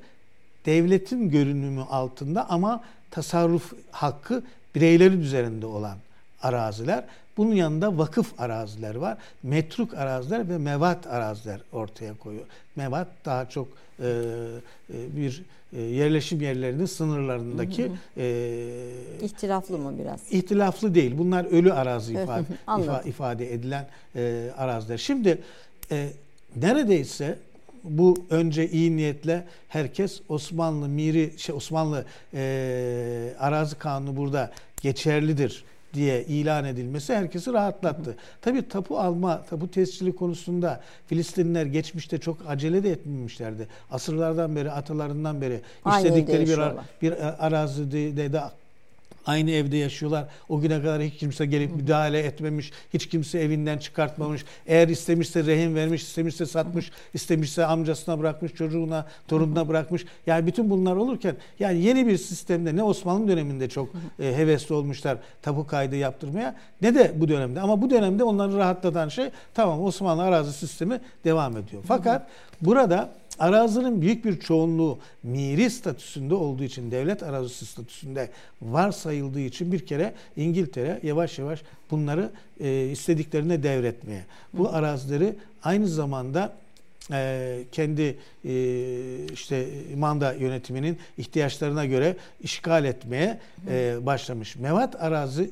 devletin 0.67 1.31
görünümü 1.31 1.83
altında 1.83 2.51
ama 2.51 2.85
tasarruf 3.11 3.73
hakkı 3.91 4.43
bireylerin 4.75 5.21
üzerinde 5.21 5.67
olan 5.67 5.97
araziler 6.43 7.05
Bunun 7.37 7.55
yanında 7.55 7.99
vakıf 7.99 8.41
araziler 8.41 8.95
var. 8.95 9.19
Metruk 9.43 9.95
araziler 9.95 10.49
ve 10.49 10.59
mevat 10.59 11.07
araziler 11.07 11.61
ortaya 11.73 12.15
koyuyor. 12.15 12.47
Mevat 12.77 13.09
daha 13.25 13.49
çok 13.49 13.69
e, 14.01 14.05
e, 14.05 15.17
bir 15.17 15.43
e, 15.73 15.81
yerleşim 15.81 16.41
yerlerinin 16.41 16.87
sınırlarındaki 16.87 17.85
hı 17.85 17.89
hı. 17.89 18.21
E, 18.21 19.25
ihtilaflı 19.25 19.79
mı 19.79 19.99
biraz? 19.99 20.33
İhtilaflı 20.33 20.95
değil. 20.95 21.19
Bunlar 21.19 21.45
ölü 21.45 21.73
arazi 21.73 22.13
ifade, 22.13 22.45
ifade, 22.83 23.09
ifade 23.09 23.55
edilen 23.55 23.87
e, 24.17 24.51
araziler. 24.57 24.99
Şimdi 24.99 25.39
e, 25.91 26.09
neredeyse 26.57 27.39
bu 27.85 28.27
önce 28.31 28.71
iyi 28.71 28.97
niyetle 28.97 29.45
herkes 29.69 30.21
Osmanlı 30.29 30.89
miri 30.89 31.33
şey 31.37 31.55
Osmanlı 31.55 32.05
e, 32.35 33.35
arazi 33.39 33.79
kanunu 33.79 34.17
burada 34.17 34.53
geçerlidir 34.83 35.65
diye 35.95 36.25
ilan 36.25 36.65
edilmesi 36.65 37.15
herkesi 37.15 37.53
rahatlattı. 37.53 38.17
Tabii 38.41 38.69
tapu 38.69 38.99
alma, 38.99 39.43
tapu 39.43 39.71
tescili 39.71 40.17
konusunda 40.17 40.81
Filistinliler 41.07 41.67
geçmişte 41.67 42.19
çok 42.19 42.39
acele 42.47 42.83
de 42.83 42.91
etmemişlerdi. 42.91 43.69
Asırlardan 43.91 44.57
beri, 44.57 44.71
atalarından 44.71 45.41
beri 45.41 45.61
Aynı 45.85 46.07
istedikleri 46.07 46.47
bir, 46.47 47.11
bir 47.11 47.47
arazide 47.47 48.33
de 48.33 48.41
Aynı 49.27 49.51
evde 49.51 49.77
yaşıyorlar. 49.77 50.25
O 50.49 50.61
güne 50.61 50.83
kadar 50.83 51.03
hiç 51.03 51.17
kimse 51.17 51.47
gelip 51.47 51.77
müdahale 51.77 52.19
etmemiş. 52.19 52.73
Hiç 52.95 53.09
kimse 53.09 53.39
evinden 53.39 53.79
çıkartmamış. 53.79 54.45
Eğer 54.67 54.89
istemişse 54.89 55.45
rehin 55.45 55.75
vermiş, 55.75 56.03
istemişse 56.03 56.47
satmış, 56.47 56.91
istemişse 57.15 57.67
amcasına 57.67 58.19
bırakmış, 58.19 58.55
çocuğuna, 58.55 59.07
torununa 59.29 59.69
bırakmış. 59.69 60.05
Yani 60.27 60.47
bütün 60.47 60.71
bunlar 60.71 60.97
olurken 60.97 61.37
yani 61.59 61.79
yeni 61.79 62.07
bir 62.07 62.19
sistemde 62.19 62.77
ne 62.77 62.83
Osmanlı 62.83 63.29
döneminde 63.29 63.69
çok 63.69 63.89
e, 64.21 64.37
hevesli 64.37 64.75
olmuşlar 64.75 65.19
tapu 65.43 65.67
kaydı 65.67 65.97
yaptırmaya 65.97 66.57
ne 66.83 66.95
de 66.95 67.13
bu 67.17 67.29
dönemde. 67.29 67.61
Ama 67.61 67.83
bu 67.83 67.91
dönemde 67.91 68.25
onları 68.25 68.57
rahatlatan 68.57 69.09
şey 69.09 69.31
tamam 69.55 69.83
Osmanlı 69.83 70.23
arazi 70.23 70.53
sistemi 70.53 71.01
devam 71.25 71.57
ediyor. 71.57 71.83
Fakat 71.87 72.27
burada 72.61 73.13
Arazinin 73.39 74.03
büyük 74.03 74.25
bir 74.25 74.41
çoğunluğu 74.41 74.99
miri 75.23 75.71
statüsünde 75.71 76.35
olduğu 76.35 76.65
için, 76.65 76.91
devlet 76.91 77.23
arazisi 77.23 77.67
statüsünde 77.67 78.31
varsayıldığı 78.63 79.41
için 79.41 79.73
bir 79.73 79.87
kere 79.87 80.15
İngiltere 80.37 81.01
yavaş 81.03 81.39
yavaş 81.39 81.63
bunları 81.91 82.31
e, 82.61 82.87
istediklerine 82.87 83.63
devretmeye, 83.63 84.25
bu 84.53 84.69
arazileri 84.69 85.35
aynı 85.63 85.89
zamanda 85.89 86.53
e, 87.13 87.59
kendi 87.73 88.19
e, 88.45 88.53
işte 89.33 89.67
manda 89.97 90.33
yönetiminin 90.33 90.99
ihtiyaçlarına 91.19 91.87
göre 91.87 92.17
işgal 92.41 92.85
etmeye 92.85 93.39
e, 93.69 93.97
başlamış. 94.07 94.57
Mevat 94.57 95.03
arazi 95.03 95.51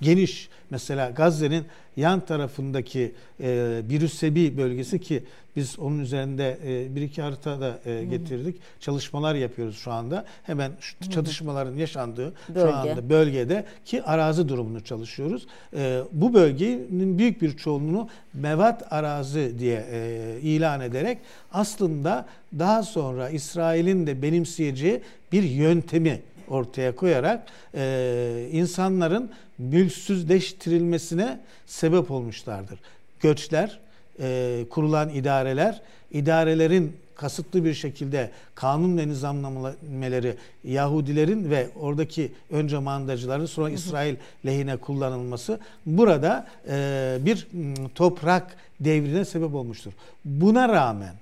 geniş. 0.00 0.48
Mesela 0.70 1.10
Gazze'nin 1.10 1.64
yan 1.96 2.20
tarafındaki 2.20 3.12
e, 3.40 3.80
Birüsebi 3.84 4.56
bölgesi 4.56 5.00
ki 5.00 5.22
biz 5.56 5.78
onun 5.78 5.98
üzerinde 5.98 6.58
e, 6.66 6.96
bir 6.96 7.02
iki 7.02 7.22
harita 7.22 7.60
da 7.60 7.78
e, 7.86 8.04
getirdik. 8.04 8.54
Hı 8.54 8.58
hı. 8.58 8.80
Çalışmalar 8.80 9.34
yapıyoruz 9.34 9.78
şu 9.78 9.92
anda. 9.92 10.24
Hemen 10.42 10.72
şu 10.80 11.10
çatışmaların 11.10 11.76
yaşandığı 11.76 12.32
Bölge. 12.48 12.60
şu 12.60 12.74
anda 12.76 13.08
bölgede 13.08 13.64
ki 13.84 14.02
arazi 14.02 14.48
durumunu 14.48 14.84
çalışıyoruz. 14.84 15.46
E, 15.76 16.00
bu 16.12 16.34
bölgenin 16.34 17.18
büyük 17.18 17.42
bir 17.42 17.56
çoğunluğunu 17.56 18.08
mevat 18.34 18.92
arazi 18.92 19.58
diye 19.58 19.86
e, 19.90 20.40
ilan 20.42 20.80
ederek 20.80 21.18
aslında 21.52 22.26
daha 22.58 22.82
sonra 22.82 23.30
İsrail'in 23.30 24.06
de 24.06 24.22
benimseyeceği 24.22 25.00
bir 25.32 25.42
yöntemi 25.42 26.20
ortaya 26.48 26.96
koyarak 26.96 27.46
e, 27.74 28.48
insanların 28.52 29.30
mülksüzleştirilmesine 29.58 31.40
sebep 31.66 32.10
olmuşlardır. 32.10 32.78
Göçler, 33.20 33.78
e, 34.20 34.64
kurulan 34.70 35.08
idareler, 35.08 35.82
idarelerin 36.10 36.96
kasıtlı 37.14 37.64
bir 37.64 37.74
şekilde 37.74 38.30
kanun 38.54 38.98
ve 38.98 39.08
nizamlamaları 39.08 40.36
Yahudilerin 40.64 41.50
ve 41.50 41.68
oradaki 41.80 42.32
önce 42.50 42.78
mandacıların 42.78 43.46
sonra 43.46 43.70
İsrail 43.70 44.16
lehine 44.46 44.76
kullanılması 44.76 45.60
burada 45.86 46.46
e, 46.68 47.18
bir 47.20 47.48
toprak 47.94 48.56
devrine 48.80 49.24
sebep 49.24 49.54
olmuştur. 49.54 49.92
Buna 50.24 50.68
rağmen 50.68 51.14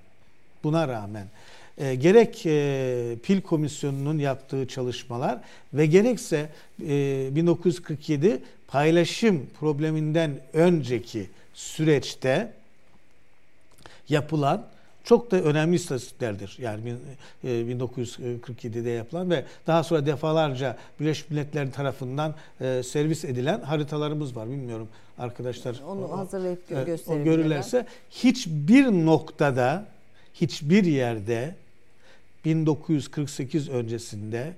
buna 0.64 0.88
rağmen 0.88 1.26
e, 1.78 1.94
gerek 1.94 2.46
e, 2.46 3.16
Pil 3.22 3.40
Komisyonu'nun 3.40 4.18
yaptığı 4.18 4.68
çalışmalar 4.68 5.40
ve 5.74 5.86
gerekse 5.86 6.50
e, 6.88 7.28
1947 7.34 8.42
paylaşım 8.68 9.46
probleminden 9.60 10.40
önceki 10.52 11.30
süreçte 11.54 12.52
yapılan 14.08 14.66
çok 15.04 15.30
da 15.30 15.36
önemli 15.36 15.76
istatistiklerdir. 15.76 16.56
Yani 16.60 16.94
1947'de 17.44 18.90
e, 18.90 18.94
yapılan 18.94 19.30
ve 19.30 19.44
daha 19.66 19.84
sonra 19.84 20.06
defalarca 20.06 20.76
Birleşmiş 21.00 21.30
Milletler 21.30 21.72
tarafından 21.72 22.34
e, 22.60 22.82
servis 22.82 23.24
edilen 23.24 23.60
haritalarımız 23.60 24.36
var. 24.36 24.48
Bilmiyorum 24.48 24.88
arkadaşlar. 25.18 25.82
Onu 25.88 26.18
hazırlayıp 26.18 26.68
gö 26.68 26.84
gösterebilirler. 26.84 27.36
Görürlerse 27.36 27.86
hiçbir 28.10 28.84
noktada, 28.84 29.86
hiçbir 30.34 30.84
yerde 30.84 31.54
1948 32.46 33.68
öncesinde 33.68 34.54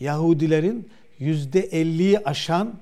Yahudilerin 0.00 0.88
%50'yi 1.20 2.18
aşan 2.18 2.74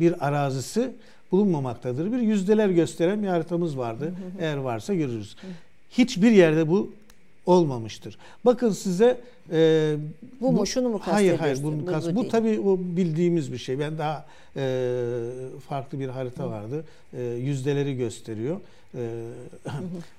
bir 0.00 0.26
arazisi 0.26 0.90
bulunmamaktadır. 1.32 2.12
Bir 2.12 2.18
yüzdeler 2.18 2.68
gösteren 2.68 3.22
bir 3.22 3.28
haritamız 3.28 3.78
vardı. 3.78 4.14
Eğer 4.40 4.56
varsa 4.56 4.94
görürüz. 4.94 5.36
Hiçbir 5.90 6.30
yerde 6.30 6.68
bu 6.68 6.92
olmamıştır. 7.46 8.18
Bakın 8.44 8.70
size 8.70 9.20
e, 9.52 9.96
bu 10.40 10.52
mu 10.52 10.66
şunu 10.66 10.88
mu 10.88 11.00
Hayır 11.02 11.38
hayır 11.38 11.62
bunu 11.62 11.80
bu, 11.80 11.86
kast, 11.86 12.10
bu, 12.10 12.16
bu 12.16 12.28
tabii 12.28 12.60
o 12.60 12.78
bildiğimiz 12.78 13.52
bir 13.52 13.58
şey. 13.58 13.78
Ben 13.78 13.98
daha 13.98 14.26
e, 14.56 14.90
farklı 15.68 16.00
bir 16.00 16.08
harita 16.08 16.50
vardı. 16.50 16.84
E, 17.16 17.22
yüzdeleri 17.22 17.96
gösteriyor. 17.96 18.60
E, 18.94 19.24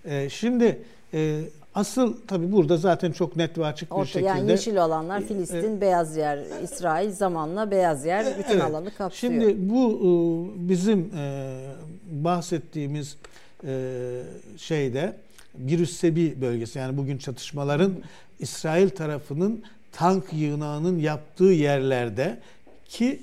e, 0.16 0.30
şimdi 0.30 0.80
e, 1.14 1.42
Asıl 1.76 2.16
tabii 2.28 2.52
burada 2.52 2.78
zaten 2.78 3.12
çok 3.12 3.36
net 3.36 3.58
ve 3.58 3.66
açık 3.66 3.94
Orta, 3.94 4.02
bir 4.02 4.08
şekilde. 4.08 4.28
Yani 4.28 4.52
yeşil 4.52 4.78
olanlar 4.78 5.22
e, 5.22 5.26
Filistin, 5.26 5.78
e, 5.78 5.82
beyaz 5.82 6.18
yer 6.18 6.40
İsrail, 6.64 7.12
zamanla 7.12 7.72
beyaz 7.72 8.06
yer 8.06 8.26
bütün 8.40 8.54
evet, 8.54 8.64
alanı 8.64 8.94
kapsıyor. 8.94 9.34
Şimdi 9.34 9.56
bu 9.70 9.92
e, 9.92 10.70
bizim 10.70 11.12
e, 11.18 11.54
bahsettiğimiz 12.12 13.18
şeyde 14.58 15.14
Birüssebi 15.58 16.42
bölgesi 16.42 16.80
yani 16.80 16.98
bugün 16.98 17.18
çatışmaların 17.18 17.94
İsrail 18.40 18.90
tarafının 18.90 19.64
tank 19.92 20.24
yığınağının 20.34 21.00
yaptığı 21.00 21.44
yerlerde 21.44 22.40
ki 22.90 23.20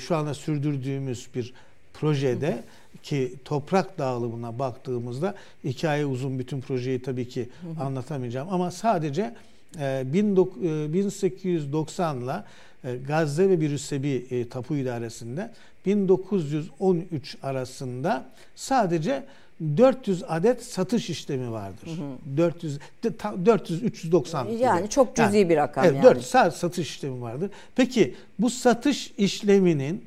şu 0.00 0.16
anda 0.16 0.34
sürdürdüğümüz 0.34 1.28
bir 1.34 1.54
projede 1.94 2.62
ki 3.08 3.34
toprak 3.44 3.98
dağılımına 3.98 4.58
baktığımızda 4.58 5.34
hikaye 5.64 6.06
uzun 6.06 6.38
bütün 6.38 6.60
projeyi 6.60 7.02
tabii 7.02 7.28
ki 7.28 7.48
anlatamayacağım 7.80 8.48
ama 8.50 8.70
sadece 8.70 9.34
1890 9.76 12.20
ile 12.20 12.44
Gazze 13.06 13.50
ve 13.50 13.60
Birüsebi 13.60 14.26
e, 14.30 14.48
Tapu 14.48 14.76
İdaresi'nde 14.76 15.50
1913 15.86 17.36
arasında 17.42 18.24
sadece 18.56 19.24
400 19.76 20.22
adet 20.28 20.64
satış 20.64 21.10
işlemi 21.10 21.52
vardır. 21.52 21.86
Hı 21.86 21.90
hı. 21.90 22.36
400 22.36 22.78
400 23.44 23.82
390 23.82 24.46
yani 24.46 24.80
gibi. 24.80 24.90
çok 24.90 25.16
cüzi 25.16 25.38
yani, 25.38 25.48
bir 25.48 25.56
rakam 25.56 25.84
evet, 25.84 26.04
yani. 26.04 26.04
4 26.04 26.24
satış 26.54 26.90
işlemi 26.90 27.20
vardır. 27.20 27.50
Peki 27.76 28.14
bu 28.38 28.50
satış 28.50 29.12
işleminin 29.18 30.04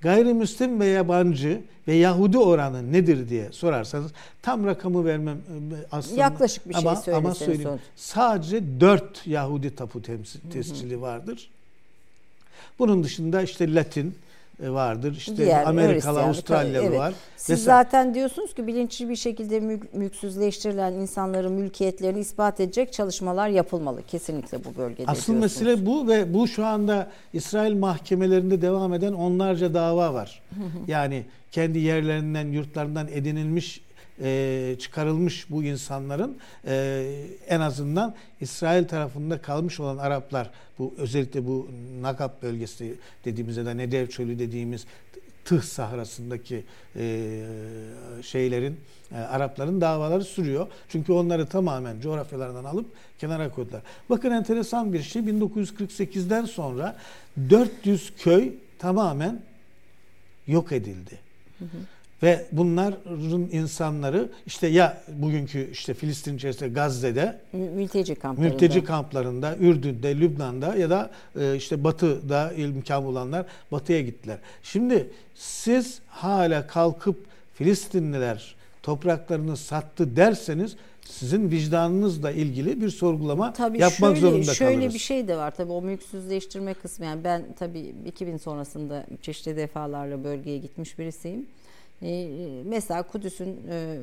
Gayrimüslim 0.00 0.80
ve 0.80 0.86
yabancı 0.86 1.60
ve 1.88 1.94
Yahudi 1.94 2.38
oranı 2.38 2.92
nedir 2.92 3.28
diye 3.28 3.52
sorarsanız 3.52 4.12
tam 4.42 4.66
rakamı 4.66 5.04
vermem 5.04 5.36
e, 5.36 5.86
aslında. 5.92 6.20
Yaklaşık 6.20 6.68
bir 6.68 6.74
ama, 6.74 6.96
şey 6.96 7.14
ama 7.14 7.34
söyleyeyim. 7.34 7.62
Son. 7.62 7.80
Sadece 7.96 8.80
dört 8.80 9.26
Yahudi 9.26 9.74
tapu 9.74 10.02
tescili 10.52 11.00
vardır. 11.00 11.50
Bunun 12.78 13.04
dışında 13.04 13.42
işte 13.42 13.74
Latin, 13.74 14.14
vardır. 14.68 15.16
İşte 15.16 15.36
Diğer, 15.36 15.66
Amerikalı, 15.66 16.22
Avustralyalı 16.22 16.86
evet. 16.86 16.98
var. 16.98 17.14
Siz 17.36 17.48
Mesela, 17.48 17.76
zaten 17.76 18.14
diyorsunuz 18.14 18.54
ki 18.54 18.66
bilinçli 18.66 19.08
bir 19.08 19.16
şekilde 19.16 19.60
mülk, 19.60 19.94
mülksüzleştirilen 19.94 20.92
insanların 20.92 21.52
mülkiyetlerini 21.52 22.20
ispat 22.20 22.60
edecek 22.60 22.92
çalışmalar 22.92 23.48
yapılmalı. 23.48 24.02
Kesinlikle 24.02 24.64
bu 24.64 24.76
bölgede 24.78 25.10
Asıl 25.10 25.34
mesele 25.34 25.86
bu 25.86 26.08
ve 26.08 26.34
bu 26.34 26.48
şu 26.48 26.66
anda 26.66 27.10
İsrail 27.32 27.74
mahkemelerinde 27.74 28.62
devam 28.62 28.94
eden 28.94 29.12
onlarca 29.12 29.74
dava 29.74 30.14
var. 30.14 30.42
yani 30.86 31.24
kendi 31.50 31.78
yerlerinden, 31.78 32.46
yurtlarından 32.46 33.08
edinilmiş 33.08 33.80
e, 34.22 34.76
çıkarılmış 34.78 35.50
bu 35.50 35.62
insanların 35.62 36.38
e, 36.66 37.06
en 37.48 37.60
azından 37.60 38.14
İsrail 38.40 38.88
tarafında 38.88 39.42
kalmış 39.42 39.80
olan 39.80 39.98
Araplar 39.98 40.50
bu 40.78 40.94
özellikle 40.98 41.46
bu 41.46 41.68
Nakab 42.00 42.42
bölgesi 42.42 42.94
dediğimiz 43.24 43.56
ya 43.56 43.66
da 43.66 43.74
Nedev 43.74 44.06
çölü 44.06 44.38
dediğimiz 44.38 44.86
Tıh 45.44 45.62
sahrasındaki 45.62 46.64
e, 46.96 47.44
şeylerin 48.22 48.80
e, 49.12 49.16
Arapların 49.16 49.80
davaları 49.80 50.24
sürüyor. 50.24 50.66
Çünkü 50.88 51.12
onları 51.12 51.46
tamamen 51.46 52.00
coğrafyalarından 52.00 52.64
alıp 52.64 52.86
kenara 53.18 53.50
koydular. 53.50 53.82
Bakın 54.10 54.30
enteresan 54.30 54.92
bir 54.92 55.02
şey 55.02 55.22
1948'den 55.22 56.44
sonra 56.44 56.96
400 57.50 58.12
köy 58.18 58.52
tamamen 58.78 59.42
yok 60.46 60.72
edildi. 60.72 61.18
Hı 61.58 61.64
hı. 61.64 61.68
Ve 62.22 62.46
bunların 62.52 63.48
insanları 63.52 64.28
işte 64.46 64.66
ya 64.66 65.02
bugünkü 65.08 65.70
işte 65.72 65.94
Filistin 65.94 66.36
içerisinde 66.36 66.68
Gazze'de 66.68 67.40
mülteci 67.52 68.14
kamplarında, 68.14 68.52
mülteci 68.52 68.84
kamplarında, 68.84 69.56
Ürdün'de, 69.56 70.20
Lübnan'da 70.20 70.76
ya 70.76 70.90
da 70.90 71.10
e, 71.40 71.56
işte 71.56 71.84
Batı'da 71.84 72.52
imkan 72.52 73.04
bulanlar 73.04 73.46
Batı'ya 73.72 74.00
gittiler. 74.00 74.38
Şimdi 74.62 75.10
siz 75.34 75.98
hala 76.08 76.66
kalkıp 76.66 77.16
Filistinliler 77.54 78.54
topraklarını 78.82 79.56
sattı 79.56 80.16
derseniz 80.16 80.76
sizin 81.04 81.50
vicdanınızla 81.50 82.30
ilgili 82.30 82.80
bir 82.80 82.88
sorgulama 82.88 83.52
tabii 83.52 83.78
yapmak 83.78 84.16
şöyle, 84.16 84.20
zorunda 84.20 84.54
şöyle 84.54 84.74
kalırız. 84.74 84.94
bir 84.94 84.98
şey 84.98 85.28
de 85.28 85.36
var 85.36 85.50
tabii 85.50 85.72
o 85.72 85.82
mülksüzleştirme 85.82 86.74
kısmı 86.74 87.04
yani 87.04 87.24
ben 87.24 87.42
tabii 87.58 87.94
2000 88.06 88.36
sonrasında 88.36 89.06
çeşitli 89.22 89.56
defalarla 89.56 90.24
bölgeye 90.24 90.58
gitmiş 90.58 90.98
birisiyim. 90.98 91.46
Ee, 92.02 92.62
mesela 92.64 93.02
Kudüs'ün 93.02 93.60
e, 93.70 93.98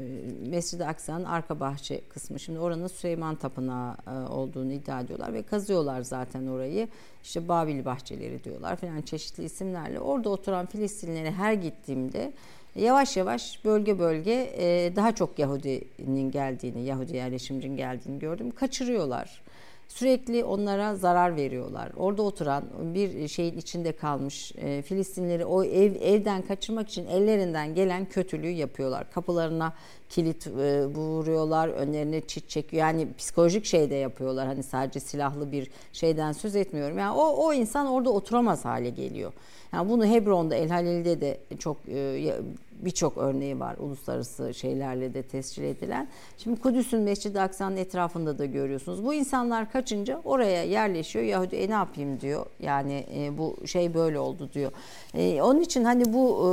Mescid-i 0.49 0.85
Aksa'nın 0.85 1.23
arka 1.23 1.59
bahçe 1.59 2.01
kısmı. 2.09 2.39
Şimdi 2.39 2.59
oranın 2.59 2.87
Süleyman 2.87 3.35
Tapınağı 3.35 3.95
e, 4.07 4.31
olduğunu 4.31 4.71
iddia 4.71 5.01
ediyorlar 5.01 5.33
ve 5.33 5.43
kazıyorlar 5.43 6.01
zaten 6.01 6.47
orayı. 6.47 6.87
İşte 7.23 7.47
Babil 7.47 7.85
bahçeleri 7.85 8.43
diyorlar 8.43 8.75
falan 8.75 9.01
çeşitli 9.01 9.43
isimlerle. 9.43 9.99
Orada 9.99 10.29
oturan 10.29 10.65
Filistinlilere 10.65 11.31
her 11.31 11.53
gittiğimde 11.53 12.33
yavaş 12.75 13.17
yavaş 13.17 13.65
bölge 13.65 13.99
bölge 13.99 14.53
e, 14.57 14.95
daha 14.95 15.15
çok 15.15 15.39
Yahudinin 15.39 16.31
geldiğini, 16.31 16.85
Yahudi 16.85 17.15
yerleşimcinin 17.15 17.77
geldiğini 17.77 18.19
gördüm. 18.19 18.51
Kaçırıyorlar. 18.51 19.41
Sürekli 19.87 20.43
onlara 20.43 20.95
zarar 20.95 21.35
veriyorlar. 21.35 21.91
Orada 21.97 22.21
oturan 22.21 22.63
bir 22.81 23.27
şeyin 23.27 23.57
içinde 23.57 23.91
kalmış 23.91 24.51
e, 24.57 24.81
Filistinleri 24.81 25.45
o 25.45 25.63
ev 25.63 25.95
evden 26.01 26.41
kaçırmak 26.41 26.89
için 26.89 27.07
ellerinden 27.07 27.75
gelen 27.75 28.05
kötülüğü 28.05 28.49
yapıyorlar. 28.49 29.11
Kapılarına 29.11 29.73
kilit 30.09 30.47
e, 30.47 30.85
vuruyorlar, 30.85 31.67
önlerine 31.67 32.21
çit 32.21 32.49
çekiyor. 32.49 32.81
Yani 32.81 33.07
psikolojik 33.17 33.65
şey 33.65 33.89
de 33.89 33.95
yapıyorlar. 33.95 34.47
Hani 34.47 34.63
sadece 34.63 34.99
silahlı 34.99 35.51
bir 35.51 35.71
şeyden 35.93 36.31
söz 36.31 36.55
etmiyorum. 36.55 36.97
Yani 36.97 37.15
o 37.17 37.47
o 37.47 37.53
insan 37.53 37.87
orada 37.87 38.09
oturamaz 38.09 38.65
hale 38.65 38.89
geliyor. 38.89 39.33
Yani 39.73 39.89
bunu 39.89 40.05
Hebron'da, 40.05 40.55
El 40.55 40.69
Halil'de 40.69 41.21
de 41.21 41.39
çok 41.59 41.77
e, 41.89 42.33
birçok 42.81 43.17
örneği 43.17 43.59
var 43.59 43.75
uluslararası 43.79 44.53
şeylerle 44.53 45.13
de 45.13 45.23
tescil 45.23 45.63
edilen. 45.63 46.07
Şimdi 46.37 46.61
Kudüs'ün 46.61 47.01
Mescid-i 47.01 47.41
Aksa'nın 47.41 47.77
etrafında 47.77 48.37
da 48.37 48.45
görüyorsunuz. 48.45 49.05
Bu 49.05 49.13
insanlar 49.13 49.71
kaçınca 49.71 50.21
oraya 50.23 50.63
yerleşiyor. 50.63 51.25
Yahudi 51.25 51.55
e 51.55 51.69
ne 51.69 51.73
yapayım 51.73 52.21
diyor. 52.21 52.45
Yani 52.59 53.05
e, 53.15 53.37
bu 53.37 53.67
şey 53.67 53.93
böyle 53.93 54.19
oldu 54.19 54.49
diyor. 54.53 54.71
E, 55.13 55.41
onun 55.41 55.61
için 55.61 55.83
hani 55.83 56.13
bu 56.13 56.49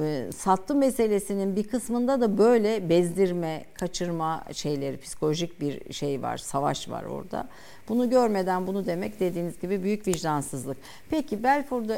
e, 0.00 0.06
e 0.06 0.32
sattı 0.32 0.74
meselesinin 0.74 1.56
bir 1.56 1.64
kısmında 1.64 2.20
da 2.20 2.38
böyle 2.38 2.88
bezdirme, 2.88 3.64
kaçırma 3.74 4.44
şeyleri, 4.52 4.96
psikolojik 4.96 5.60
bir 5.60 5.92
şey 5.92 6.22
var, 6.22 6.36
savaş 6.36 6.88
var 6.88 7.04
orada. 7.04 7.48
Bunu 7.88 8.10
görmeden 8.10 8.66
bunu 8.66 8.86
demek 8.86 9.20
dediğiniz 9.20 9.60
gibi 9.60 9.82
büyük 9.82 10.06
vicdansızlık. 10.06 10.76
Peki 11.10 11.42
Belfort 11.42 11.88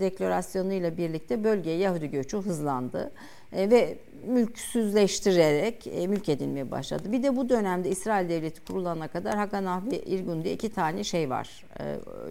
Deklarasyonu 0.00 0.72
ile 0.72 0.96
birlikte 0.96 1.44
bölgeye 1.44 1.76
Yahudi 1.76 2.10
göçü 2.10 2.36
hızlandı 2.36 3.10
e, 3.52 3.70
ve 3.70 3.98
mülksüzleştirerek 4.26 5.86
e, 5.86 6.06
mülk 6.06 6.28
edilmeye 6.28 6.70
başladı. 6.70 7.12
Bir 7.12 7.22
de 7.22 7.36
bu 7.36 7.48
dönemde 7.48 7.90
İsrail 7.90 8.28
Devleti 8.28 8.60
kurulana 8.64 9.08
kadar 9.08 9.36
Haganah 9.36 9.90
ve 9.90 9.98
İrgun 9.98 10.44
diye 10.44 10.54
iki 10.54 10.68
tane 10.68 11.04
şey 11.04 11.30
var. 11.30 11.64
E, 11.80 11.84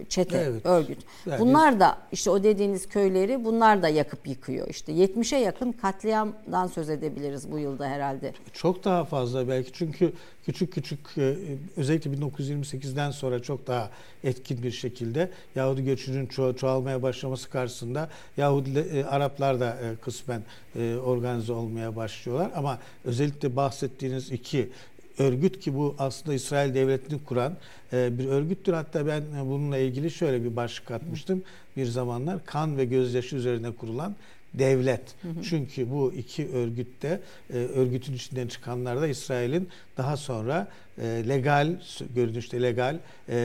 çete, 0.08 0.38
evet. 0.38 0.66
örgüt. 0.66 0.98
Yani 1.26 1.40
bunlar 1.40 1.80
da 1.80 1.98
işte 2.12 2.30
o 2.30 2.42
dediğiniz 2.42 2.88
köyleri 2.88 3.44
bunlar 3.44 3.82
da 3.82 3.88
yakıp 3.88 4.26
yıkıyor. 4.26 4.68
İşte 4.68 4.92
70'e 4.92 5.38
yakın 5.38 5.72
katliamdan 5.72 6.66
söz 6.66 6.90
edebiliriz 6.90 7.52
bu 7.52 7.58
yılda 7.58 7.86
herhalde. 7.86 8.32
Çok 8.52 8.84
daha 8.84 9.04
fazla 9.04 9.48
belki 9.48 9.72
çünkü 9.72 10.12
küçük 10.46 10.72
küçük 10.72 11.18
e, 11.18 11.36
özellikle 11.76 12.10
1928'den 12.10 13.10
sonra 13.10 13.42
çok 13.42 13.66
daha 13.66 13.90
etkin 14.24 14.62
bir 14.62 14.70
şekilde 14.70 15.30
Yahudi 15.54 15.84
göçünün 15.84 16.26
ço- 16.26 16.56
çoğalmaya 16.56 17.02
başlaması 17.02 17.50
karşısında 17.50 18.08
Yahudi 18.36 18.78
e, 18.78 19.04
Araplar 19.04 19.60
da 19.60 19.76
e, 19.82 19.96
kısmen 19.96 20.42
organize 21.04 21.52
olmaya 21.52 21.79
başlıyorlar 21.96 22.50
ama 22.54 22.78
özellikle 23.04 23.56
bahsettiğiniz 23.56 24.30
iki 24.30 24.70
örgüt 25.18 25.60
ki 25.60 25.74
bu 25.74 25.94
aslında 25.98 26.34
İsrail 26.34 26.74
devletini 26.74 27.24
kuran 27.24 27.56
bir 27.92 28.26
örgüttür. 28.28 28.72
Hatta 28.72 29.06
ben 29.06 29.22
bununla 29.44 29.78
ilgili 29.78 30.10
şöyle 30.10 30.44
bir 30.44 30.56
başlık 30.56 30.90
atmıştım 30.90 31.42
bir 31.76 31.86
zamanlar 31.86 32.44
kan 32.44 32.76
ve 32.76 32.84
gözyaşı 32.84 33.36
üzerine 33.36 33.70
kurulan 33.72 34.16
devlet. 34.54 35.02
Hı 35.22 35.28
hı. 35.28 35.42
Çünkü 35.42 35.90
bu 35.90 36.12
iki 36.12 36.48
örgütte 36.48 37.20
e, 37.50 37.56
örgütün 37.56 38.12
içinden 38.12 38.46
çıkanlar 38.46 39.00
da 39.00 39.08
İsrail'in 39.08 39.68
daha 39.96 40.16
sonra 40.16 40.68
e, 40.98 41.04
legal 41.28 41.76
görünüşte 42.14 42.62
legal 42.62 42.98
e, 43.28 43.36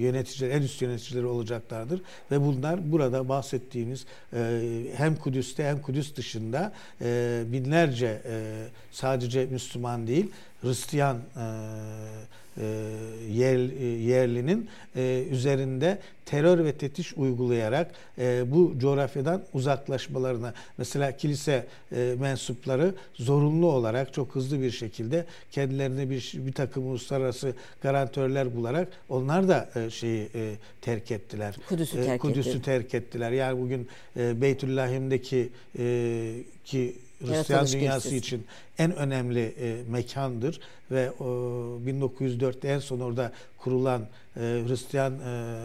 yöneticiler 0.00 0.50
en 0.50 0.62
üst 0.62 0.82
yöneticileri 0.82 1.26
olacaklardır 1.26 2.02
ve 2.30 2.40
bunlar 2.40 2.92
burada 2.92 3.28
bahsettiğimiz 3.28 4.06
e, 4.32 4.60
hem 4.96 5.16
Kudüs'te 5.16 5.64
hem 5.64 5.82
Kudüs 5.82 6.16
dışında 6.16 6.72
e, 7.00 7.42
binlerce 7.46 8.22
e, 8.24 8.66
sadece 8.90 9.46
Müslüman 9.46 10.06
değil 10.06 10.30
Hristiyan 10.62 11.16
e, 11.16 11.44
yerlinin 14.00 14.68
e, 14.96 15.24
üzerinde 15.30 15.98
terör 16.26 16.64
ve 16.64 16.72
tetiş 16.72 17.12
uygulayarak 17.16 17.90
bu 18.46 18.74
coğrafyadan 18.78 19.42
uzaklaşmalarına 19.52 20.54
mesela 20.78 21.16
kilise 21.16 21.66
mensupları 22.18 22.94
zorunlu 23.14 23.66
olarak 23.66 24.12
çok 24.12 24.34
hızlı 24.34 24.60
bir 24.60 24.70
şekilde 24.70 25.24
kendilerine 25.52 26.10
bir 26.10 26.32
bir 26.34 26.52
takım 26.52 26.86
uluslararası 26.86 27.54
garantörler 27.82 28.56
bularak 28.56 28.88
onlar 29.08 29.48
da 29.48 29.70
şeyi 29.90 30.28
terk 30.80 31.10
ettiler. 31.10 31.56
Kudüs'ü 31.68 32.04
terk, 32.04 32.20
Kudüs'ü 32.20 32.62
terk 32.62 32.94
ettiler. 32.94 33.30
Yani 33.30 33.60
bugün 33.60 33.88
Beytüllahim'deki 34.16 35.48
ki 36.64 36.94
Hristiyan 37.20 37.66
dünyası 37.66 38.10
gezisi. 38.10 38.16
için 38.16 38.46
en 38.78 38.96
önemli 38.96 39.54
e, 39.60 39.76
mekandır 39.88 40.60
ve 40.90 41.10
o, 41.10 41.24
1904'te 41.86 42.68
en 42.68 42.78
son 42.78 43.00
orada 43.00 43.32
kurulan 43.58 44.02
e, 44.36 44.40
Hristiyan 44.40 45.12
e, 45.12 45.58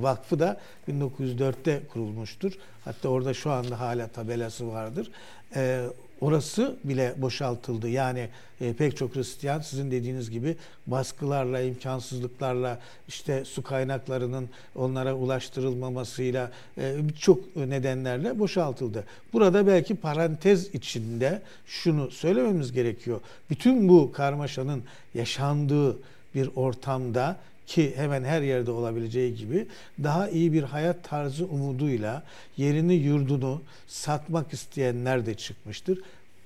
Vakfı 0.00 0.38
da 0.38 0.60
1904'te 0.88 1.82
kurulmuştur. 1.92 2.52
Hatta 2.84 3.08
orada 3.08 3.34
şu 3.34 3.50
anda 3.50 3.80
hala 3.80 4.08
tabelası 4.08 4.68
vardır. 4.68 5.10
E, 5.56 5.84
orası 6.24 6.76
bile 6.84 7.14
boşaltıldı. 7.16 7.88
Yani 7.88 8.28
e, 8.60 8.72
pek 8.72 8.96
çok 8.96 9.16
Hristiyan 9.16 9.60
sizin 9.60 9.90
dediğiniz 9.90 10.30
gibi 10.30 10.56
baskılarla, 10.86 11.60
imkansızlıklarla, 11.60 12.78
işte 13.08 13.44
su 13.44 13.62
kaynaklarının 13.62 14.48
onlara 14.76 15.14
ulaştırılmamasıyla 15.14 16.50
e, 16.78 17.08
birçok 17.08 17.56
nedenlerle 17.56 18.38
boşaltıldı. 18.38 19.04
Burada 19.32 19.66
belki 19.66 19.94
parantez 19.94 20.74
içinde 20.74 21.42
şunu 21.66 22.10
söylememiz 22.10 22.72
gerekiyor. 22.72 23.20
Bütün 23.50 23.88
bu 23.88 24.12
karmaşanın 24.12 24.82
yaşandığı 25.14 25.96
bir 26.34 26.50
ortamda 26.56 27.36
ki 27.66 27.92
hemen 27.96 28.24
her 28.24 28.42
yerde 28.42 28.70
olabileceği 28.70 29.36
gibi 29.36 29.66
daha 30.02 30.28
iyi 30.28 30.52
bir 30.52 30.62
hayat 30.62 31.04
tarzı 31.04 31.46
umuduyla 31.46 32.22
yerini 32.56 32.94
yurdunu 32.94 33.62
satmak 33.86 34.52
isteyenler 34.52 35.26
de 35.26 35.34
çıkmıştır. 35.34 35.98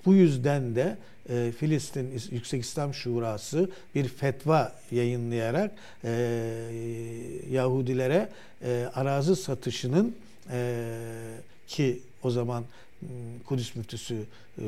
Bu 0.09 0.15
yüzden 0.15 0.75
de 0.75 0.97
e, 1.29 1.53
Filistin 1.59 2.11
Yüksek 2.31 2.65
İslam 2.65 2.95
Şurası 2.95 3.71
bir 3.95 4.09
fetva 4.09 4.73
yayınlayarak 4.91 5.71
e, 6.05 6.11
Yahudilere 7.51 8.29
e, 8.63 8.89
arazi 8.95 9.37
satışının 9.37 10.17
e, 10.51 10.91
ki 11.67 12.01
o 12.23 12.31
zaman 12.31 12.65
Kudüs 13.47 13.77
müftüsü 13.77 14.15
e, 14.15 14.65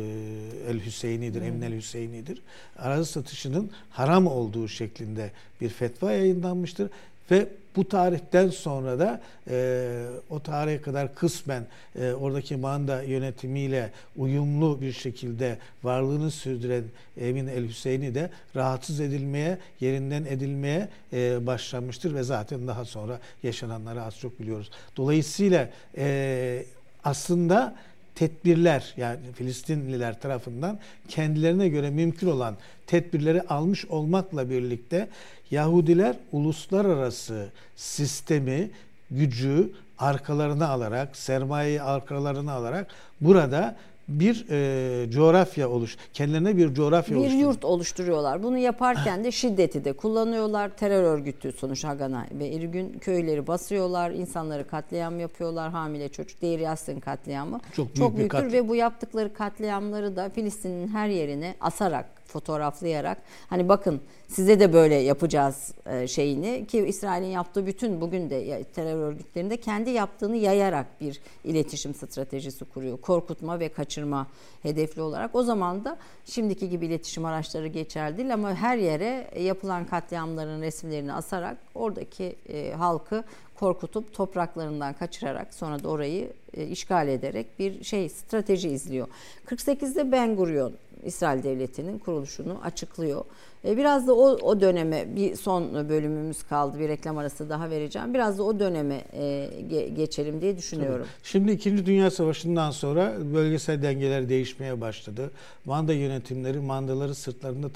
El 0.69 0.85
Hüseyin'idir, 0.85 1.43
Emin 1.43 1.63
El 1.63 1.77
Hüseyin'idir. 1.77 2.43
Arazi 2.79 3.13
satışının 3.13 3.71
haram 3.91 4.27
olduğu 4.27 4.69
şeklinde 4.69 5.31
bir 5.61 5.69
fetva 5.69 6.13
yayınlanmıştır 6.13 6.91
ve 7.31 7.49
bu 7.77 7.89
tarihten 7.89 8.49
sonra 8.49 8.99
da 8.99 9.21
e, 9.51 10.07
o 10.31 10.41
tarihe 10.41 10.81
kadar 10.81 11.15
kısmen 11.15 11.67
e, 11.97 12.13
oradaki 12.13 12.57
manda 12.57 13.03
yönetimiyle 13.03 13.91
uyumlu 14.17 14.81
bir 14.81 14.93
şekilde 14.93 15.59
varlığını 15.83 16.31
sürdüren 16.31 16.85
Emin 17.21 17.47
El 17.47 17.69
Hüseyin'i 17.69 18.15
de 18.15 18.31
rahatsız 18.57 19.01
edilmeye, 19.01 19.59
yerinden 19.81 20.25
edilmeye 20.25 20.89
e, 21.13 21.47
başlanmıştır 21.47 22.15
ve 22.15 22.23
zaten 22.23 22.69
daha 22.69 22.85
sonra 22.85 23.21
yaşananları 23.43 24.03
az 24.03 24.19
çok 24.19 24.41
biliyoruz. 24.41 24.71
Dolayısıyla 24.97 25.71
e, 25.97 26.65
aslında 27.05 27.77
tedbirler 28.15 28.95
yani 28.97 29.19
Filistinliler 29.35 30.21
tarafından 30.21 30.79
kendilerine 31.09 31.69
göre 31.69 31.91
mümkün 31.91 32.27
olan 32.27 32.57
tedbirleri 32.87 33.43
almış 33.43 33.85
olmakla 33.85 34.51
birlikte 34.51 35.09
Yahudiler 35.51 36.17
uluslararası 36.33 37.49
sistemi, 37.77 38.71
gücü 39.11 39.71
arkalarına 39.99 40.69
alarak, 40.69 41.17
sermayeyi 41.17 41.83
arkalarına 41.83 42.53
alarak 42.53 42.87
burada 43.21 43.77
bir 44.11 44.47
e, 44.51 45.11
coğrafya 45.11 45.71
oluş, 45.71 45.97
kendilerine 46.13 46.57
bir 46.57 46.75
coğrafya 46.75 47.17
bir 47.17 47.31
yurt 47.31 47.65
oluşturuyorlar. 47.65 48.43
Bunu 48.43 48.59
yaparken 48.59 49.25
de 49.25 49.33
şiddeti 49.33 49.85
de 49.85 49.93
kullanıyorlar. 49.93 50.77
Terör 50.77 51.03
örgütü 51.03 51.53
sonuç 51.53 51.85
Hagana 51.85 52.27
ve 52.33 52.49
İrgün 52.49 52.99
köyleri 52.99 53.47
basıyorlar, 53.47 54.11
insanları 54.11 54.67
katliam 54.67 55.21
yapıyorlar, 55.21 55.71
hamile 55.71 56.09
çocuk, 56.09 56.43
Deir 56.43 56.59
Yassin 56.59 57.01
katliamı 57.01 57.61
Çok 57.77 57.87
büyük 57.87 57.97
çok 57.97 58.13
bir 58.13 58.19
büyüktür 58.19 58.39
kat- 58.39 58.53
ve 58.53 58.69
bu 58.69 58.77
yaptıkları 58.77 59.35
katliamları 59.35 60.17
da 60.17 60.29
Filistin'in 60.29 60.89
her 60.89 61.09
yerine 61.09 61.55
asarak 61.61 62.20
fotoğraflayarak 62.31 63.19
hani 63.49 63.69
bakın 63.69 64.01
size 64.29 64.61
de 64.61 64.73
böyle 64.73 64.95
yapacağız 64.95 65.73
e, 65.87 66.09
şeyini 66.09 66.67
ki 66.67 66.79
İsrail'in 66.79 67.27
yaptığı 67.27 67.67
bütün 67.67 68.01
bugün 68.01 68.31
de 68.31 68.65
terör 68.65 68.97
örgütlerinde 68.97 69.57
kendi 69.57 69.91
yaptığını 69.91 70.37
yayarak 70.37 71.01
bir 71.01 71.21
iletişim 71.45 71.95
stratejisi 71.95 72.65
kuruyor. 72.65 73.01
Korkutma 73.01 73.61
ve 73.61 73.69
kaçırma 73.69 74.27
hedefli 74.63 75.03
olarak. 75.03 75.35
O 75.35 75.43
zaman 75.43 75.85
da 75.85 75.97
şimdiki 76.25 76.69
gibi 76.69 76.87
iletişim 76.87 77.25
araçları 77.25 77.67
geçerli 77.67 78.17
değil 78.17 78.35
ama 78.35 78.55
her 78.55 78.77
yere 78.77 79.31
yapılan 79.41 79.85
katliamların 79.85 80.63
resimlerini 80.63 81.13
asarak 81.13 81.57
oradaki 81.75 82.37
e, 82.49 82.73
halkı 82.73 83.25
korkutup 83.61 84.15
topraklarından 84.15 84.93
kaçırarak 84.95 85.55
sonra 85.55 85.83
da 85.83 85.89
orayı 85.89 86.33
e, 86.55 86.67
işgal 86.67 87.09
ederek 87.09 87.59
bir 87.59 87.85
şey 87.85 88.09
strateji 88.09 88.69
izliyor. 88.69 89.09
48'de 89.47 90.13
Ben 90.13 90.37
Gurion 90.37 90.73
İsrail 91.05 91.43
Devleti'nin 91.43 91.99
kuruluşunu 91.99 92.57
açıklıyor. 92.65 93.25
E, 93.65 93.77
Biraz 93.77 94.07
da 94.07 94.15
o, 94.15 94.27
o 94.43 94.61
döneme 94.61 95.17
bir 95.17 95.37
son 95.37 95.89
bölümümüz 95.89 96.43
kaldı. 96.43 96.79
Bir 96.79 96.89
reklam 96.89 97.19
arası 97.19 97.51
daha 97.51 97.71
vereceğim. 97.71 98.15
Biraz 98.15 98.39
da 98.39 98.43
o 98.43 98.59
döneme 98.61 99.05
e, 99.13 99.49
ge- 99.71 99.95
geçelim 99.95 100.41
diye 100.41 100.57
düşünüyorum. 100.57 101.07
Şimdi 101.23 101.53
2. 101.53 101.87
Dünya 101.87 102.11
Savaşı'ndan 102.11 102.71
sonra 102.71 103.15
bölgesel 103.35 103.83
dengeler 103.83 104.29
değişmeye 104.29 104.81
başladı. 104.81 105.31
Manda 105.65 105.93
yönetimleri 105.93 106.61
mandaları 106.61 107.15
sırtlarında 107.15 107.69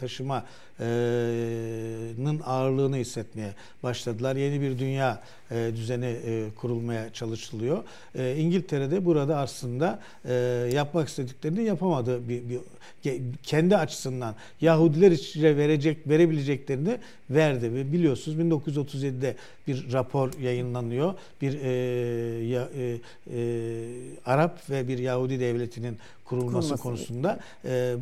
taşımanın 0.79 2.41
ağırlığını 2.45 2.97
hissetmeye 2.97 3.55
başladılar. 3.83 4.37
Yeni 4.37 4.61
bir 4.61 4.79
dünya 4.79 5.23
düzeni 5.51 6.17
kurulmaya 6.57 7.13
çalışılıyor. 7.13 7.85
İngiltere'de 8.37 9.05
burada 9.05 9.39
aslında 9.39 10.01
yapmak 10.73 11.09
istediklerini 11.09 11.63
yapamadığı 11.63 12.29
bir, 12.29 12.43
bir 12.49 12.61
kendi 13.43 13.77
açısından 13.77 14.35
Yahudiler 14.61 15.11
için 15.11 15.43
verecek 15.43 16.09
verebileceklerini 16.09 16.99
verdi 17.31 17.75
ve 17.75 17.93
biliyorsunuz 17.93 18.39
1937'de 18.39 19.37
bir 19.67 19.93
rapor 19.93 20.33
yayınlanıyor. 20.41 21.15
Bir 21.43 21.61
e, 21.61 21.71
ya, 22.47 22.69
e, 22.77 22.99
e, 23.35 23.41
Arap 24.27 24.71
ve 24.71 24.89
bir 24.89 24.99
Yahudi 24.99 25.41
devletinin 25.41 25.99
kurulması, 26.25 26.53
Kurulması. 26.53 26.83
konusunda 26.83 27.41
e, 27.65 27.95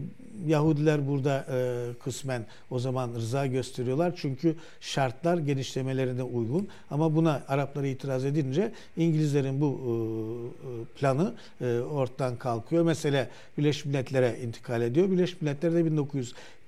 Yahudiler 0.46 1.08
burada 1.08 1.46
e, 1.52 1.86
kısmen 2.04 2.46
o 2.70 2.78
zaman 2.78 3.14
rıza 3.14 3.46
gösteriyorlar 3.46 4.12
çünkü 4.16 4.56
şartlar 4.80 5.38
genişlemelerine 5.38 6.22
uygun 6.22 6.68
ama 6.90 7.14
buna 7.16 7.42
Araplar 7.48 7.84
itiraz 7.84 8.24
edince 8.24 8.72
İngilizlerin 8.96 9.60
bu 9.60 9.66
e, 9.66 9.92
e, 9.92 10.84
planı 10.98 11.34
e, 11.60 11.78
ortadan 11.78 12.36
kalkıyor. 12.36 12.84
Mesela 12.84 13.28
Birleşmiş 13.58 13.84
Milletler'e 13.84 14.38
intikal 14.42 14.82
ediyor. 14.82 15.10
Birleşmiş 15.10 15.42
Milletler 15.42 15.74
de 15.74 15.84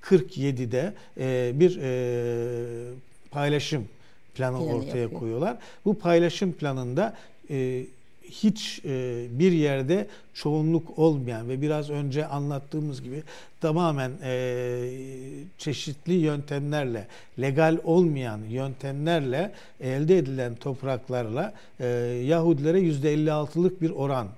1947'de 0.05 0.93
e, 1.19 1.53
bir 1.61 1.79
e, 1.83 2.95
paylaşım 3.31 3.89
planı 4.35 4.59
Planı 4.59 4.75
ortaya 4.75 4.99
yapıyor. 4.99 5.21
koyuyorlar. 5.21 5.57
Bu 5.85 5.99
paylaşım 5.99 6.53
planında 6.53 7.17
e, 7.51 7.87
hiç 8.31 8.81
e, 8.85 9.25
bir 9.31 9.53
yerde 9.53 10.07
çoğunluk 10.35 10.99
olmayan 10.99 11.49
ve 11.49 11.63
biraz 11.63 11.91
önce 11.91 12.27
anlattığımız 12.27 13.03
gibi 13.03 13.23
tamamen 13.61 14.11
e, 14.23 14.91
çeşitli 15.59 16.13
yöntemlerle, 16.13 17.07
legal 17.41 17.79
olmayan 17.85 18.41
yöntemlerle 18.51 19.53
elde 19.81 20.19
edilen 20.19 20.55
topraklarla 20.55 21.55
e, 21.81 21.87
Yahudilere 22.27 22.81
%56'lık 22.81 23.83
bir 23.83 23.91
oran 23.91 24.29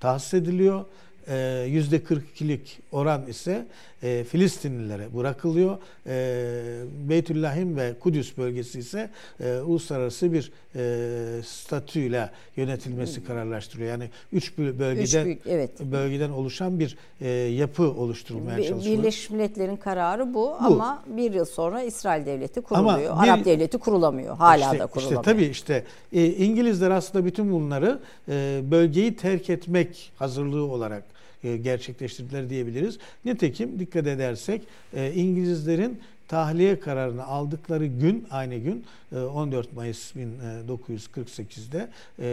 tahsis 0.00 0.34
ediliyor. 0.34 0.84
E, 1.28 1.32
%42'lik 1.68 2.78
oran 2.92 3.26
ise 3.28 3.66
e, 4.02 4.24
Filistinlilere 4.24 5.14
bırakılıyor. 5.16 5.78
E, 6.06 6.82
Beytüllahim 7.08 7.76
ve 7.76 7.92
Kudüs 8.00 8.38
bölgesi 8.38 8.78
ise 8.78 9.10
e, 9.40 9.56
uluslararası 9.58 10.32
bir 10.32 10.52
e, 10.76 11.42
statüyle 11.42 12.30
yönetilmesi 12.56 13.24
kararlaştırıyor. 13.24 13.90
Yani 13.90 14.10
üç 14.32 14.52
bö- 14.58 14.70
Üç 14.72 14.78
bölgeden 14.78 15.24
büyük, 15.24 15.40
evet. 15.46 15.80
bölgeden 15.80 16.30
oluşan 16.30 16.78
bir 16.78 16.96
e, 17.20 17.28
yapı 17.30 17.82
oluşturulmaya 17.82 18.62
çalışılıyor. 18.68 18.98
Birleşmiş 18.98 19.30
Milletler'in 19.30 19.76
kararı 19.76 20.34
bu, 20.34 20.54
ama 20.54 21.02
bir 21.16 21.32
yıl 21.34 21.44
sonra 21.44 21.82
İsrail 21.82 22.26
Devleti 22.26 22.60
kuruluyor. 22.60 22.98
bir- 22.98 23.24
Arap 23.24 23.44
Devleti 23.44 23.78
kurulamıyor. 23.78 24.36
Hala 24.36 24.64
İşte- 24.64 24.78
da 24.78 24.86
kurulamıyor. 24.86 25.20
İşte 25.22 25.32
tabii 25.32 25.44
işte 25.44 25.84
e, 26.12 26.26
İngilizler 26.26 26.90
aslında 26.90 27.24
bütün 27.24 27.52
bunları 27.52 27.98
e, 28.28 28.60
bölgeyi 28.70 29.16
terk 29.16 29.50
etmek 29.50 30.12
hazırlığı 30.16 30.64
olarak 30.64 31.02
e, 31.02 31.19
gerçekleştirdiler 31.42 32.50
diyebiliriz. 32.50 32.98
Nitekim 33.24 33.78
dikkat 33.78 34.06
edersek 34.06 34.62
e, 34.94 35.12
İngilizlerin 35.12 36.00
tahliye 36.28 36.80
kararını 36.80 37.24
aldıkları 37.24 37.86
gün 37.86 38.26
aynı 38.30 38.56
gün 38.56 38.84
e, 39.12 39.18
14 39.18 39.72
Mayıs 39.76 40.12
1948'de 40.16 41.88
e, 42.18 42.28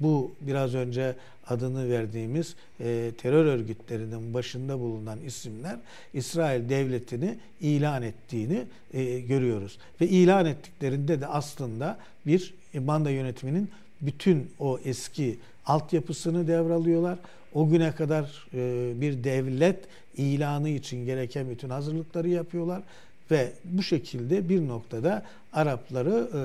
bu 0.00 0.32
biraz 0.40 0.74
önce 0.74 1.14
adını 1.48 1.90
verdiğimiz 1.90 2.54
e, 2.80 3.10
terör 3.18 3.44
örgütlerinin 3.44 4.34
başında 4.34 4.80
bulunan 4.80 5.18
isimler 5.26 5.76
İsrail 6.14 6.68
devletini 6.68 7.38
ilan 7.60 8.02
ettiğini 8.02 8.64
e, 8.94 9.20
görüyoruz. 9.20 9.78
Ve 10.00 10.08
ilan 10.08 10.46
ettiklerinde 10.46 11.20
de 11.20 11.26
aslında 11.26 11.98
bir 12.26 12.54
banda 12.74 13.10
yönetiminin 13.10 13.70
bütün 14.00 14.50
o 14.58 14.78
eski 14.84 15.38
altyapısını 15.66 16.48
devralıyorlar. 16.48 17.18
O 17.54 17.68
güne 17.68 17.94
kadar 17.94 18.46
e, 18.54 18.92
bir 19.00 19.24
devlet 19.24 19.78
ilanı 20.16 20.68
için 20.68 21.06
gereken 21.06 21.50
bütün 21.50 21.70
hazırlıkları 21.70 22.28
yapıyorlar 22.28 22.82
ve 23.30 23.52
bu 23.64 23.82
şekilde 23.82 24.48
bir 24.48 24.68
noktada 24.68 25.22
Arapları 25.54 26.28
e, 26.34 26.40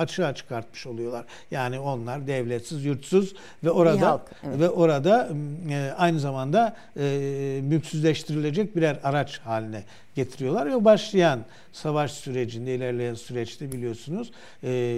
açığa 0.00 0.34
çıkartmış 0.34 0.86
oluyorlar. 0.86 1.24
Yani 1.50 1.78
onlar 1.78 2.26
devletsiz, 2.26 2.84
yurtsuz 2.84 3.34
ve 3.64 3.70
orada 3.70 4.10
halk, 4.10 4.22
evet. 4.44 4.60
ve 4.60 4.68
orada 4.70 5.28
e, 5.70 5.94
aynı 5.98 6.20
zamanda 6.20 6.76
e, 6.96 7.60
mülksüzleştirilecek 7.62 8.76
birer 8.76 8.98
araç 9.02 9.38
haline 9.38 9.82
getiriyorlar 10.16 10.66
ve 10.72 10.84
başlayan 10.84 11.40
savaş 11.72 12.12
sürecinde 12.12 12.74
ilerleyen 12.74 13.14
süreçte 13.14 13.72
biliyorsunuz 13.72 14.32
e, 14.64 14.96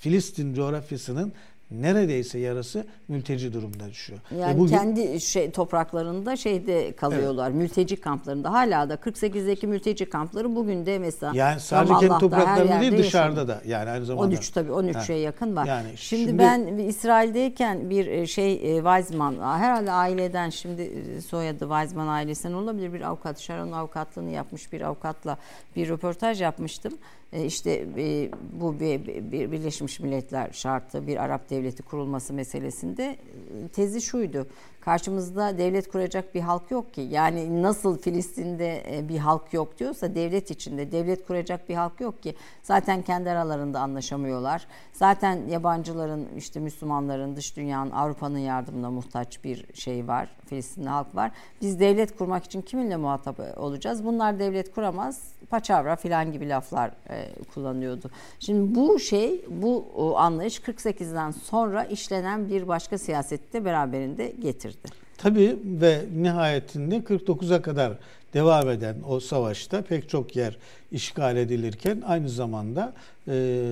Filistin 0.00 0.54
coğrafyasının 0.54 1.32
neredeyse 1.70 2.38
yarısı 2.38 2.86
mülteci 3.08 3.52
durumda 3.52 3.88
düşüyor. 3.90 4.20
Yani 4.40 4.58
bugün- 4.58 4.76
kendi 4.76 5.20
şey 5.20 5.50
topraklarında 5.50 6.36
şeyde 6.36 6.92
kalıyorlar. 6.96 7.50
Mülteci 7.50 7.96
kamplarında. 7.96 8.52
Hala 8.52 8.88
da 8.88 8.96
48'deki 8.96 9.66
mülteci 9.66 10.06
kampları 10.10 10.56
bugün 10.56 10.86
de 10.86 10.98
mesela 10.98 11.32
yani 11.34 11.60
sadece 11.60 11.94
kendi 11.94 12.18
topraklarında 12.18 12.80
değil 12.80 12.98
dışarıda 12.98 13.40
yaşanıyor. 13.40 13.48
da 13.48 13.68
yani 13.68 13.90
aynı 13.90 14.04
zamanda. 14.04 14.26
13 14.26 14.50
tabii 14.50 14.72
13'e 14.72 15.12
Ha. 15.14 15.18
yakın 15.18 15.56
var. 15.56 15.66
Yani 15.66 15.88
şimdi, 15.96 16.22
şimdi- 16.24 16.38
ben 16.38 16.66
İsrail'deyken 16.76 17.90
bir 17.90 18.06
e, 18.06 18.26
şey 18.26 18.52
e, 18.52 18.76
Weizmann 18.76 19.34
herhalde 19.58 19.92
aileden 19.92 20.50
şimdi 20.50 20.82
e, 20.82 21.20
soyadı 21.20 21.58
Weizmann 21.60 22.06
ailesinden 22.08 22.54
olabilir 22.54 22.92
bir 22.92 23.00
avukat 23.00 23.38
Sharon 23.40 23.72
avukatlığını 23.72 24.30
yapmış 24.30 24.72
bir 24.72 24.80
avukatla 24.80 25.38
bir 25.76 25.88
röportaj 25.88 26.42
yapmıştım. 26.42 26.92
E, 27.32 27.44
İşte 27.44 27.86
e, 27.98 28.30
bu 28.52 28.80
bir, 28.80 29.06
bir 29.06 29.52
Birleşmiş 29.52 30.00
Milletler 30.00 30.50
şartı 30.52 31.06
bir 31.06 31.16
Arap 31.16 31.50
devleti 31.50 31.82
kurulması 31.82 32.32
meselesinde 32.32 33.16
e, 33.64 33.68
tezi 33.68 34.00
şuydu. 34.00 34.46
Karşımızda 34.86 35.58
devlet 35.58 35.88
kuracak 35.88 36.34
bir 36.34 36.40
halk 36.40 36.70
yok 36.70 36.94
ki. 36.94 37.00
Yani 37.00 37.62
nasıl 37.62 37.98
Filistin'de 37.98 38.98
e, 38.98 39.08
bir 39.08 39.18
halk 39.18 39.52
yok 39.52 39.78
diyorsa 39.78 40.14
devlet 40.14 40.50
içinde 40.50 40.92
devlet 40.92 41.26
kuracak 41.26 41.68
bir 41.68 41.74
halk 41.74 42.00
yok 42.00 42.22
ki. 42.22 42.34
Zaten 42.62 43.02
kendi 43.02 43.30
aralarında 43.30 43.80
anlaşamıyorlar. 43.80 44.66
Zaten 44.92 45.48
yabancıların 45.48 46.28
işte 46.36 46.60
Müslümanların 46.60 47.36
dış 47.36 47.56
dünyanın 47.56 47.90
Avrupa'nın 47.90 48.38
yardımına 48.38 48.90
muhtaç 48.90 49.44
bir 49.44 49.74
şey 49.74 50.08
var. 50.08 50.28
Filistinli 50.46 50.88
halk 50.88 51.14
var. 51.14 51.30
Biz 51.62 51.80
devlet 51.80 52.16
kurmak 52.16 52.44
için 52.44 52.62
kiminle 52.62 52.96
muhatap 52.96 53.40
olacağız? 53.56 54.04
Bunlar 54.04 54.38
devlet 54.38 54.74
kuramaz. 54.74 55.22
Paçavra 55.50 55.96
filan 55.96 56.32
gibi 56.32 56.48
laflar 56.48 56.90
e, 57.10 57.28
kullanıyordu. 57.54 58.10
Şimdi 58.40 58.74
bu 58.74 58.98
şey, 58.98 59.44
bu 59.48 59.84
anlayış 60.16 60.58
48'den 60.58 61.30
sonra 61.30 61.84
işlenen 61.84 62.48
bir 62.48 62.68
başka 62.68 62.98
siyaseti 62.98 63.52
de 63.52 63.64
beraberinde 63.64 64.32
getirdi. 64.42 64.75
Tabii 65.18 65.56
ve 65.64 66.04
nihayetinde 66.16 66.96
49'a 66.96 67.62
kadar 67.62 67.92
devam 68.34 68.70
eden 68.70 68.96
o 69.08 69.20
savaşta 69.20 69.82
pek 69.82 70.08
çok 70.08 70.36
yer 70.36 70.56
işgal 70.92 71.36
edilirken 71.36 72.02
aynı 72.06 72.28
zamanda 72.28 72.92
e, 73.28 73.62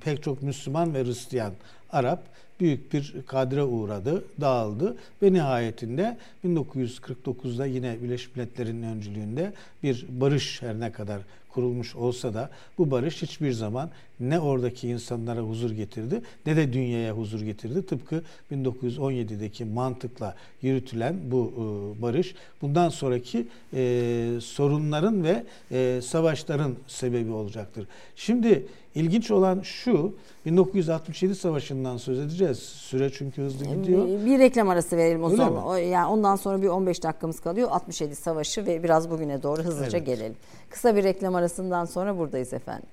pek 0.00 0.22
çok 0.22 0.42
Müslüman 0.42 0.94
ve 0.94 1.04
Hristiyan 1.04 1.52
Arap 1.90 2.22
büyük 2.60 2.92
bir 2.92 3.14
kadre 3.26 3.62
uğradı, 3.62 4.24
dağıldı 4.40 4.96
ve 5.22 5.32
nihayetinde 5.32 6.16
1949'da 6.44 7.66
yine 7.66 8.02
Birleşmiş 8.02 8.36
Milletler'in 8.36 8.82
öncülüğünde 8.82 9.52
bir 9.82 10.06
barış 10.08 10.62
her 10.62 10.80
ne 10.80 10.92
kadar 10.92 11.20
kurulmuş 11.56 11.96
olsa 11.96 12.34
da 12.34 12.50
bu 12.78 12.90
barış 12.90 13.22
hiçbir 13.22 13.52
zaman 13.52 13.90
ne 14.20 14.40
oradaki 14.40 14.88
insanlara 14.88 15.40
huzur 15.40 15.70
getirdi 15.70 16.22
ne 16.46 16.56
de 16.56 16.72
dünyaya 16.72 17.12
huzur 17.12 17.40
getirdi. 17.40 17.86
Tıpkı 17.86 18.22
1917'deki 18.52 19.64
mantıkla 19.64 20.34
yürütülen 20.62 21.16
bu 21.24 21.52
e, 21.56 22.02
barış 22.02 22.34
bundan 22.62 22.88
sonraki 22.88 23.46
e, 23.74 24.28
sorunların 24.40 25.24
ve 25.24 25.44
e, 25.70 26.00
savaşların 26.02 26.74
sebebi 26.86 27.30
olacaktır. 27.30 27.86
Şimdi 28.16 28.66
ilginç 28.94 29.30
olan 29.30 29.60
şu 29.62 30.14
1967 30.46 31.34
savaşından 31.34 31.96
söz 31.96 32.18
edeceğiz. 32.18 32.58
Süre 32.58 33.10
çünkü 33.12 33.42
hızlı 33.42 33.64
gidiyor. 33.64 34.06
Bir, 34.06 34.26
bir 34.26 34.38
reklam 34.38 34.68
arası 34.68 34.96
verelim 34.96 35.22
o 35.22 35.26
Öyle 35.26 35.36
zaman. 35.36 35.80
Mi? 35.80 35.86
Yani 35.86 36.06
ondan 36.06 36.36
sonra 36.36 36.62
bir 36.62 36.68
15 36.68 37.02
dakikamız 37.02 37.40
kalıyor. 37.40 37.68
67 37.70 38.16
savaşı 38.16 38.66
ve 38.66 38.82
biraz 38.82 39.10
bugüne 39.10 39.42
doğru 39.42 39.62
hızlıca 39.62 39.98
evet. 39.98 40.06
gelelim. 40.06 40.34
Kısa 40.70 40.96
bir 40.96 41.04
reklam 41.04 41.34
arasından 41.34 41.84
sonra 41.84 42.18
buradayız 42.18 42.52
efendim. 42.52 42.88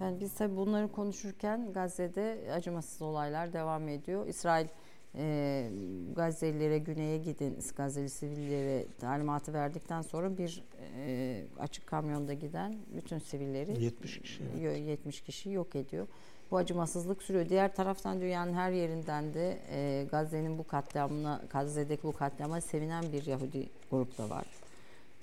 Yani 0.00 0.20
biz 0.20 0.34
tabii 0.34 0.56
bunları 0.56 0.92
konuşurken 0.92 1.72
Gazze'de 1.72 2.52
acımasız 2.52 3.02
olaylar 3.02 3.52
devam 3.52 3.88
ediyor. 3.88 4.26
İsrail 4.26 4.66
e, 5.14 5.70
Gazze'lilere 6.16 6.78
güneye 6.78 7.18
gidin, 7.18 7.58
Gazze'li 7.76 8.10
sivillere 8.10 8.86
talimatı 9.00 9.52
verdikten 9.52 10.02
sonra 10.02 10.38
bir 10.38 10.64
e, 11.06 11.42
açık 11.58 11.86
kamyonda 11.86 12.34
giden 12.34 12.76
bütün 12.96 13.18
sivilleri 13.18 13.84
70 13.84 14.20
kişi, 14.20 14.42
evet. 14.60 14.88
70 14.88 15.20
kişi 15.20 15.50
yok 15.50 15.76
ediyor. 15.76 16.06
Bu 16.50 16.56
acımasızlık 16.56 17.22
sürüyor. 17.22 17.48
Diğer 17.48 17.74
taraftan 17.74 18.20
dünyanın 18.20 18.54
her 18.54 18.70
yerinden 18.70 19.34
de 19.34 19.58
e, 19.70 20.06
Gazze'nin 20.10 20.58
bu 20.58 20.66
katliamına, 20.66 21.42
Gazze'deki 21.50 22.02
bu 22.02 22.12
katliama 22.12 22.60
sevinen 22.60 23.12
bir 23.12 23.26
Yahudi 23.26 23.68
grup 23.90 24.18
da 24.18 24.30
var. 24.30 24.44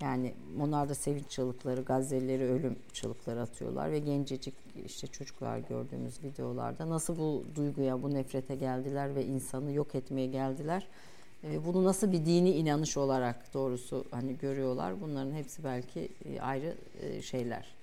Yani 0.02 0.34
onlar 0.62 0.90
da 0.90 0.96
sevinç 0.96 1.30
çığlıkları, 1.30 1.82
Gazze'lileri 1.82 2.44
ölüm 2.44 2.76
çığlıkları 2.94 3.42
atıyorlar 3.42 3.92
ve 3.92 4.00
gencecik 4.00 4.54
işte 4.86 5.08
çocuklar 5.08 5.58
gördüğümüz 5.58 6.24
videolarda 6.24 6.90
nasıl 6.90 7.18
bu 7.18 7.44
duyguya, 7.56 8.04
bu 8.04 8.14
nefrete 8.14 8.56
geldiler 8.56 9.16
ve 9.16 9.26
insanı 9.26 9.72
yok 9.72 9.96
etmeye 9.96 10.28
geldiler. 10.28 10.88
E, 11.44 11.66
bunu 11.66 11.84
nasıl 11.84 12.12
bir 12.12 12.26
dini 12.26 12.50
inanış 12.50 12.98
olarak 12.98 13.54
doğrusu 13.54 14.06
hani 14.12 14.38
görüyorlar. 14.38 15.02
Bunların 15.02 15.32
hepsi 15.32 15.64
belki 15.64 16.10
e, 16.26 16.42
ayrı 16.42 16.76
e, 17.02 17.22
şeyler, 17.22 17.76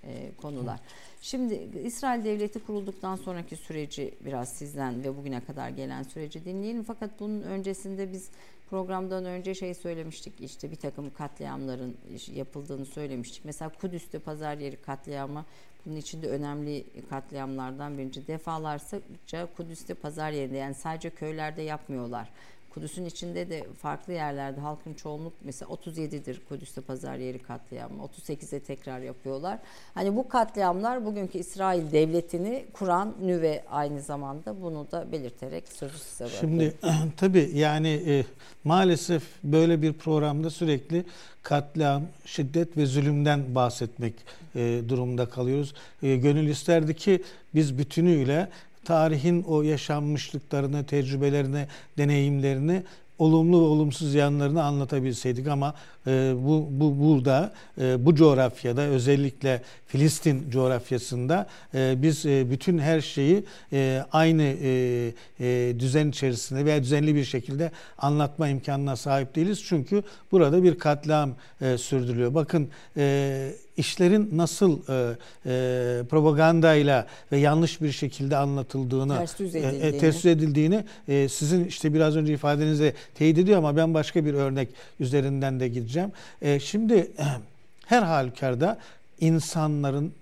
konular. 0.42 0.80
Şimdi 1.20 1.54
İsrail 1.84 2.24
devleti 2.24 2.58
kurulduktan 2.58 3.16
sonraki 3.16 3.56
süreci 3.56 4.14
biraz 4.24 4.48
sizden 4.48 5.04
ve 5.04 5.16
bugüne 5.16 5.40
kadar 5.40 5.68
gelen 5.68 6.02
süreci 6.02 6.44
dinleyelim. 6.44 6.82
Fakat 6.82 7.10
bunun 7.20 7.42
öncesinde 7.42 8.12
biz 8.12 8.30
Programdan 8.70 9.24
önce 9.24 9.54
şey 9.54 9.74
söylemiştik 9.74 10.40
işte 10.40 10.70
bir 10.70 10.76
takım 10.76 11.14
katliamların 11.14 11.96
yapıldığını 12.34 12.86
söylemiştik. 12.86 13.44
Mesela 13.44 13.70
Kudüs'te 13.80 14.18
pazar 14.18 14.58
yeri 14.58 14.76
katliamı 14.76 15.44
bunun 15.86 15.96
içinde 15.96 16.28
önemli 16.28 16.84
katliamlardan 17.10 17.98
birinci. 17.98 18.26
Defalarca 18.26 19.46
Kudüs'te 19.56 19.94
pazar 19.94 20.30
yerinde 20.30 20.56
yani 20.56 20.74
sadece 20.74 21.10
köylerde 21.10 21.62
yapmıyorlar. 21.62 22.30
Kudüs'ün 22.74 23.04
içinde 23.04 23.50
de 23.50 23.66
farklı 23.82 24.12
yerlerde 24.12 24.60
halkın 24.60 24.94
çoğunluk 24.94 25.32
mesela 25.44 25.72
37'dir 25.72 26.40
Kudüs'te 26.48 26.80
pazar 26.80 27.16
yeri 27.16 27.38
katliamı. 27.38 28.02
38'e 28.02 28.60
tekrar 28.60 29.00
yapıyorlar. 29.00 29.58
Hani 29.94 30.16
bu 30.16 30.28
katliamlar 30.28 31.04
bugünkü 31.04 31.38
İsrail 31.38 31.92
devletini 31.92 32.64
kuran 32.72 33.14
nüve 33.22 33.64
aynı 33.70 34.02
zamanda 34.02 34.62
bunu 34.62 34.86
da 34.92 35.12
belirterek 35.12 35.68
sözü 35.68 35.98
size 35.98 36.24
bırakıyorum. 36.24 36.50
Şimdi 36.50 36.74
tabii 37.16 37.50
yani 37.54 38.02
e, 38.06 38.24
maalesef 38.64 39.22
böyle 39.44 39.82
bir 39.82 39.92
programda 39.92 40.50
sürekli 40.50 41.04
katliam, 41.42 42.02
şiddet 42.24 42.76
ve 42.76 42.86
zulümden 42.86 43.54
bahsetmek 43.54 44.14
e, 44.54 44.82
durumunda 44.88 45.28
kalıyoruz. 45.28 45.74
E, 46.02 46.16
gönül 46.16 46.48
isterdi 46.48 46.96
ki 46.96 47.22
biz 47.54 47.78
bütünüyle 47.78 48.48
tarihin 48.84 49.42
o 49.42 49.62
yaşanmışlıklarını, 49.62 50.86
tecrübelerini, 50.86 51.66
deneyimlerini 51.98 52.82
olumlu 53.18 53.60
ve 53.60 53.64
olumsuz 53.64 54.14
yanlarını 54.14 54.64
anlatabilseydik. 54.64 55.48
Ama 55.48 55.74
bu, 56.06 56.68
bu 56.70 57.00
burada 57.00 57.52
e, 57.80 58.06
bu 58.06 58.14
coğrafyada 58.14 58.82
özellikle 58.82 59.62
Filistin 59.86 60.50
coğrafyasında 60.50 61.46
e, 61.74 61.94
biz 62.02 62.26
e, 62.26 62.50
bütün 62.50 62.78
her 62.78 63.00
şeyi 63.00 63.44
aynı 64.12 64.54
düzen 65.78 66.08
içerisinde 66.08 66.64
veya 66.64 66.82
düzenli 66.82 67.14
bir 67.14 67.24
şekilde 67.24 67.70
anlatma 67.98 68.48
imkanına 68.48 68.96
sahip 68.96 69.34
değiliz. 69.34 69.64
Çünkü 69.64 70.02
burada 70.32 70.62
bir 70.62 70.78
katliam 70.78 71.34
sürdürülüyor. 71.76 72.34
Bakın 72.34 72.68
işlerin 73.76 74.30
nasıl 74.32 74.78
e, 74.88 75.16
e, 75.46 76.02
propagandayla 76.08 77.06
ve 77.32 77.38
yanlış 77.38 77.80
bir 77.80 77.92
şekilde 77.92 78.36
anlatıldığını, 78.36 79.18
ters 79.18 79.40
yüz 79.40 79.54
edildiğini, 79.54 79.86
e, 79.86 79.98
ters 79.98 80.24
edildiğini 80.24 80.84
e, 81.08 81.28
sizin 81.28 81.64
işte 81.64 81.94
biraz 81.94 82.16
önce 82.16 82.32
ifadenizle 82.32 82.94
teyit 83.14 83.38
ediyor 83.38 83.58
ama 83.58 83.76
ben 83.76 83.94
başka 83.94 84.24
bir 84.24 84.34
örnek 84.34 84.68
üzerinden 85.00 85.60
de 85.60 85.68
gideceğim. 85.68 85.93
E, 86.42 86.60
şimdi 86.60 87.10
her 87.86 88.02
halükarda 88.02 88.78
insanların 89.20 90.12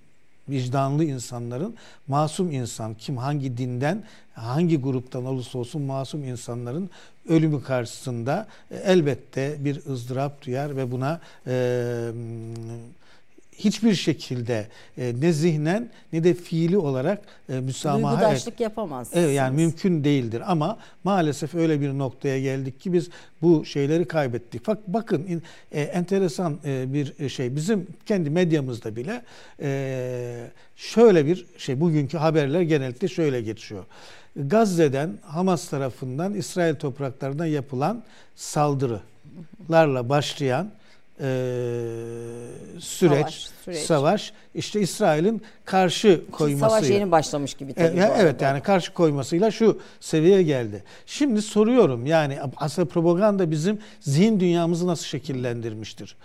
vicdanlı 0.49 1.05
insanların 1.05 1.75
masum 2.09 2.53
insan 2.53 2.95
kim 2.95 3.17
hangi 3.17 3.59
dinden 3.59 4.05
hangi 4.35 4.81
gruptan 4.81 5.25
olursa 5.25 5.59
olsun 5.59 5.83
masum 5.83 6.25
insanların 6.25 6.91
ölümü 7.29 7.63
karşısında 7.63 8.47
e, 8.71 8.77
elbette 8.77 9.57
bir 9.59 9.87
ızdırap 9.87 10.47
duyar 10.47 10.77
ve 10.77 10.91
buna 10.91 11.21
e, 11.47 11.55
hiçbir 13.65 13.95
şekilde 13.95 14.67
e, 14.99 15.13
ne 15.21 15.33
zihnen 15.33 15.91
ne 16.13 16.25
de 16.25 16.35
fiili 16.35 16.79
olarak 16.79 17.23
e, 17.49 17.61
müsamaha 17.61 18.21
Duygudaşlık 18.21 18.61
yapamazsınız. 18.61 19.25
Evet 19.25 19.37
yani 19.37 19.57
mümkün 19.57 20.05
değildir 20.05 20.43
ama 20.47 20.79
maalesef 21.05 21.55
öyle 21.55 21.81
bir 21.81 21.89
noktaya 21.89 22.41
geldik 22.41 22.81
ki 22.81 22.93
biz 22.93 23.09
bu 23.43 23.65
şeyleri 23.65 24.05
kaybettik. 24.05 24.63
Fakat 24.65 24.89
bakın 24.89 25.43
e, 25.73 25.81
enteresan 25.83 26.59
e, 26.65 26.93
bir 26.93 27.29
şey 27.29 27.57
bizim 27.57 27.87
kendi 28.07 28.31
medyamızda 28.31 28.97
bile 28.97 29.23
e, 29.63 30.51
şöyle 30.77 31.27
bir 31.27 31.47
şey 31.59 31.81
bugünkü 31.81 32.19
haberler 32.19 32.61
genellikle 32.61 33.09
şöyle 33.09 33.41
geçiyor. 33.41 33.85
Gazze'den 34.37 35.19
Hamas 35.23 35.69
tarafından 35.69 36.35
İsrail 36.35 36.75
topraklarına 36.75 37.47
yapılan 37.47 38.03
saldırılarla 38.37 40.09
başlayan 40.09 40.71
e, 41.23 41.27
süreç, 42.79 43.21
savaş, 43.21 43.51
süreç, 43.65 43.79
savaş 43.79 44.33
işte 44.55 44.81
İsrail'in 44.81 45.43
karşı 45.65 46.23
koymasıyla. 46.33 46.71
Savaş 46.71 46.91
yeni 46.91 47.11
başlamış 47.11 47.55
gibi 47.55 47.75
tabii. 47.75 48.01
E, 48.01 48.13
evet 48.19 48.41
yani 48.41 48.61
karşı 48.61 48.95
koymasıyla 48.95 49.51
şu 49.51 49.81
seviyeye 50.01 50.43
geldi. 50.43 50.85
Şimdi 51.07 51.43
soruyorum 51.43 52.07
yani 52.07 52.39
aslında 52.57 52.89
propaganda 52.89 53.51
bizim 53.51 53.79
zihin 54.01 54.41
dünyamızı 54.41 54.87
nasıl 54.87 55.05
şekillendirmiştir? 55.05 56.17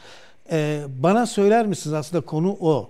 E, 0.52 0.82
bana 1.00 1.26
söyler 1.26 1.66
misiniz 1.66 1.94
aslında 1.94 2.26
konu 2.26 2.58
o. 2.60 2.90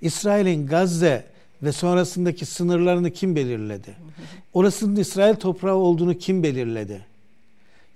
İsrail'in 0.00 0.66
Gazze 0.66 1.24
ve 1.62 1.72
sonrasındaki 1.72 2.46
sınırlarını 2.46 3.10
kim 3.10 3.36
belirledi? 3.36 3.94
Orasının 4.52 4.96
İsrail 4.96 5.34
toprağı 5.34 5.74
olduğunu 5.74 6.18
kim 6.18 6.42
belirledi? 6.42 7.06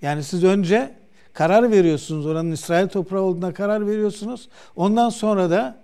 Yani 0.01 0.23
siz 0.23 0.43
önce 0.43 0.91
karar 1.33 1.71
veriyorsunuz. 1.71 2.25
Oranın 2.25 2.51
İsrail 2.51 2.87
toprağı 2.87 3.21
olduğuna 3.21 3.53
karar 3.53 3.87
veriyorsunuz. 3.87 4.49
Ondan 4.75 5.09
sonra 5.09 5.49
da 5.49 5.83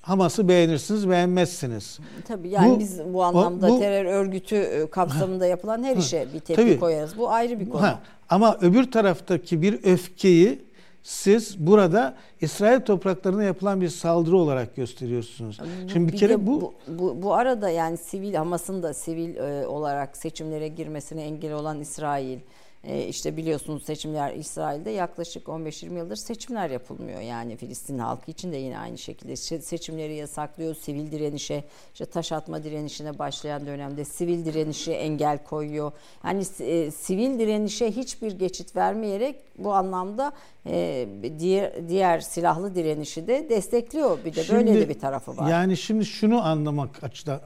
Hamas'ı 0.00 0.48
beğenirsiniz, 0.48 1.10
beğenmezsiniz. 1.10 1.98
Tabii 2.28 2.48
yani 2.48 2.74
bu, 2.74 2.78
biz 2.78 3.00
bu 3.12 3.22
anlamda 3.24 3.68
bu, 3.68 3.78
terör 3.78 4.04
örgütü 4.04 4.56
e, 4.56 4.90
kapsamında 4.90 5.46
yapılan 5.46 5.82
her 5.82 5.96
işe 5.96 6.26
bir 6.34 6.40
tepki 6.40 6.62
tabii, 6.62 6.80
koyarız. 6.80 7.18
Bu 7.18 7.30
ayrı 7.30 7.60
bir 7.60 7.70
konu. 7.70 7.82
Ha, 7.82 8.00
ama 8.28 8.58
öbür 8.60 8.90
taraftaki 8.90 9.62
bir 9.62 9.84
öfkeyi 9.84 10.58
siz 11.02 11.66
burada 11.66 12.14
İsrail 12.40 12.80
topraklarına 12.80 13.44
yapılan 13.44 13.80
bir 13.80 13.88
saldırı 13.88 14.36
olarak 14.36 14.76
gösteriyorsunuz. 14.76 15.60
Şimdi 15.92 16.08
bir, 16.08 16.12
bir 16.12 16.18
kere 16.18 16.46
bu, 16.46 16.60
bu 16.60 16.74
bu 16.98 17.22
bu 17.22 17.34
arada 17.34 17.70
yani 17.70 17.96
sivil 17.96 18.34
Hamas'ın 18.34 18.82
da 18.82 18.94
sivil 18.94 19.36
e, 19.36 19.66
olarak 19.66 20.16
seçimlere 20.16 20.68
girmesine 20.68 21.22
engel 21.22 21.52
olan 21.52 21.80
İsrail 21.80 22.38
e, 22.84 23.06
işte 23.06 23.36
biliyorsunuz 23.36 23.84
seçimler 23.84 24.34
İsrail'de 24.34 24.90
yaklaşık 24.90 25.46
15-20 25.46 25.98
yıldır 25.98 26.16
seçimler 26.16 26.70
yapılmıyor. 26.70 27.20
Yani 27.20 27.56
Filistin 27.56 27.98
halkı 27.98 28.30
için 28.30 28.52
de 28.52 28.56
yine 28.56 28.78
aynı 28.78 28.98
şekilde 28.98 29.36
seçimleri 29.36 30.14
yasaklıyor. 30.14 30.74
Sivil 30.74 31.10
direnişe, 31.10 31.64
işte 31.92 32.04
taş 32.06 32.32
atma 32.32 32.64
direnişine 32.64 33.18
başlayan 33.18 33.66
dönemde 33.66 34.04
sivil 34.04 34.44
direnişe 34.44 34.92
engel 34.92 35.44
koyuyor. 35.44 35.92
Yani 36.24 36.44
e, 36.60 36.90
sivil 36.90 37.38
direnişe 37.38 37.90
hiçbir 37.90 38.32
geçit 38.32 38.76
vermeyerek 38.76 39.36
bu 39.64 39.72
anlamda 39.72 40.32
e, 40.66 41.08
diğer 41.38 41.88
diğer 41.88 42.20
silahlı 42.20 42.74
direnişi 42.74 43.26
de 43.26 43.46
destekliyor. 43.48 44.18
Bir 44.24 44.34
de 44.34 44.44
şimdi, 44.44 44.66
böyle 44.66 44.80
de 44.80 44.88
bir 44.88 44.98
tarafı 44.98 45.36
var. 45.36 45.50
Yani 45.50 45.76
şimdi 45.76 46.04
şunu 46.04 46.46
anlamak 46.46 46.90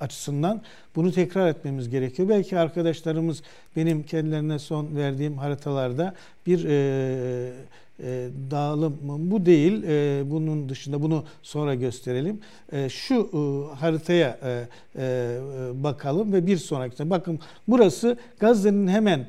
açısından 0.00 0.62
bunu 0.96 1.12
tekrar 1.12 1.48
etmemiz 1.48 1.88
gerekiyor. 1.88 2.28
Belki 2.28 2.58
arkadaşlarımız 2.58 3.42
benim 3.76 4.02
kendilerine 4.02 4.58
son 4.58 4.96
verdiğim 4.96 5.38
haritalarda 5.38 6.14
bir 6.46 6.64
e, 6.64 7.52
e, 8.02 8.28
dağılım 8.50 8.98
bu 9.02 9.46
değil. 9.46 9.82
E, 9.82 10.22
bunun 10.30 10.68
dışında 10.68 11.02
bunu 11.02 11.24
sonra 11.42 11.74
gösterelim. 11.74 12.40
E, 12.72 12.88
şu 12.88 13.14
e, 13.14 13.74
haritaya 13.76 14.38
bakalım 15.74 16.32
ve 16.32 16.46
bir 16.46 16.56
sonraki. 16.56 17.10
Bakın 17.10 17.40
burası 17.68 18.18
Gazze'nin 18.40 18.88
hemen 18.88 19.26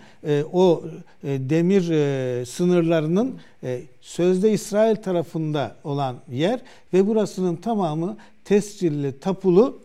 o 0.53 0.83
demir 1.23 1.83
sınırlarının 2.45 3.35
sözde 4.01 4.51
İsrail 4.51 4.95
tarafında 4.95 5.75
olan 5.83 6.15
yer 6.31 6.59
ve 6.93 7.07
burasının 7.07 7.55
tamamı 7.55 8.17
tescilli, 8.45 9.19
tapulu 9.19 9.79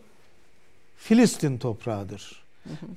Filistin 0.97 1.59
toprağıdır. 1.59 2.40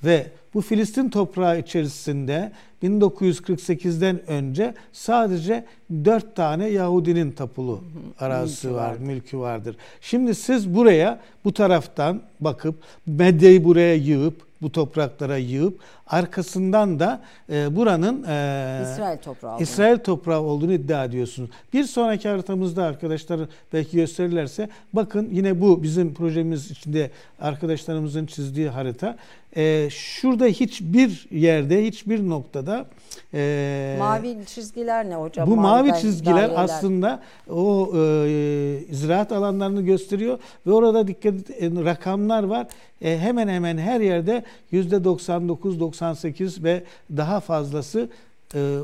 Ve 0.04 0.26
bu 0.54 0.60
Filistin 0.60 1.08
toprağı 1.08 1.58
içerisinde 1.58 2.52
1948'den 2.82 4.30
önce 4.30 4.74
sadece 4.92 5.64
dört 6.04 6.36
tane 6.36 6.68
Yahudinin 6.68 7.32
tapulu 7.32 7.84
arazisi 8.20 8.66
mülkü 8.66 8.76
var, 8.76 8.88
vardır. 8.88 9.00
mülkü 9.00 9.38
vardır. 9.38 9.76
Şimdi 10.00 10.34
siz 10.34 10.74
buraya 10.74 11.20
bu 11.44 11.52
taraftan 11.52 12.22
bakıp 12.40 12.74
medyayı 13.06 13.64
buraya 13.64 13.94
yığıp 13.94 14.42
bu 14.62 14.72
topraklara 14.72 15.36
yığıp 15.36 15.78
arkasından 16.06 17.00
da 17.00 17.20
e, 17.52 17.76
buranın 17.76 18.22
e, 18.22 18.82
İsrail 18.92 19.18
toprağı 19.18 19.60
İsrail 19.60 19.98
toprağı 19.98 20.40
olduğunu 20.40 20.72
iddia 20.72 21.04
ediyorsunuz. 21.04 21.50
Bir 21.72 21.84
sonraki 21.84 22.28
haritamızda 22.28 22.84
arkadaşlar 22.84 23.40
belki 23.72 23.96
gösterirlerse 23.96 24.68
bakın 24.92 25.28
yine 25.32 25.60
bu 25.60 25.82
bizim 25.82 26.14
projemiz 26.14 26.70
içinde 26.70 27.10
arkadaşlarımızın 27.40 28.26
çizdiği 28.26 28.68
harita. 28.68 29.16
E, 29.56 29.88
şurada 29.90 30.46
hiçbir 30.46 31.26
yerde 31.30 31.86
hiçbir 31.86 32.28
noktada 32.28 32.86
e, 33.34 33.96
mavi 33.98 34.36
çizgiler 34.46 35.10
ne 35.10 35.14
hocam? 35.14 35.50
Bu 35.50 35.56
mavi 35.56 35.92
çizgiler 36.00 36.36
daireler. 36.36 36.64
aslında 36.64 37.22
o 37.50 37.92
e, 37.96 38.78
ziraat 38.90 39.32
alanlarını 39.32 39.82
gösteriyor 39.82 40.38
ve 40.66 40.72
orada 40.72 41.08
dikkat 41.08 41.34
e, 41.50 41.70
rakamlar 41.84 42.42
var. 42.42 42.66
E, 43.02 43.18
hemen 43.18 43.48
hemen 43.48 43.78
her 43.78 44.00
yerde 44.00 44.44
yüzde 44.70 45.04
99, 45.04 45.80
98 46.00 46.64
ve 46.64 46.84
daha 47.16 47.40
fazlası 47.40 48.08
e, 48.54 48.78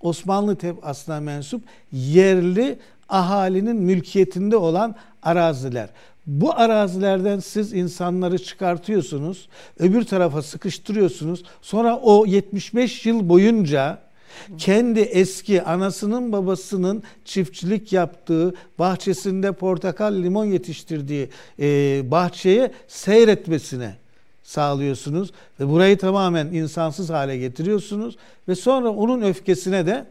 Osmanlı 0.00 0.56
aslına 0.82 1.20
mensup 1.20 1.62
yerli 1.92 2.78
ahalinin 3.08 3.76
mülkiyetinde 3.76 4.56
olan 4.56 4.94
araziler. 5.22 5.88
Bu 6.26 6.58
arazilerden 6.58 7.38
siz 7.38 7.72
insanları 7.72 8.38
çıkartıyorsunuz, 8.38 9.48
öbür 9.78 10.04
tarafa 10.04 10.42
sıkıştırıyorsunuz. 10.42 11.42
Sonra 11.62 11.96
o 11.96 12.26
75 12.26 13.06
yıl 13.06 13.28
boyunca 13.28 13.98
kendi 14.58 15.00
eski 15.00 15.62
anasının 15.62 16.32
babasının 16.32 17.02
çiftçilik 17.24 17.92
yaptığı, 17.92 18.54
bahçesinde 18.78 19.52
portakal, 19.52 20.14
limon 20.14 20.44
yetiştirdiği 20.44 21.28
e, 21.60 22.02
bahçeye 22.10 22.72
seyretmesine 22.88 24.03
sağlıyorsunuz 24.44 25.32
ve 25.60 25.68
burayı 25.68 25.98
tamamen 25.98 26.46
insansız 26.46 27.10
hale 27.10 27.38
getiriyorsunuz 27.38 28.16
ve 28.48 28.54
sonra 28.54 28.90
onun 28.90 29.22
öfkesine 29.22 29.86
de 29.86 30.06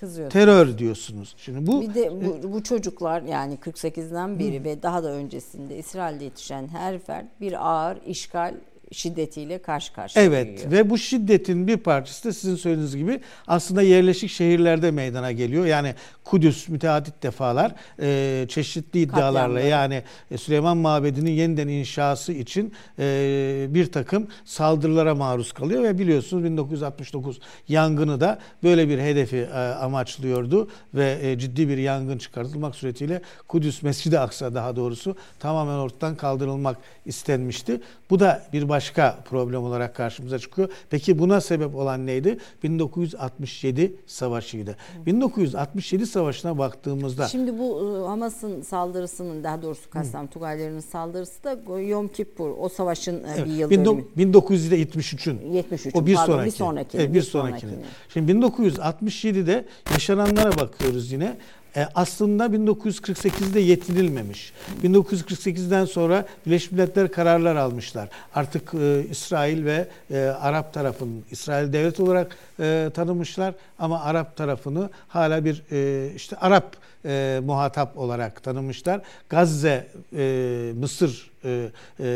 Kızıyorsunuz. 0.00 0.32
terör 0.32 0.78
diyorsunuz. 0.78 1.34
Şimdi 1.38 1.66
bu 1.66 1.80
bir 1.82 1.94
de 1.94 2.12
bu, 2.12 2.52
bu 2.52 2.62
çocuklar 2.62 3.22
yani 3.22 3.54
48'den 3.54 4.38
beri 4.38 4.60
hı. 4.60 4.64
ve 4.64 4.82
daha 4.82 5.04
da 5.04 5.10
öncesinde 5.12 5.78
İsrail'de 5.78 6.24
yetişen 6.24 6.68
her 6.68 6.98
fert 6.98 7.26
bir 7.40 7.68
ağır 7.68 7.98
işgal 8.06 8.54
şiddetiyle 8.92 9.58
karşı 9.62 9.92
karşıya 9.92 10.24
Evet 10.24 10.46
geliyor. 10.46 10.70
ve 10.72 10.90
bu 10.90 10.98
şiddetin 10.98 11.66
bir 11.66 11.76
parçası 11.76 12.28
da 12.28 12.32
sizin 12.32 12.56
söylediğiniz 12.56 12.96
gibi 12.96 13.20
aslında 13.46 13.82
yerleşik 13.82 14.30
şehirlerde 14.30 14.90
meydana 14.90 15.32
geliyor. 15.32 15.66
Yani 15.66 15.94
Kudüs 16.24 16.68
müteadit 16.68 17.22
defalar 17.22 17.72
e, 18.00 18.46
çeşitli 18.48 19.00
iddialarla 19.00 19.54
Katliamda. 19.54 19.60
yani 19.60 20.02
e, 20.30 20.38
Süleyman 20.38 20.76
Mabedi'nin 20.76 21.30
yeniden 21.30 21.68
inşası 21.68 22.32
için 22.32 22.72
e, 22.98 23.66
bir 23.70 23.92
takım 23.92 24.26
saldırılara 24.44 25.14
maruz 25.14 25.52
kalıyor 25.52 25.82
ve 25.82 25.98
biliyorsunuz 25.98 26.44
1969 26.44 27.40
yangını 27.68 28.20
da 28.20 28.38
böyle 28.62 28.88
bir 28.88 28.98
hedefi 28.98 29.36
e, 29.36 29.58
amaçlıyordu 29.58 30.68
ve 30.94 31.18
e, 31.22 31.38
ciddi 31.38 31.68
bir 31.68 31.78
yangın 31.78 32.18
çıkartılmak 32.18 32.74
suretiyle 32.74 33.22
Kudüs 33.48 33.82
Mescid-i 33.82 34.18
Aksa 34.18 34.54
daha 34.54 34.76
doğrusu 34.76 35.16
tamamen 35.40 35.78
ortadan 35.78 36.16
kaldırılmak 36.16 36.76
istenmişti. 37.06 37.80
Bu 38.10 38.20
da 38.20 38.42
bir 38.52 38.68
başka 38.76 39.18
problem 39.24 39.64
olarak 39.64 39.94
karşımıza 39.94 40.38
çıkıyor. 40.38 40.68
Peki 40.90 41.18
buna 41.18 41.40
sebep 41.40 41.74
olan 41.74 42.06
neydi? 42.06 42.38
1967 42.62 43.96
savaşıydı. 44.06 44.76
1967 45.06 46.06
savaşına 46.06 46.58
baktığımızda 46.58 47.28
Şimdi 47.28 47.58
bu 47.58 47.80
ıı, 47.80 48.06
Hamas'ın 48.06 48.62
saldırısının 48.62 49.44
daha 49.44 49.62
doğrusu 49.62 49.90
Kassam 49.90 50.26
Tugaylarının 50.26 50.80
saldırısı 50.80 51.44
da 51.44 51.80
Yom 51.80 52.08
Kippur 52.08 52.50
o 52.58 52.68
savaşın 52.68 53.14
ıı, 53.14 53.28
evet, 53.36 53.46
bir 53.46 53.52
yıl 53.52 53.70
dönümü. 53.70 54.04
1973'ün. 54.16 55.52
73. 55.52 55.94
O 55.94 56.06
bir 56.06 56.14
pardon, 56.14 56.32
sonraki. 56.32 56.46
Bir 56.46 56.50
sonrakini. 56.50 57.00
Evet, 57.00 57.10
bir, 57.10 57.14
bir 57.14 57.22
sonrakini. 57.22 57.72
Şimdi 58.08 58.32
1967'de 58.32 59.64
yaşananlara 59.92 60.58
bakıyoruz 60.58 61.12
yine 61.12 61.36
e, 61.76 61.88
aslında 61.94 62.46
1948'de 62.46 63.60
yetinilmemiş. 63.60 64.52
1948'den 64.82 65.84
sonra 65.84 66.26
Birleşmiş 66.46 66.72
Milletler 66.72 67.12
kararlar 67.12 67.56
almışlar. 67.56 68.08
Artık 68.34 68.74
e, 68.74 69.06
İsrail 69.10 69.64
ve 69.64 69.88
e, 70.10 70.18
Arap 70.18 70.74
tarafının 70.74 71.24
İsrail 71.30 71.72
devlet 71.72 72.00
olarak 72.00 72.36
e, 72.60 72.90
tanımışlar 72.94 73.54
ama 73.78 74.00
Arap 74.00 74.36
tarafını 74.36 74.90
hala 75.08 75.44
bir 75.44 75.62
e, 75.72 76.10
işte 76.14 76.36
Arap 76.36 76.76
e, 77.06 77.40
muhatap 77.44 77.98
olarak 77.98 78.42
tanımışlar. 78.42 79.00
Gazze, 79.28 79.86
e, 80.16 80.72
Mısır 80.76 81.30
e, 81.44 81.70
e, 82.00 82.08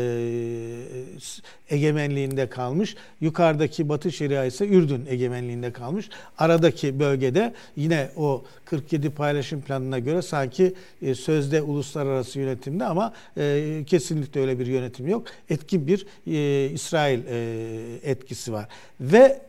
egemenliğinde 1.69 2.49
kalmış. 2.49 2.95
Yukarıdaki 3.21 3.89
Batı 3.89 4.11
Şeria 4.11 4.45
ise 4.45 4.67
Ürdün 4.67 5.05
egemenliğinde 5.09 5.71
kalmış. 5.73 6.09
Aradaki 6.37 6.99
bölgede 6.99 7.53
yine 7.75 8.09
o 8.15 8.43
47 8.65 9.09
paylaşım 9.09 9.61
planına 9.61 9.99
göre 9.99 10.21
sanki 10.21 10.73
e, 11.01 11.15
sözde 11.15 11.61
uluslararası 11.61 12.39
yönetimde 12.39 12.85
ama 12.85 13.13
e, 13.37 13.83
kesinlikle 13.87 14.41
öyle 14.41 14.59
bir 14.59 14.67
yönetim 14.67 15.07
yok. 15.07 15.27
Etkin 15.49 15.87
bir 15.87 16.05
e, 16.27 16.69
İsrail 16.71 17.19
e, 17.27 18.09
etkisi 18.11 18.53
var. 18.53 18.67
Ve 19.01 19.41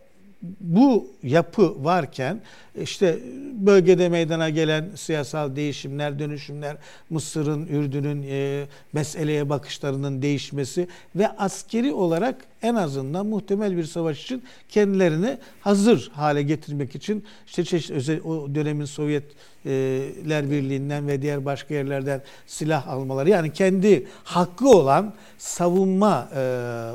bu 0.60 1.06
yapı 1.22 1.84
varken 1.84 2.40
işte 2.80 3.18
bölgede 3.52 4.08
meydana 4.08 4.50
gelen 4.50 4.90
siyasal 4.94 5.56
değişimler, 5.56 6.18
dönüşümler, 6.18 6.76
Mısır'ın, 7.10 7.66
Ürdün'ün 7.66 8.24
e, 8.28 8.66
meseleye 8.92 9.48
bakışlarının 9.48 10.22
değişmesi 10.22 10.88
ve 11.16 11.28
askeri 11.28 11.92
olarak 11.92 12.36
en 12.62 12.74
azından 12.74 13.26
muhtemel 13.26 13.76
bir 13.76 13.84
savaş 13.84 14.22
için 14.22 14.42
kendilerini 14.68 15.38
hazır 15.60 16.10
hale 16.14 16.42
getirmek 16.42 16.94
için 16.94 17.24
işte 17.46 17.64
çeşitli 17.64 17.94
özel 17.94 18.20
o 18.20 18.54
dönemin 18.54 18.84
Sovyetler 18.84 20.50
Birliği'nden 20.50 21.08
ve 21.08 21.22
diğer 21.22 21.44
başka 21.44 21.74
yerlerden 21.74 22.22
silah 22.46 22.88
almaları 22.88 23.30
yani 23.30 23.52
kendi 23.52 24.06
hakkı 24.24 24.68
olan 24.68 25.14
savunma 25.38 26.28
e, 26.34 26.40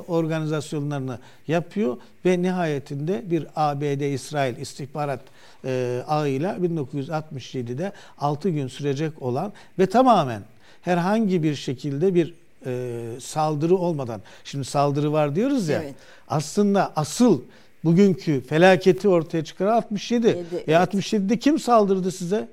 organizasyonlarını 0.07 1.19
yapıyor 1.47 1.97
ve 2.25 2.41
nihayetinde 2.41 3.23
bir 3.31 3.47
ABD-İsrail 3.55 4.57
istihbarat 4.57 5.21
e, 5.67 6.03
ağıyla 6.07 6.55
1967'de 6.55 7.91
6 8.17 8.49
gün 8.49 8.67
sürecek 8.67 9.21
olan 9.21 9.53
ve 9.79 9.85
tamamen 9.85 10.41
herhangi 10.81 11.43
bir 11.43 11.55
şekilde 11.55 12.15
bir 12.15 12.33
e, 12.65 13.01
saldırı 13.19 13.75
olmadan 13.75 14.21
şimdi 14.43 14.65
saldırı 14.65 15.11
var 15.11 15.35
diyoruz 15.35 15.67
ya 15.69 15.83
evet. 15.83 15.95
aslında 16.27 16.93
asıl 16.95 17.41
bugünkü 17.83 18.41
felaketi 18.41 19.09
ortaya 19.09 19.43
çıkaran 19.43 19.75
67. 19.75 20.27
7, 20.27 20.37
e, 20.37 20.43
evet. 20.67 20.67
67'de 20.67 21.39
kim 21.39 21.59
saldırdı 21.59 22.11
size? 22.11 22.47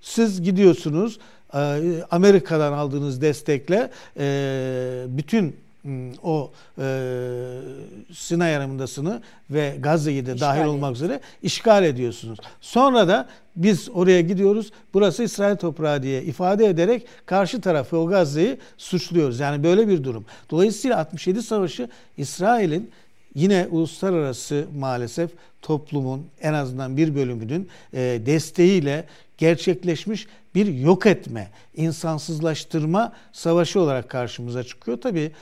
Siz 0.00 0.42
gidiyorsunuz 0.42 1.18
e, 1.54 1.58
Amerika'dan 2.10 2.72
aldığınız 2.72 3.20
destekle 3.20 3.90
e, 4.18 5.04
bütün 5.08 5.56
o 6.22 6.50
e, 6.78 6.84
Sinay 8.12 8.52
Yarımadası'nı 8.52 9.22
ve 9.50 9.76
Gazze'yi 9.80 10.26
de 10.26 10.34
İşgal 10.34 10.48
dahil 10.48 10.64
olmak 10.64 10.94
üzere 10.94 11.20
işgal 11.42 11.84
ediyorsunuz. 11.84 12.38
Sonra 12.60 13.08
da 13.08 13.28
biz 13.56 13.88
oraya 13.94 14.20
gidiyoruz. 14.20 14.72
Burası 14.94 15.22
İsrail 15.22 15.56
toprağı 15.56 16.02
diye 16.02 16.22
ifade 16.22 16.66
ederek 16.66 17.06
karşı 17.26 17.60
tarafı 17.60 17.98
o 17.98 18.06
Gazze'yi 18.06 18.58
suçluyoruz. 18.78 19.40
Yani 19.40 19.64
böyle 19.64 19.88
bir 19.88 20.04
durum. 20.04 20.24
Dolayısıyla 20.50 20.98
67 20.98 21.42
Savaşı 21.42 21.88
İsrail'in 22.16 22.90
yine 23.36 23.68
uluslararası 23.70 24.66
maalesef 24.78 25.30
toplumun 25.62 26.26
en 26.40 26.52
azından 26.52 26.96
bir 26.96 27.14
bölümünün 27.14 27.68
e, 27.92 28.20
desteğiyle 28.26 29.04
gerçekleşmiş 29.38 30.26
bir 30.54 30.66
yok 30.66 31.06
etme, 31.06 31.48
insansızlaştırma 31.74 33.12
savaşı 33.32 33.80
olarak 33.80 34.08
karşımıza 34.08 34.64
çıkıyor. 34.64 35.00
Tabi 35.00 35.32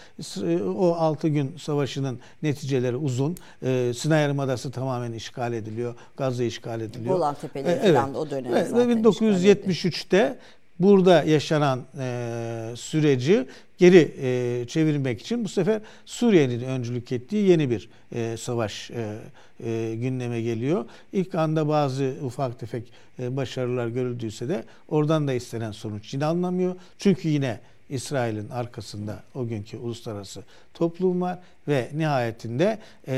e, 0.43 0.63
o 0.63 0.95
6 0.95 1.29
gün 1.29 1.57
savaşının 1.57 2.19
neticeleri 2.43 2.97
uzun. 2.97 3.37
E, 3.63 3.93
Sinay 3.97 4.23
Yarımadası 4.23 4.71
tamamen 4.71 5.13
işgal 5.13 5.53
ediliyor. 5.53 5.95
Gazze 6.17 6.47
işgal 6.47 6.81
ediliyor. 6.81 7.15
Golan 7.15 7.35
Tepeleri 7.35 7.79
e, 7.79 7.93
falan 7.93 8.05
evet. 8.05 8.15
da 8.15 8.19
o 8.19 8.31
dönem 8.31 8.55
ve, 8.55 8.65
zaten 8.65 8.89
Ve 8.89 8.93
1973'te 8.93 10.39
burada 10.79 11.23
yaşanan 11.23 11.85
e, 11.99 12.73
süreci 12.77 13.47
geri 13.79 14.15
e, 14.23 14.65
çevirmek 14.69 15.21
için 15.21 15.45
bu 15.45 15.49
sefer 15.49 15.81
Suriye'nin 16.07 16.61
öncülük 16.61 17.13
ettiği 17.13 17.49
yeni 17.49 17.71
bir 17.71 17.89
e, 18.13 18.37
savaş 18.37 18.91
e, 18.91 19.19
e, 19.65 19.95
gündeme 19.95 20.43
geliyor. 20.43 20.85
İlk 21.13 21.35
anda 21.35 21.69
bazı 21.69 22.15
ufak 22.23 22.59
tefek 22.59 22.93
e, 23.19 23.37
başarılar 23.37 23.89
görüldüyse 23.89 24.49
de 24.49 24.65
oradan 24.89 25.29
da 25.29 25.33
istenen 25.33 25.73
sonuç 25.73 26.15
yine 26.15 26.25
alınamıyor. 26.25 26.77
Çünkü 26.99 27.29
yine 27.29 27.61
İsrail'in 27.89 28.49
arkasında 28.49 29.23
o 29.35 29.47
günkü 29.47 29.77
uluslararası 29.77 30.43
toplum 30.75 31.21
var 31.21 31.39
ve 31.69 31.91
nihayetinde 31.95 32.79
e, 33.09 33.15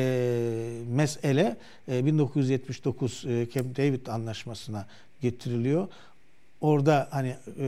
mesele 0.89 1.57
e, 1.89 2.07
1979 2.07 3.25
e, 3.27 3.47
Camp 3.55 3.77
David 3.77 4.07
anlaşmasına 4.07 4.87
getiriliyor. 5.23 5.89
Orada 6.61 7.09
hani 7.11 7.29
e, 7.59 7.67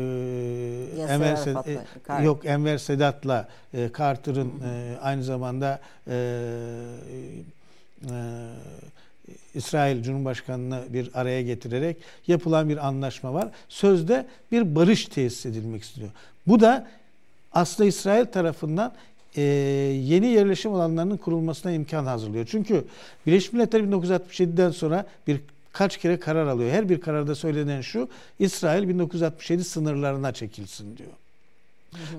Enver 1.08 1.36
Sedat, 1.36 1.68
e, 1.68 2.22
yok 2.22 2.46
Enver 2.46 2.78
Sedat'la 2.78 3.48
e, 3.74 3.90
Carter'ın 3.98 4.52
e, 4.64 4.98
aynı 5.00 5.24
zamanda 5.24 5.80
e, 6.06 6.14
e, 8.04 8.14
İsrail 9.54 10.02
Cumhurbaşkanı'nı 10.02 10.82
bir 10.88 11.10
araya 11.14 11.42
getirerek 11.42 11.96
yapılan 12.26 12.68
bir 12.68 12.86
anlaşma 12.86 13.34
var. 13.34 13.48
Sözde 13.68 14.26
bir 14.52 14.74
barış 14.74 15.04
tesis 15.04 15.46
edilmek 15.46 15.82
istiyor. 15.82 16.08
Bu 16.46 16.60
da 16.60 16.86
aslında 17.52 17.88
İsrail 17.88 18.26
tarafından 18.26 18.92
e, 19.36 19.42
yeni 20.02 20.26
yerleşim 20.26 20.74
alanlarının 20.74 21.16
kurulmasına 21.16 21.72
imkan 21.72 22.04
hazırlıyor. 22.04 22.46
Çünkü 22.50 22.84
Birleşmiş 23.26 23.52
Milletler 23.52 23.80
1967'den 23.80 24.70
sonra 24.70 25.06
bir 25.26 25.40
kaç 25.72 25.96
kere 25.96 26.18
karar 26.18 26.46
alıyor. 26.46 26.70
Her 26.70 26.88
bir 26.88 27.00
kararda 27.00 27.34
söylenen 27.34 27.80
şu, 27.80 28.08
İsrail 28.38 28.88
1967 28.88 29.64
sınırlarına 29.64 30.32
çekilsin 30.32 30.96
diyor. 30.96 31.12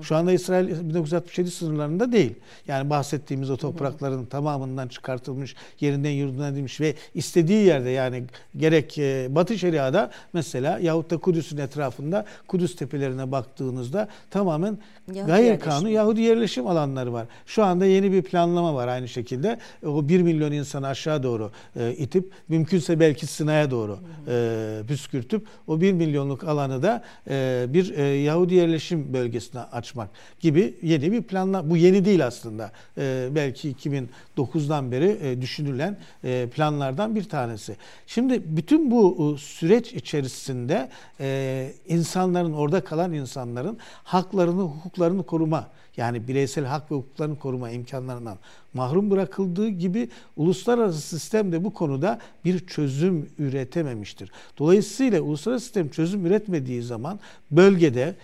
Şu 0.02 0.16
anda 0.16 0.32
İsrail 0.32 0.88
1967 0.88 1.50
sınırlarında 1.50 2.12
değil. 2.12 2.34
Yani 2.68 2.90
bahsettiğimiz 2.90 3.50
o 3.50 3.56
toprakların 3.56 4.24
tamamından 4.26 4.88
çıkartılmış, 4.88 5.56
yerinden 5.80 6.10
yurdundan 6.10 6.52
edilmiş 6.52 6.80
ve 6.80 6.94
istediği 7.14 7.66
yerde 7.66 7.90
yani 7.90 8.24
gerek 8.56 8.98
e, 8.98 9.28
Batı 9.30 9.58
Şeria'da 9.58 10.10
mesela 10.32 10.78
yahut 10.78 11.10
da 11.10 11.16
Kudüs'ün 11.16 11.56
etrafında 11.56 12.24
Kudüs 12.46 12.76
tepelerine 12.76 13.32
baktığınızda 13.32 14.08
tamamen 14.30 14.78
Yahudi 15.14 15.32
gayri 15.32 15.58
kanun 15.58 15.88
Yahudi 15.88 16.20
yerleşim 16.20 16.66
alanları 16.66 17.12
var. 17.12 17.26
Şu 17.46 17.64
anda 17.64 17.86
yeni 17.86 18.12
bir 18.12 18.22
planlama 18.22 18.74
var 18.74 18.88
aynı 18.88 19.08
şekilde. 19.08 19.58
O 19.86 20.08
1 20.08 20.22
milyon 20.22 20.52
insanı 20.52 20.86
aşağı 20.86 21.22
doğru 21.22 21.50
e, 21.76 21.92
itip 21.92 22.32
mümkünse 22.48 23.00
belki 23.00 23.26
Sinay'a 23.26 23.70
doğru 23.70 23.98
e, 24.28 24.82
püskürtüp 24.88 25.46
o 25.66 25.80
1 25.80 25.92
milyonluk 25.92 26.44
alanı 26.44 26.82
da 26.82 27.02
e, 27.30 27.66
bir 27.68 27.94
e, 27.98 28.02
Yahudi 28.02 28.54
yerleşim 28.54 29.12
bölgesine 29.12 29.59
açmak 29.62 30.10
gibi 30.40 30.78
yeni 30.82 31.12
bir 31.12 31.22
planla 31.22 31.70
bu 31.70 31.76
yeni 31.76 32.04
değil 32.04 32.26
aslında. 32.26 32.72
E, 32.98 33.28
belki 33.34 33.72
2009'dan 33.72 34.92
beri 34.92 35.18
e, 35.22 35.40
düşünülen 35.40 35.98
e, 36.24 36.48
planlardan 36.54 37.14
bir 37.14 37.24
tanesi. 37.24 37.76
Şimdi 38.06 38.42
bütün 38.56 38.90
bu 38.90 39.34
e, 39.34 39.38
süreç 39.38 39.92
içerisinde 39.92 40.88
e, 41.20 41.72
insanların 41.88 42.52
orada 42.52 42.80
kalan 42.84 43.12
insanların 43.12 43.78
haklarını, 44.04 44.62
hukuklarını 44.62 45.22
koruma 45.22 45.70
yani 45.96 46.28
bireysel 46.28 46.64
hak 46.64 46.90
ve 46.90 46.96
hukuklarını 46.96 47.38
koruma 47.38 47.70
imkanlarından 47.70 48.38
mahrum 48.74 49.10
bırakıldığı 49.10 49.68
gibi 49.68 50.08
uluslararası 50.36 51.00
sistem 51.00 51.52
de 51.52 51.64
bu 51.64 51.74
konuda 51.74 52.18
bir 52.44 52.66
çözüm 52.66 53.28
üretememiştir. 53.38 54.30
Dolayısıyla 54.58 55.20
uluslararası 55.20 55.64
sistem 55.64 55.88
çözüm 55.88 56.26
üretmediği 56.26 56.82
zaman 56.82 57.20
bölgede 57.50 58.14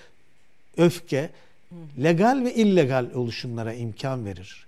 öfke 0.77 1.31
legal 2.03 2.45
ve 2.45 2.55
illegal 2.55 3.07
oluşumlara 3.15 3.75
imkan 3.75 4.25
verir. 4.25 4.67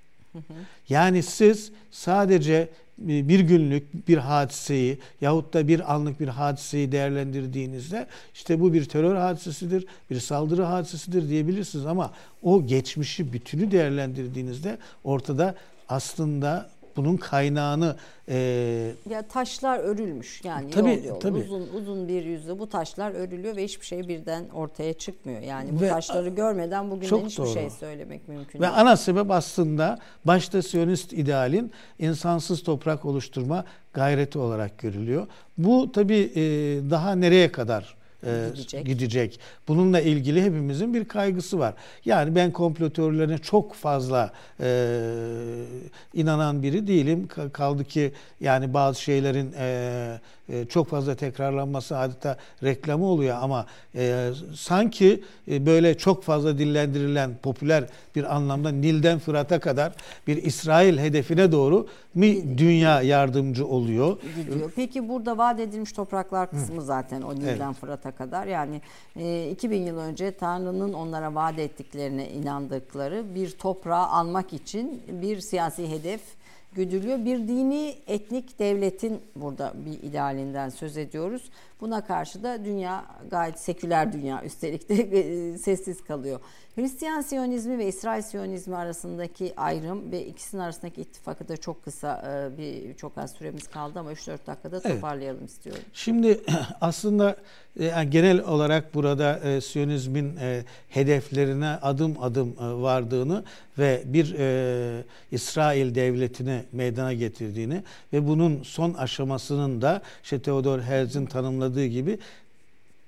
Yani 0.89 1.23
siz 1.23 1.73
sadece 1.91 2.69
bir 2.99 3.41
günlük 3.41 4.09
bir 4.09 4.19
hadiseyi 4.19 4.99
yahut 5.21 5.55
da 5.55 5.69
bir 5.69 5.95
anlık 5.95 6.21
bir 6.21 6.29
hadiseyi 6.29 6.93
değerlendirdiğinizde 6.93 8.07
işte 8.35 8.61
bu 8.61 8.73
bir 8.73 8.85
terör 8.85 9.17
hadisesidir, 9.17 9.87
bir 10.11 10.21
saldırı 10.21 10.63
hadisesidir 10.63 11.29
diyebilirsiniz 11.29 11.87
ama 11.87 12.13
o 12.43 12.67
geçmişi 12.67 13.33
bütünü 13.33 13.71
değerlendirdiğinizde 13.71 14.79
ortada 15.05 15.55
aslında 15.89 16.71
bunun 16.99 17.17
kaynağını 17.17 17.97
e, 18.29 18.37
ya 19.11 19.23
taşlar 19.23 19.79
örülmüş 19.79 20.41
yani 20.45 20.71
tabii, 20.71 20.91
yol 20.91 21.05
yol 21.05 21.21
tabii. 21.21 21.39
uzun 21.39 21.69
uzun 21.77 22.09
bir 22.09 22.25
yüzde 22.25 22.59
bu 22.59 22.69
taşlar 22.69 23.11
örülüyor 23.11 23.57
ve 23.57 23.65
hiçbir 23.65 23.87
şey 23.87 24.09
birden 24.09 24.49
ortaya 24.49 24.93
çıkmıyor. 24.93 25.41
Yani 25.41 25.69
bu 25.73 25.81
ve, 25.81 25.89
taşları 25.89 26.29
görmeden 26.29 26.91
bugünden 26.91 27.17
hiçbir 27.17 27.45
doğru. 27.45 27.53
şey 27.53 27.71
söylemek 27.71 28.29
mümkün 28.29 28.59
ve 28.59 28.63
değil. 28.63 28.73
Ve 28.73 28.77
ana 28.77 28.97
sebep 28.97 29.31
aslında 29.31 29.99
başta 30.25 30.63
Siyonist 30.63 31.13
idealin 31.13 31.73
insansız 31.99 32.63
toprak 32.63 33.05
oluşturma 33.05 33.65
gayreti 33.93 34.39
olarak 34.39 34.79
görülüyor. 34.79 35.27
Bu 35.59 35.93
tabii 35.93 36.33
e, 36.35 36.41
daha 36.91 37.15
nereye 37.15 37.53
kadar 37.53 37.98
e, 38.27 38.51
gidecek. 38.55 38.87
gidecek. 38.87 39.41
Bununla 39.69 40.01
ilgili 40.01 40.43
hepimizin 40.43 40.95
bir 40.95 41.05
kaygısı 41.05 41.59
var. 41.59 41.75
Yani 42.05 42.35
ben 42.35 42.53
komplo 42.53 42.91
teorilerine 42.91 43.39
çok 43.39 43.75
fazla 43.75 44.33
e, 44.61 44.69
inanan 46.15 46.63
biri 46.63 46.87
değilim. 46.87 47.29
Kaldı 47.53 47.85
ki 47.85 48.13
yani 48.41 48.75
bazı 48.75 49.03
şeylerin 49.03 49.53
e, 49.59 50.21
e, 50.49 50.65
çok 50.65 50.89
fazla 50.89 51.15
tekrarlanması 51.15 51.99
adeta 51.99 52.37
reklamı 52.63 53.07
oluyor 53.07 53.37
ama 53.41 53.67
e, 53.95 54.31
sanki 54.55 55.25
e, 55.51 55.67
böyle 55.67 55.99
çok 55.99 56.23
fazla 56.23 56.59
dillendirilen 56.59 57.31
popüler 57.43 57.85
bir 58.17 58.37
anlamda 58.37 58.71
Nil'den 58.71 59.19
Fırat'a 59.19 59.59
kadar 59.59 59.93
bir 60.27 60.37
İsrail 60.37 60.99
hedefine 60.99 61.53
doğru 61.53 61.87
mi 62.15 62.59
dünya 62.59 63.03
yardımcı 63.03 63.67
oluyor? 63.67 64.19
Gidiyor. 64.37 64.73
Peki 64.77 65.09
burada 65.09 65.39
vaat 65.39 65.61
edilmiş 65.61 65.93
topraklar 65.93 66.51
kısmı 66.51 66.81
Hı. 66.81 66.85
zaten 66.85 67.23
o 67.23 67.35
Nil'den 67.35 67.67
evet. 67.67 67.77
Fırat'a 67.81 68.11
kadar 68.11 68.47
yani 68.47 68.81
e, 69.17 69.51
2000 69.51 69.83
yıl 69.83 69.99
önce 69.99 70.31
Tanrı'nın 70.31 70.93
onlara 70.93 71.35
vaat 71.35 71.59
ettiklerine 71.59 72.31
inandıkları 72.31 73.35
bir 73.35 73.51
toprağı 73.51 74.07
almak 74.07 74.53
için 74.53 75.03
bir 75.09 75.41
siyasi 75.41 75.89
hedef 75.89 76.21
güdülüyor. 76.79 77.25
Bir 77.25 77.49
dini 77.49 77.95
etnik 78.07 78.59
devletin 78.59 79.21
burada 79.37 79.75
bir 79.87 80.09
idealinden 80.09 80.69
söz 80.69 80.97
ediyoruz. 80.97 81.51
Buna 81.81 82.05
karşı 82.05 82.43
da 82.43 82.65
dünya 82.65 83.05
gayet 83.31 83.59
seküler 83.59 84.13
dünya 84.13 84.45
üstelik 84.45 84.89
de 84.89 84.95
e, 84.95 85.59
sessiz 85.59 86.05
kalıyor. 86.05 86.41
Hristiyan 86.79 87.21
Siyonizmi 87.21 87.79
ve 87.79 87.89
İsrail 87.89 88.23
Siyonizmi 88.23 88.77
arasındaki 88.77 89.53
ayrım 89.57 90.13
ve 90.13 90.27
ikisinin 90.27 90.63
arasındaki 90.63 91.01
ittifakı 91.01 91.49
da 91.49 91.57
çok 91.57 91.85
kısa 91.85 92.23
e, 92.55 92.59
bir 92.59 92.95
çok 92.95 93.19
az 93.19 93.33
süremiz 93.33 93.69
kaldı 93.69 93.99
ama 93.99 94.13
3-4 94.13 94.47
dakikada 94.47 94.81
toparlayalım 94.81 95.41
evet. 95.41 95.51
istiyorum. 95.51 95.83
Şimdi 95.93 96.41
aslında 96.81 97.37
e, 97.81 97.85
yani 97.85 98.11
genel 98.11 98.41
olarak 98.41 98.95
burada 98.95 99.39
e, 99.39 99.61
Siyonizmin 99.61 100.37
e, 100.37 100.65
hedeflerine 100.89 101.69
adım 101.69 102.23
adım 102.23 102.49
e, 102.49 102.83
vardığını 102.83 103.45
ve 103.79 104.03
bir 104.05 104.35
e, 104.39 105.05
İsrail 105.31 105.95
devletini 105.95 106.65
meydana 106.73 107.13
getirdiğini 107.13 107.83
ve 108.13 108.29
bunun 108.29 108.63
son 108.63 108.95
aşamasının 108.95 109.83
da 109.83 110.03
işte 110.23 110.43
Theodor 110.43 110.81
Herzl'in 110.81 111.27
tanımladığı 111.27 111.87
gibi 111.87 112.19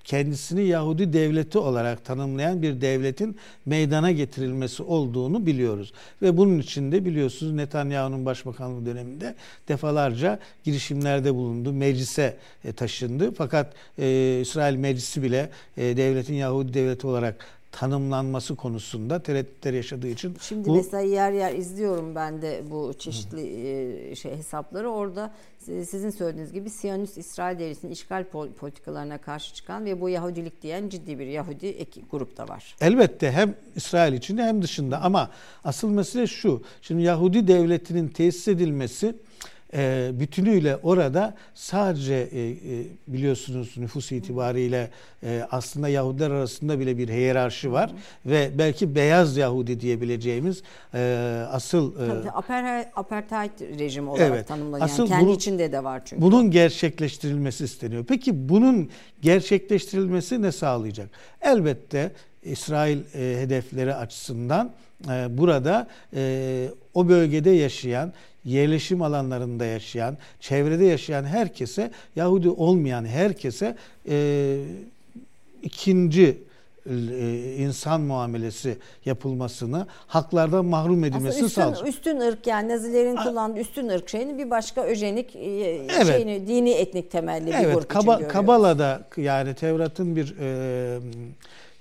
kendisini 0.05 0.67
Yahudi 0.67 1.13
devleti 1.13 1.59
olarak 1.59 2.05
tanımlayan 2.05 2.63
bir 2.63 2.81
devletin 2.81 3.37
meydana 3.67 4.11
getirilmesi 4.11 4.83
olduğunu 4.83 5.47
biliyoruz. 5.47 5.93
Ve 6.23 6.37
bunun 6.37 6.59
için 6.59 6.93
de 6.93 7.05
biliyorsunuz 7.05 7.53
Netanyahu'nun 7.53 8.27
başbakanlığı 8.27 8.87
döneminde 8.87 9.35
defalarca 9.69 10.39
girişimlerde 10.65 11.35
bulundu. 11.35 11.73
Meclise 11.73 12.37
e, 12.65 12.73
taşındı. 12.73 13.35
Fakat 13.35 13.73
e, 13.99 14.39
İsrail 14.43 14.77
meclisi 14.77 15.23
bile 15.23 15.51
e, 15.77 15.97
devletin 15.97 16.35
Yahudi 16.35 16.75
devleti 16.75 17.07
olarak 17.07 17.47
tanımlanması 17.73 18.57
konusunda 18.57 19.23
tereddütler 19.23 19.73
yaşadığı 19.73 20.09
için 20.09 20.37
Şimdi 20.41 20.69
bu 20.69 20.77
mesela 20.77 21.01
yer 21.01 21.33
yer 21.33 21.55
izliyorum 21.55 22.15
ben 22.15 22.43
de 22.43 22.63
bu 22.71 22.93
çeşitli 22.99 24.17
şey 24.17 24.37
hesapları. 24.37 24.91
Orada 24.91 25.33
sizin 25.59 26.11
söylediğiniz 26.11 26.53
gibi 26.53 26.71
Siyonist 26.71 27.19
İsrail 27.19 27.59
devletinin 27.59 27.93
işgal 27.93 28.25
politikalarına 28.61 29.19
karşı 29.19 29.55
çıkan 29.55 29.85
ve 29.85 30.01
bu 30.01 30.09
Yahudilik 30.09 30.63
diyen 30.63 30.89
ciddi 30.89 31.19
bir 31.19 31.27
Yahudi 31.27 31.67
eki, 31.67 32.05
grup 32.11 32.37
da 32.37 32.49
var. 32.49 32.77
Elbette 32.81 33.33
hem 33.33 33.55
İsrail 33.77 34.13
içinde 34.13 34.43
hem 34.43 34.63
dışında 34.63 35.03
ama 35.03 35.31
asıl 35.65 35.89
mesele 35.89 36.27
şu. 36.27 36.63
Şimdi 36.83 37.03
Yahudi 37.03 37.49
devletinin 37.49 38.09
tesis 38.09 38.49
edilmesi 38.49 39.15
e, 39.75 40.11
bütünüyle 40.15 40.77
orada 40.77 41.35
sadece 41.55 42.15
e, 42.15 42.51
e, 42.51 42.57
biliyorsunuz 43.07 43.75
nüfus 43.77 44.13
itibariyle 44.13 44.91
e, 45.23 45.47
aslında 45.51 45.89
Yahudiler 45.89 46.31
arasında 46.31 46.81
bile 46.81 46.99
bir 46.99 47.09
hiyerarşi 47.09 47.73
var 47.73 47.91
Hı. 47.91 48.31
ve 48.31 48.51
belki 48.59 48.95
beyaz 48.95 49.37
Yahudi 49.37 49.81
diyebileceğimiz 49.81 50.63
e, 50.95 51.45
asıl 51.51 51.95
e, 51.95 52.09
Tabii, 52.09 52.31
apartheid 52.97 53.79
rejimi 53.79 54.11
olarak 54.11 54.31
evet, 54.31 54.49
tanımlanıyor. 54.49 54.85
Asıl 54.85 55.07
kendi 55.09 55.25
bunun, 55.25 55.35
içinde 55.35 55.73
de 55.73 55.85
var 55.85 56.03
çünkü. 56.05 56.23
Bunun 56.23 56.51
gerçekleştirilmesi 56.51 57.65
isteniyor. 57.65 58.05
Peki 58.09 58.49
bunun 58.49 58.91
gerçekleştirilmesi 59.23 60.43
ne 60.43 60.53
sağlayacak? 60.53 61.11
Elbette 61.41 62.13
İsrail 62.43 62.99
e, 62.99 63.41
hedefleri 63.41 63.95
açısından 63.95 64.71
e, 65.09 65.39
burada 65.39 65.87
e, 66.15 66.69
o 66.95 67.09
bölgede 67.09 67.51
yaşayan 67.51 68.13
yerleşim 68.45 69.03
alanlarında 69.03 69.65
yaşayan, 69.65 70.17
çevrede 70.41 70.85
yaşayan 70.85 71.25
herkese, 71.25 71.91
Yahudi 72.17 72.51
olmayan 72.51 73.05
herkese 73.05 73.77
e, 74.09 74.59
ikinci 75.63 76.39
e, 76.87 77.55
insan 77.59 78.01
muamelesi 78.01 78.77
yapılmasını, 79.05 79.87
haklardan 80.07 80.65
mahrum 80.65 81.05
edilmesini 81.05 81.45
üstün, 81.45 81.63
sağlayacak. 81.63 81.89
Üstün 81.89 82.21
ırk 82.21 82.47
yani 82.47 82.69
Nazilerin 82.69 83.17
kullandığı 83.17 83.61
üstün 83.61 83.89
ırk 83.89 84.09
şeyini 84.09 84.39
bir 84.39 84.51
başka 84.51 84.83
öjenik 84.83 85.37
e, 85.37 85.41
evet. 85.41 86.07
şeyini 86.07 86.49
dini 86.49 86.71
etnik 86.71 87.11
temelli 87.11 87.47
bir 87.47 87.55
evet, 87.55 87.75
grup 87.75 87.89
kaba, 87.89 88.01
için 88.01 88.13
görüyoruz. 88.13 88.33
Kabala'da 88.33 89.03
yani 89.17 89.55
Tevrat'ın 89.55 90.17
bir 90.17 90.37
e, 90.41 90.99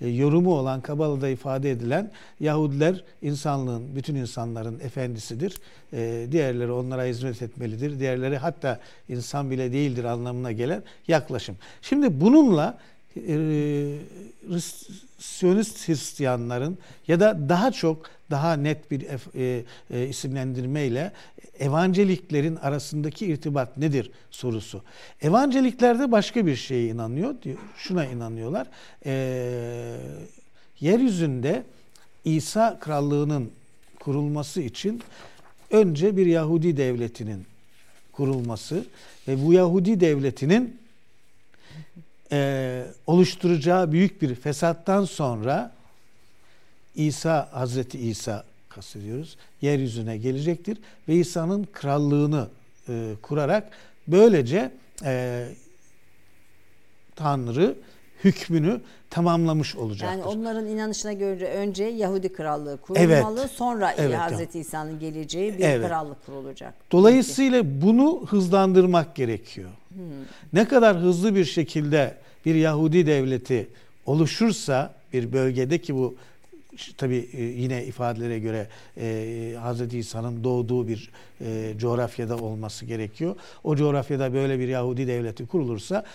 yorumu 0.08 0.54
olan 0.54 0.82
Kabala'da 0.82 1.30
ifade 1.30 1.72
edilen 1.72 2.12
Yahudiler 2.40 3.04
insanlığın, 3.22 3.96
bütün 3.96 4.16
insanların 4.16 4.80
efendisidir. 4.80 5.58
E, 5.94 6.28
diğerleri 6.32 6.72
onlara 6.72 7.04
hizmet 7.04 7.42
etmelidir. 7.42 8.00
Diğerleri 8.00 8.38
hatta 8.38 8.80
insan 9.10 9.52
bile 9.52 9.72
değildir 9.72 10.04
anlamına 10.04 10.52
gelen 10.52 10.84
yaklaşım. 11.08 11.58
Şimdi 11.82 12.22
bununla 12.22 12.78
e, 12.78 12.99
Siyonist 15.18 15.88
Hristiyanların 15.88 16.78
ya 17.08 17.20
da 17.20 17.50
daha 17.50 17.72
çok 17.72 18.10
daha 18.32 18.54
net 18.54 18.92
bir 18.92 19.06
e, 19.36 19.64
e, 19.92 20.08
isimlendirmeyle 20.08 21.12
evangeliklerin 21.60 22.56
arasındaki 22.56 23.26
irtibat 23.26 23.78
nedir 23.78 24.12
sorusu. 24.32 24.84
Evangelikler 25.22 26.12
başka 26.12 26.46
bir 26.46 26.56
şeye 26.56 26.88
inanıyor. 26.88 27.36
Şuna 27.78 28.06
inanıyorlar. 28.06 28.68
E, 29.06 29.96
yeryüzünde 30.80 31.64
İsa 32.26 32.80
krallığının 32.80 33.52
kurulması 34.00 34.62
için 34.62 35.02
önce 35.72 36.18
bir 36.18 36.26
Yahudi 36.26 36.78
devletinin 36.78 37.46
kurulması 38.12 38.86
ve 39.28 39.46
bu 39.46 39.54
Yahudi 39.54 40.00
devletinin 40.00 40.79
e, 42.32 42.86
oluşturacağı 43.08 43.92
büyük 43.92 44.22
bir 44.22 44.36
fesattan 44.36 45.06
sonra 45.06 45.72
İsa, 46.96 47.50
Hazreti 47.52 48.00
İsa 48.00 48.44
kastediyoruz, 48.70 49.38
yeryüzüne 49.62 50.18
gelecektir 50.18 50.78
ve 51.08 51.16
İsa'nın 51.16 51.68
krallığını 51.74 52.48
e, 52.90 53.14
kurarak 53.22 53.70
böylece 54.08 54.72
e, 55.04 55.46
Tanrı 57.16 57.76
hükmünü 58.24 58.82
tamamlamış 59.10 59.76
olacaktır. 59.76 60.18
Yani 60.18 60.24
onların 60.24 60.68
inanışına 60.68 61.14
göre 61.14 61.46
önce 61.46 61.84
Yahudi 61.84 62.34
krallığı 62.34 62.78
kurulmalı, 62.78 63.40
evet. 63.40 63.52
sonra 63.52 63.94
evet, 63.98 64.18
Hazreti 64.18 64.60
İsa'nın 64.60 65.00
geleceği 65.00 65.58
bir 65.58 65.64
evet. 65.64 65.88
krallık 65.88 66.26
kurulacak. 66.26 66.74
Dolayısıyla 66.92 67.64
Peki. 67.64 67.82
bunu 67.82 68.26
hızlandırmak 68.28 69.16
gerekiyor. 69.16 69.70
Ne 70.54 70.68
kadar 70.68 70.98
hızlı 70.98 71.36
bir 71.36 71.46
şekilde 71.46 72.18
bir 72.46 72.56
Yahudi 72.56 73.06
devleti 73.06 73.68
oluşursa 74.06 74.94
bir 75.14 75.34
bölgede 75.34 75.78
ki 75.78 75.96
bu 75.96 76.16
tabi 76.98 77.30
e, 77.34 77.44
yine 77.44 77.86
ifadelere 77.86 78.40
göre 78.40 78.68
e, 78.98 79.56
Hz. 79.64 79.94
İsa'nın 79.94 80.44
doğduğu 80.44 80.88
bir 80.88 81.12
e, 81.42 81.74
coğrafyada 81.78 82.38
olması 82.38 82.86
gerekiyor. 82.86 83.36
O 83.64 83.76
coğrafyada 83.76 84.34
böyle 84.34 84.60
bir 84.60 84.68
Yahudi 84.68 85.08
devleti 85.08 85.48
kurulursa 85.48 86.06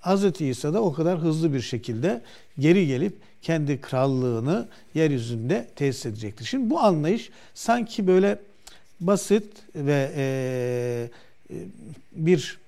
Hz. 0.00 0.40
İsa 0.40 0.74
da 0.74 0.82
o 0.82 0.92
kadar 0.92 1.18
hızlı 1.18 1.54
bir 1.54 1.60
şekilde 1.60 2.22
geri 2.58 2.86
gelip 2.86 3.16
kendi 3.42 3.80
krallığını 3.80 4.68
yeryüzünde 4.94 5.68
tesis 5.76 6.06
edecektir. 6.06 6.44
Şimdi 6.44 6.70
bu 6.70 6.80
anlayış 6.80 7.30
sanki 7.54 8.06
böyle 8.06 8.38
basit 9.00 9.44
ve 9.74 10.12
e, 10.16 11.10
e 11.50 11.58
bir 12.12 12.58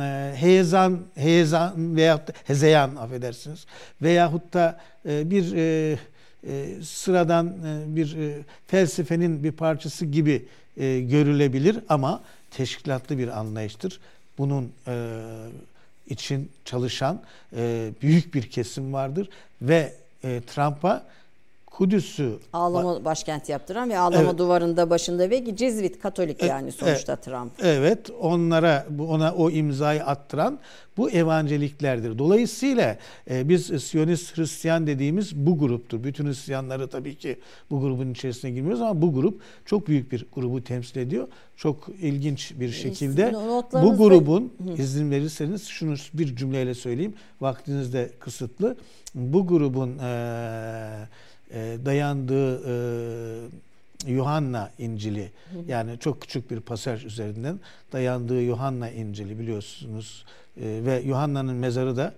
e, 0.00 0.34
heyezan, 0.36 1.00
heyezan 1.14 1.96
veyahut 1.96 2.22
hezeyan 2.44 2.96
affedersiniz 2.96 3.66
veyahut 4.02 4.54
da 4.54 4.80
e, 5.08 5.30
bir 5.30 5.52
e, 5.56 5.98
e, 6.46 6.82
sıradan 6.82 7.46
e, 7.46 7.96
bir 7.96 8.16
e, 8.16 8.38
felsefenin 8.66 9.44
bir 9.44 9.52
parçası 9.52 10.06
gibi 10.06 10.44
e, 10.76 11.00
görülebilir 11.00 11.78
ama 11.88 12.22
teşkilatlı 12.50 13.18
bir 13.18 13.38
anlayıştır. 13.38 14.00
Bunun 14.38 14.72
e, 14.86 15.18
için 16.06 16.50
çalışan 16.64 17.22
e, 17.56 17.90
büyük 18.02 18.34
bir 18.34 18.50
kesim 18.50 18.92
vardır 18.92 19.28
ve 19.62 19.94
e, 20.24 20.40
Trump'a 20.46 21.06
Kudüs'ü 21.76 22.38
ağlama 22.52 23.04
başkent 23.04 23.48
yaptıran 23.48 23.90
ve 23.90 23.98
ağlama 23.98 24.28
evet. 24.28 24.38
duvarında 24.38 24.90
başında 24.90 25.30
ve 25.30 25.56
Cizvit 25.56 25.98
Katolik 25.98 26.42
yani 26.42 26.72
sonuçta 26.72 27.12
evet. 27.12 27.24
Trump. 27.24 27.52
Evet, 27.62 28.10
onlara 28.20 28.86
ona 29.08 29.34
o 29.34 29.50
imzayı 29.50 30.04
attıran 30.04 30.58
bu 30.96 31.10
evangeliklerdir. 31.10 32.18
Dolayısıyla 32.18 32.98
e, 33.30 33.48
biz 33.48 33.66
Siyonist 33.66 34.36
Hristiyan 34.36 34.86
dediğimiz 34.86 35.36
bu 35.36 35.58
gruptur. 35.58 36.04
Bütün 36.04 36.26
Hristiyanları 36.26 36.88
tabii 36.88 37.14
ki 37.14 37.38
bu 37.70 37.80
grubun 37.80 38.10
içerisine 38.10 38.50
girmiyoruz 38.50 38.80
ama 38.80 39.02
bu 39.02 39.14
grup 39.14 39.40
çok 39.64 39.88
büyük 39.88 40.12
bir 40.12 40.26
grubu 40.34 40.64
temsil 40.64 41.00
ediyor. 41.00 41.28
Çok 41.56 41.88
ilginç 42.00 42.52
bir 42.60 42.70
şekilde 42.70 43.34
bu 43.72 43.96
grubun 43.96 44.52
izin 44.78 45.10
verirseniz 45.10 45.66
şunu 45.66 45.94
bir 46.14 46.36
cümleyle 46.36 46.74
söyleyeyim. 46.74 47.14
Vaktiniz 47.40 47.92
de 47.92 48.10
kısıtlı. 48.20 48.76
Bu 49.14 49.46
grubun 49.46 49.98
eee 49.98 51.08
e, 51.50 51.76
dayandığı 51.84 52.60
e, 52.66 54.12
Yuhanna 54.12 54.70
İncil'i 54.78 55.30
yani 55.68 55.98
çok 55.98 56.20
küçük 56.20 56.50
bir 56.50 56.60
pasaj 56.60 57.04
üzerinden 57.04 57.60
dayandığı 57.92 58.42
Yuhanna 58.42 58.90
İncil'i 58.90 59.38
biliyorsunuz. 59.38 60.24
E, 60.56 60.62
ve 60.62 61.02
Yuhanna'nın 61.04 61.56
mezarı 61.56 61.96
da 61.96 62.14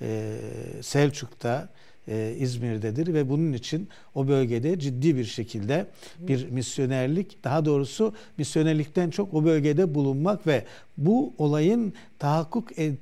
e, 0.00 0.36
Selçuk'ta 0.82 1.68
e, 2.08 2.34
İzmir'dedir. 2.38 3.14
Ve 3.14 3.28
bunun 3.28 3.52
için 3.52 3.88
o 4.14 4.28
bölgede 4.28 4.78
ciddi 4.78 5.16
bir 5.16 5.24
şekilde 5.24 5.86
bir 6.18 6.50
misyonerlik 6.50 7.44
daha 7.44 7.64
doğrusu 7.64 8.14
misyonerlikten 8.38 9.10
çok 9.10 9.34
o 9.34 9.44
bölgede 9.44 9.94
bulunmak 9.94 10.46
ve 10.46 10.64
bu 10.96 11.34
olayın 11.38 11.92
tahakkuk 12.18 12.78
et, 12.78 12.98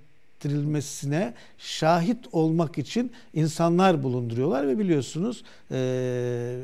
ettirilmesine 0.47 1.35
şahit 1.59 2.19
olmak 2.33 2.79
için 2.79 3.13
insanlar 3.35 4.03
bulunduruyorlar 4.03 4.69
ve 4.69 4.79
biliyorsunuz 4.79 5.43
e, 5.71 5.77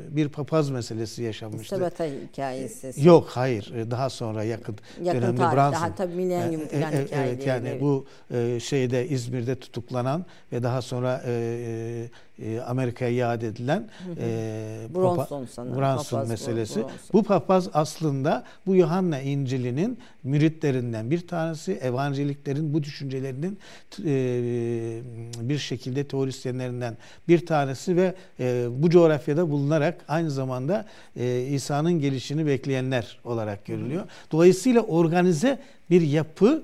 bir 0.09 0.29
papaz 0.29 0.69
meselesi 0.69 1.23
yaşanmıştı. 1.23 1.75
Sabata 1.75 2.05
hikayesi. 2.05 3.07
Yok 3.07 3.29
hayır 3.29 3.73
e, 3.75 3.91
daha 3.91 4.09
sonra 4.09 4.43
yakın, 4.43 4.75
yakın 5.03 5.21
dönemde 5.21 5.37
tarih, 5.37 5.55
Branson. 5.55 5.81
Daha 5.81 5.95
tabii 5.95 6.15
milenyum 6.15 6.61
e, 6.61 6.67
falan 6.67 6.93
e, 6.93 7.05
Evet 7.11 7.47
yani 7.47 7.67
evet. 7.69 7.81
bu 7.81 8.05
e, 8.33 8.59
şeyde 8.59 9.07
İzmir'de 9.07 9.55
tutuklanan 9.55 10.25
ve 10.51 10.63
daha 10.63 10.81
sonra 10.81 11.23
e, 11.25 11.31
e, 11.31 12.32
Amerika'ya 12.65 13.11
iade 13.11 13.47
edilen 13.47 13.89
e, 14.17 14.87
Bronson, 14.95 15.45
Papa, 15.45 15.77
Bronson 15.77 16.17
papaz, 16.17 16.29
meselesi. 16.29 16.79
Bronson. 16.79 16.97
Bu 17.13 17.23
papaz 17.23 17.69
aslında 17.73 18.43
bu 18.65 18.75
Yuhanna 18.75 19.19
İncil'inin 19.19 19.97
müritlerinden 20.23 21.11
bir 21.11 21.27
tanesi, 21.27 21.71
evangeliklerin 21.71 22.73
bu 22.73 22.83
düşüncelerinin 22.83 23.59
e, 24.05 25.01
bir 25.41 25.57
şekilde 25.57 26.03
teorisyenlerinden 26.03 26.97
bir 27.27 27.45
tanesi 27.45 27.95
ve 27.95 28.15
e, 28.39 28.67
bu 28.77 28.89
coğrafyada 28.89 29.49
bulunarak 29.49 30.05
aynı 30.07 30.31
zamanda 30.31 30.85
e, 31.15 31.41
İsa'nın 31.41 31.99
gelişini 31.99 32.45
bekleyenler 32.45 33.19
olarak 33.23 33.65
görülüyor. 33.65 34.03
Dolayısıyla 34.31 34.81
organize 34.81 35.59
bir 35.89 36.01
yapı 36.01 36.63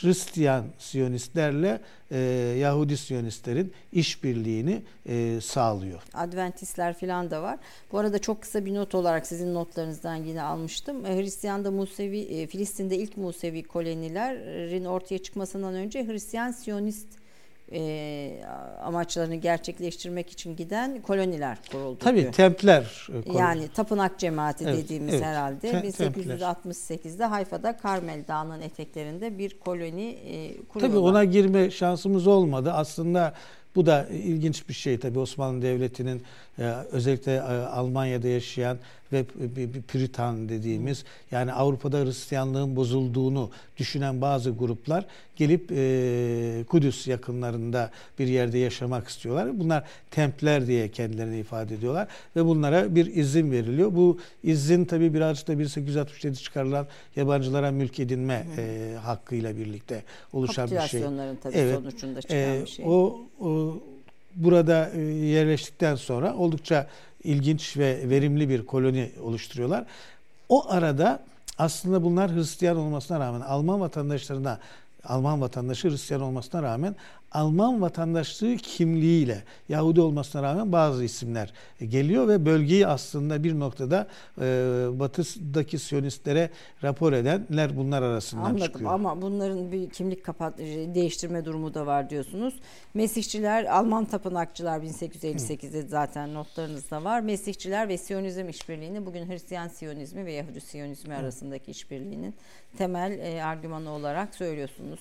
Hristiyan 0.00 0.64
Siyonistlerle 0.78 1.80
e, 2.10 2.18
Yahudi 2.58 2.96
Siyonistlerin 2.96 3.72
işbirliğini 3.92 4.82
e, 5.06 5.40
sağlıyor. 5.40 6.02
Adventistler 6.14 6.94
falan 6.94 7.30
da 7.30 7.42
var. 7.42 7.58
Bu 7.92 7.98
arada 7.98 8.18
çok 8.18 8.42
kısa 8.42 8.64
bir 8.64 8.74
not 8.74 8.94
olarak 8.94 9.26
sizin 9.26 9.54
notlarınızdan 9.54 10.16
yine 10.16 10.42
almıştım. 10.42 11.06
E, 11.06 11.16
Hristiyan'da 11.16 11.70
Musevi, 11.70 12.20
e, 12.20 12.46
Filistin'de 12.46 12.96
ilk 12.96 13.16
Musevi 13.16 13.62
kolonilerin 13.62 14.84
ortaya 14.84 15.18
çıkmasından 15.18 15.74
önce 15.74 16.06
Hristiyan 16.06 16.50
Siyonist 16.50 17.08
e, 17.72 18.44
amaçlarını 18.82 19.34
gerçekleştirmek 19.34 20.30
için 20.30 20.56
giden 20.56 21.02
koloniler 21.02 21.58
kuruldu. 21.72 21.98
Tabii 21.98 22.20
diyor. 22.20 22.32
Templer. 22.32 23.08
E, 23.26 23.32
yani 23.38 23.68
tapınak 23.68 24.18
cemaati 24.18 24.64
evet, 24.64 24.76
dediğimiz 24.76 25.14
evet. 25.14 25.24
herhalde 25.24 25.70
Tem, 25.70 25.80
1868'de 25.80 27.24
Hayfa'da 27.24 27.76
Karmel 27.76 28.24
Dağı'nın 28.28 28.60
eteklerinde 28.60 29.38
bir 29.38 29.58
koloni 29.58 30.08
e, 30.08 30.62
kuruyorlar. 30.62 30.96
Tabii 30.96 30.98
ona 30.98 31.24
girme 31.24 31.70
şansımız 31.70 32.26
olmadı. 32.26 32.72
Aslında 32.72 33.34
bu 33.74 33.86
da 33.86 34.06
ilginç 34.06 34.68
bir 34.68 34.74
şey 34.74 34.98
tabii 34.98 35.18
Osmanlı 35.18 35.62
Devleti'nin 35.62 36.22
özellikle 36.92 37.34
e, 37.34 37.40
Almanya'da 37.40 38.28
yaşayan 38.28 38.78
ve 39.12 39.24
bir 39.56 39.82
Puritan 39.82 40.48
dediğimiz 40.48 41.04
yani 41.30 41.52
Avrupa'da 41.52 42.04
Hristiyanlığın 42.04 42.76
bozulduğunu 42.76 43.50
düşünen 43.76 44.20
bazı 44.20 44.50
gruplar 44.50 45.06
gelip 45.36 45.72
e, 45.72 46.64
Kudüs 46.68 47.06
yakınlarında 47.06 47.90
bir 48.18 48.26
yerde 48.26 48.58
yaşamak 48.58 49.08
istiyorlar. 49.08 49.60
Bunlar 49.60 49.84
Templer 50.10 50.66
diye 50.66 50.88
kendilerini 50.88 51.38
ifade 51.38 51.74
ediyorlar 51.74 52.08
ve 52.36 52.44
bunlara 52.44 52.94
bir 52.94 53.16
izin 53.16 53.50
veriliyor. 53.50 53.94
Bu 53.94 54.18
izin 54.44 54.84
tabii 54.84 55.14
birazcık 55.14 55.48
da 55.48 55.58
1867 55.58 56.36
çıkarılan 56.36 56.86
yabancılara 57.16 57.70
mülk 57.70 58.00
edinme 58.00 58.46
e, 58.58 58.94
hakkıyla 59.02 59.56
birlikte 59.56 60.02
oluşan 60.32 60.70
bir 60.70 60.80
şey. 60.80 61.02
Tabii 61.42 61.56
evet, 61.56 61.74
sonucunda 61.74 62.22
çıkan 62.22 62.38
e, 62.38 62.60
bir 62.62 62.66
şey. 62.66 62.84
O, 62.88 63.20
o 63.40 63.78
burada 64.38 64.88
yerleştikten 65.10 65.94
sonra 65.94 66.34
oldukça 66.34 66.86
ilginç 67.24 67.76
ve 67.76 68.10
verimli 68.10 68.48
bir 68.48 68.66
koloni 68.66 69.12
oluşturuyorlar. 69.22 69.84
O 70.48 70.70
arada 70.70 71.22
aslında 71.58 72.02
bunlar 72.02 72.34
Hristiyan 72.34 72.76
olmasına 72.76 73.20
rağmen 73.20 73.40
Alman 73.40 73.80
vatandaşlarına 73.80 74.58
Alman 75.04 75.40
vatandaşı 75.40 75.90
Hristiyan 75.90 76.22
olmasına 76.22 76.62
rağmen 76.62 76.96
Alman 77.32 77.80
vatandaşlığı 77.80 78.56
kimliğiyle 78.56 79.42
Yahudi 79.68 80.00
olmasına 80.00 80.42
rağmen 80.42 80.72
bazı 80.72 81.04
isimler 81.04 81.52
geliyor 81.88 82.28
ve 82.28 82.46
bölgeyi 82.46 82.86
aslında 82.86 83.44
bir 83.44 83.58
noktada 83.58 84.06
e, 84.40 84.42
batıdaki 84.92 85.78
Siyonistlere 85.78 86.50
rapor 86.82 87.12
edenler 87.12 87.76
bunlar 87.76 88.02
arasından 88.02 88.44
Anladım 88.44 88.66
çıkıyor. 88.66 88.92
ama 88.92 89.22
bunların 89.22 89.72
bir 89.72 89.90
kimlik 89.90 90.24
kapat 90.24 90.58
değiştirme 90.94 91.44
durumu 91.44 91.74
da 91.74 91.86
var 91.86 92.10
diyorsunuz. 92.10 92.54
Mesihçiler, 92.94 93.64
Alman 93.64 94.04
tapınakçılar 94.04 94.80
1858'de 94.80 95.82
zaten 95.82 96.34
notlarınızda 96.34 97.04
var. 97.04 97.20
Mesihçiler 97.20 97.88
ve 97.88 97.98
Siyonizm 97.98 98.48
işbirliğini 98.48 99.06
bugün 99.06 99.28
Hristiyan 99.30 99.68
Siyonizmi 99.68 100.26
ve 100.26 100.32
Yahudi 100.32 100.60
Siyonizmi 100.60 101.14
arasındaki 101.14 101.70
işbirliğinin 101.70 102.34
temel 102.78 103.18
e, 103.18 103.44
argümanı 103.44 103.90
olarak 103.90 104.34
söylüyorsunuz. 104.34 105.00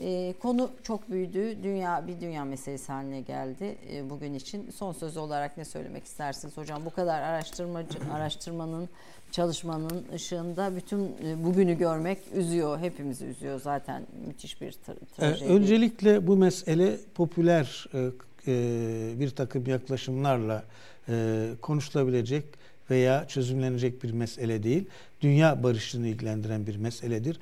E, 0.00 0.34
konu 0.40 0.70
çok 0.82 1.10
büyüdü. 1.10 1.62
Dünya 1.62 2.06
bir 2.06 2.20
dünya 2.20 2.44
meselesi 2.44 2.92
haline 2.92 3.20
geldi 3.20 3.76
e, 3.92 4.10
bugün 4.10 4.34
için. 4.34 4.70
Son 4.70 4.92
söz 4.92 5.16
olarak 5.16 5.56
ne 5.56 5.64
söylemek 5.64 6.04
istersiniz 6.04 6.56
hocam? 6.56 6.84
Bu 6.84 6.90
kadar 6.90 7.22
araştırmacı 7.22 7.98
araştırmanın, 8.14 8.88
çalışmanın 9.30 10.04
ışığında 10.14 10.76
bütün 10.76 11.16
e, 11.26 11.44
bugünü 11.44 11.78
görmek 11.78 12.18
üzüyor. 12.34 12.78
Hepimizi 12.78 13.24
üzüyor 13.24 13.60
zaten. 13.60 14.02
Müthiş 14.26 14.60
bir 14.60 14.72
tra- 14.72 15.06
trajedi. 15.16 15.44
Ee, 15.44 15.54
öncelikle 15.54 16.26
bu 16.26 16.36
mesele 16.36 16.96
popüler 17.14 17.86
e, 17.94 18.10
e, 18.46 19.20
bir 19.20 19.30
takım 19.30 19.66
yaklaşımlarla 19.66 20.64
e, 21.08 21.48
konuşulabilecek 21.62 22.44
veya 22.90 23.28
çözümlenecek 23.28 24.02
bir 24.04 24.12
mesele 24.12 24.62
değil. 24.62 24.86
Dünya 25.20 25.62
barışını 25.62 26.08
ilgilendiren 26.08 26.66
bir 26.66 26.76
meseledir. 26.76 27.40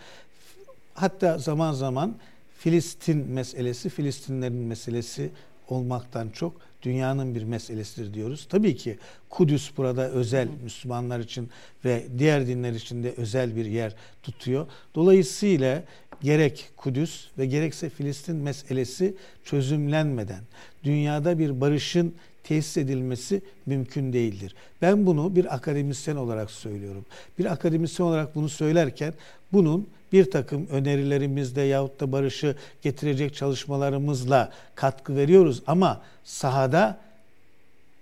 Hatta 0.94 1.38
zaman 1.38 1.72
zaman 1.72 2.16
Filistin 2.60 3.30
meselesi 3.30 3.88
Filistinlerin 3.88 4.54
meselesi 4.54 5.30
olmaktan 5.68 6.28
çok 6.28 6.52
dünyanın 6.82 7.34
bir 7.34 7.42
meselesidir 7.42 8.14
diyoruz. 8.14 8.46
Tabii 8.50 8.76
ki 8.76 8.98
Kudüs 9.30 9.70
burada 9.76 10.10
özel 10.10 10.48
Müslümanlar 10.62 11.20
için 11.20 11.50
ve 11.84 12.06
diğer 12.18 12.46
dinler 12.46 12.72
için 12.72 13.02
de 13.02 13.14
özel 13.16 13.56
bir 13.56 13.64
yer 13.64 13.94
tutuyor. 14.22 14.66
Dolayısıyla 14.94 15.84
gerek 16.20 16.70
Kudüs 16.76 17.26
ve 17.38 17.46
gerekse 17.46 17.90
Filistin 17.90 18.36
meselesi 18.36 19.14
çözümlenmeden 19.44 20.40
dünyada 20.84 21.38
bir 21.38 21.60
barışın 21.60 22.14
tesis 22.44 22.76
edilmesi 22.76 23.42
mümkün 23.66 24.12
değildir. 24.12 24.54
Ben 24.82 25.06
bunu 25.06 25.36
bir 25.36 25.54
akademisyen 25.54 26.16
olarak 26.16 26.50
söylüyorum. 26.50 27.04
Bir 27.38 27.52
akademisyen 27.52 28.06
olarak 28.06 28.34
bunu 28.34 28.48
söylerken 28.48 29.14
bunun 29.52 29.88
bir 30.12 30.30
takım 30.30 30.66
önerilerimizle 30.66 31.62
yahut 31.62 32.00
da 32.00 32.12
barışı 32.12 32.56
getirecek 32.82 33.34
çalışmalarımızla 33.34 34.52
katkı 34.74 35.16
veriyoruz. 35.16 35.62
Ama 35.66 36.00
sahada 36.24 36.98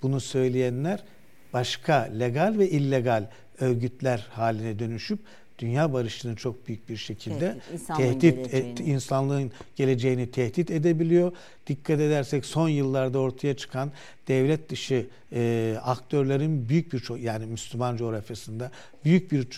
bunu 0.03 0.21
söyleyenler 0.21 1.05
başka 1.53 1.95
legal 1.95 2.59
ve 2.59 2.71
illegal 2.71 3.25
örgütler 3.61 4.27
haline 4.31 4.79
dönüşüp 4.79 5.19
dünya 5.59 5.93
barışını 5.93 6.37
çok 6.37 6.69
büyük 6.69 6.89
bir 6.89 6.97
şekilde 6.97 7.57
tehdit, 7.97 7.97
tehdit 7.97 8.55
et, 8.55 8.81
insanlığın 8.81 9.53
geleceğini 9.77 10.31
tehdit 10.31 10.71
edebiliyor. 10.71 11.33
Dikkat 11.67 12.01
edersek 12.01 12.45
son 12.45 12.69
yıllarda 12.69 13.19
ortaya 13.19 13.57
çıkan 13.57 13.93
devlet 14.29 14.71
dışı 14.71 15.07
e, 15.33 15.75
aktörlerin 15.83 16.69
büyük 16.69 16.93
bir 16.93 17.19
yani 17.19 17.47
Müslüman 17.47 17.97
coğrafyasında 17.97 18.71
büyük 19.05 19.33
bir 19.33 19.49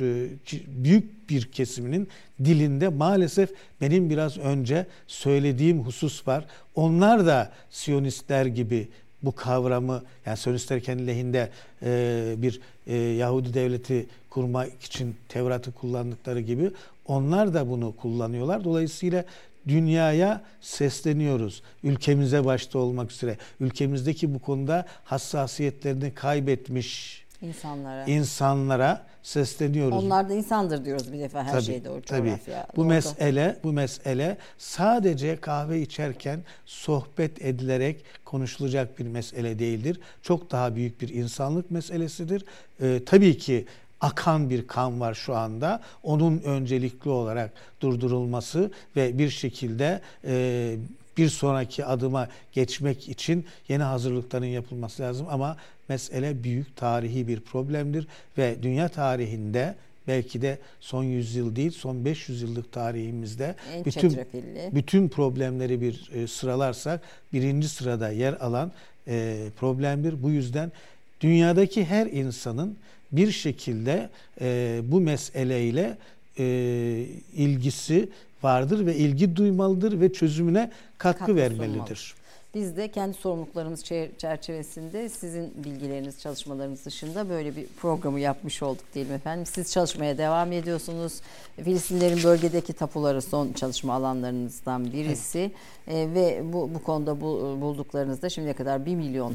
büyük 0.66 1.30
bir 1.30 1.52
kesiminin 1.52 2.08
dilinde 2.44 2.88
maalesef 2.88 3.50
benim 3.80 4.10
biraz 4.10 4.38
önce 4.38 4.86
söylediğim 5.06 5.80
husus 5.80 6.28
var. 6.28 6.44
Onlar 6.74 7.26
da 7.26 7.52
Siyonistler 7.70 8.46
gibi 8.46 8.88
bu 9.22 9.32
kavramı 9.34 10.02
yani 10.26 10.36
Siyonistler 10.36 10.82
kendi 10.82 11.06
lehinde 11.06 11.50
e, 11.82 12.34
bir 12.36 12.60
e, 12.86 12.96
Yahudi 12.96 13.54
devleti 13.54 14.06
kurmak 14.30 14.82
için 14.82 15.16
Tevrat'ı 15.28 15.72
kullandıkları 15.72 16.40
gibi 16.40 16.70
onlar 17.06 17.54
da 17.54 17.70
bunu 17.70 17.96
kullanıyorlar. 17.96 18.64
Dolayısıyla 18.64 19.24
dünyaya 19.68 20.42
sesleniyoruz. 20.60 21.62
Ülkemize 21.82 22.44
başta 22.44 22.78
olmak 22.78 23.12
üzere. 23.12 23.36
Ülkemizdeki 23.60 24.34
bu 24.34 24.38
konuda 24.38 24.86
hassasiyetlerini 25.04 26.14
kaybetmiş 26.14 27.24
insanlara 27.42 28.04
insanlara 28.04 29.06
sesleniyoruz. 29.22 30.04
Onlar 30.04 30.28
da 30.28 30.34
insandır 30.34 30.84
diyoruz 30.84 31.12
bir 31.12 31.18
defa 31.18 31.44
her 31.44 31.52
tabii, 31.52 31.62
şeyde 31.62 31.90
o 31.90 32.00
tabii. 32.00 32.28
coğrafya. 32.28 32.66
Bu 32.76 32.80
Orada. 32.80 32.94
mesele 32.94 33.56
bu 33.64 33.72
mesele 33.72 34.36
sadece 34.58 35.36
kahve 35.36 35.80
içerken 35.80 36.40
sohbet 36.66 37.42
edilerek 37.42 38.04
konuşulacak 38.24 38.98
bir 38.98 39.06
mesele 39.06 39.58
değildir. 39.58 40.00
Çok 40.22 40.50
daha 40.50 40.76
büyük 40.76 41.00
bir 41.00 41.08
insanlık 41.08 41.70
meselesidir. 41.70 42.44
Ee, 42.82 43.00
tabii 43.06 43.38
ki 43.38 43.66
akan 44.00 44.50
bir 44.50 44.66
kan 44.66 45.00
var 45.00 45.14
şu 45.14 45.36
anda. 45.36 45.80
Onun 46.02 46.38
öncelikli 46.38 47.10
olarak 47.10 47.50
durdurulması 47.80 48.70
ve 48.96 49.18
bir 49.18 49.30
şekilde 49.30 50.00
e, 50.24 50.76
bir 51.16 51.28
sonraki 51.28 51.84
adıma 51.84 52.28
geçmek 52.52 53.08
için 53.08 53.46
yeni 53.68 53.82
hazırlıkların 53.82 54.46
yapılması 54.46 55.02
lazım 55.02 55.26
ama 55.30 55.56
mesele 55.94 56.44
büyük 56.44 56.76
tarihi 56.76 57.28
bir 57.28 57.40
problemdir 57.40 58.06
ve 58.38 58.56
dünya 58.62 58.88
tarihinde 58.88 59.74
belki 60.08 60.42
de 60.42 60.58
son 60.80 61.02
100 61.04 61.34
yıl 61.34 61.56
değil 61.56 61.70
son 61.70 62.04
500 62.04 62.42
yıllık 62.42 62.72
tarihimizde 62.72 63.54
En 63.74 63.84
bütün 63.84 64.08
çetrefilli. 64.08 64.70
bütün 64.74 65.08
problemleri 65.08 65.80
bir 65.80 66.10
e, 66.14 66.26
sıralarsak 66.26 67.00
birinci 67.32 67.68
sırada 67.68 68.10
yer 68.10 68.32
alan 68.32 68.72
e, 69.08 69.36
problemdir. 69.56 70.22
Bu 70.22 70.30
yüzden 70.30 70.72
dünyadaki 71.20 71.84
her 71.84 72.06
insanın 72.06 72.76
bir 73.12 73.30
şekilde 73.32 74.08
e, 74.40 74.80
bu 74.84 75.00
meseleyle 75.00 75.98
e, 76.38 76.44
ilgisi 77.36 78.08
vardır 78.42 78.86
ve 78.86 78.96
ilgi 78.96 79.36
duymalıdır 79.36 80.00
ve 80.00 80.12
çözümüne 80.12 80.70
katkı, 80.98 81.18
Katkı 81.18 81.36
vermelidir. 81.36 81.96
sunmalı. 81.96 82.19
Biz 82.54 82.76
de 82.76 82.88
kendi 82.88 83.14
sorumluluklarımız 83.14 83.84
çer- 83.84 84.16
çerçevesinde 84.18 85.08
sizin 85.08 85.52
bilgileriniz, 85.64 86.20
çalışmalarınız 86.20 86.84
dışında 86.84 87.28
böyle 87.28 87.56
bir 87.56 87.66
programı 87.66 88.20
yapmış 88.20 88.62
olduk 88.62 88.84
diyelim 88.94 89.12
efendim. 89.12 89.46
Siz 89.46 89.72
çalışmaya 89.72 90.18
devam 90.18 90.52
ediyorsunuz. 90.52 91.20
Filistinlerin 91.56 92.22
bölgedeki 92.24 92.72
tapuları 92.72 93.22
son 93.22 93.52
çalışma 93.52 93.94
alanlarınızdan 93.94 94.92
birisi. 94.92 95.50
Ee, 95.88 96.08
ve 96.14 96.42
bu, 96.52 96.70
bu 96.74 96.82
konuda 96.82 97.20
bu, 97.20 97.58
bulduklarınızda 97.60 98.28
şimdiye 98.28 98.54
kadar 98.54 98.86
1 98.86 98.94
milyon 98.94 99.34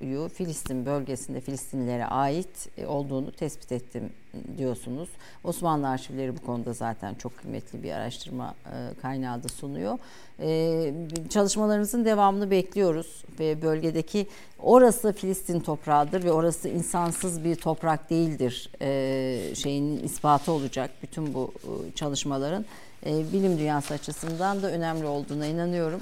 tapu 0.00 0.28
Filistin 0.28 0.86
bölgesinde 0.86 1.40
Filistinlilere 1.40 2.06
ait 2.06 2.68
e, 2.78 2.86
olduğunu 2.86 3.32
tespit 3.32 3.72
ettim 3.72 4.10
diyorsunuz. 4.58 5.08
Osmanlı 5.44 5.88
arşivleri 5.88 6.36
bu 6.36 6.46
konuda 6.46 6.72
zaten 6.72 7.14
çok 7.14 7.36
kıymetli 7.36 7.82
bir 7.82 7.92
araştırma 7.92 8.54
e, 8.66 9.00
kaynağı 9.02 9.42
da 9.42 9.48
sunuyor. 9.48 9.98
E, 10.40 10.94
çalışmalarınızın 11.28 12.04
devamını 12.04 12.50
bekliyoruz 12.50 13.24
ve 13.40 13.62
bölgedeki 13.62 14.26
orası 14.58 15.12
Filistin 15.12 15.60
toprağıdır 15.60 16.24
ve 16.24 16.32
orası 16.32 16.68
insansız 16.68 17.44
bir 17.44 17.56
toprak 17.56 18.10
değildir 18.10 18.70
şeyinin 19.54 20.04
ispatı 20.04 20.52
olacak 20.52 20.90
bütün 21.02 21.34
bu 21.34 21.52
çalışmaların 21.94 22.64
bilim 23.06 23.58
dünyası 23.58 23.94
açısından 23.94 24.62
da 24.62 24.70
önemli 24.70 25.06
olduğuna 25.06 25.46
inanıyorum. 25.46 26.00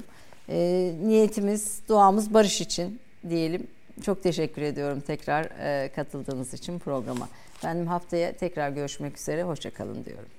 Niyetimiz, 1.07 1.81
duamız 1.89 2.33
barış 2.33 2.61
için 2.61 2.99
diyelim. 3.29 3.67
Çok 4.05 4.23
teşekkür 4.23 4.61
ediyorum 4.61 4.99
tekrar 5.07 5.49
katıldığınız 5.95 6.53
için 6.53 6.79
programa. 6.79 7.29
Benim 7.63 7.87
haftaya 7.87 8.37
tekrar 8.37 8.69
görüşmek 8.69 9.17
üzere. 9.17 9.43
Hoşçakalın 9.43 10.05
diyorum. 10.05 10.38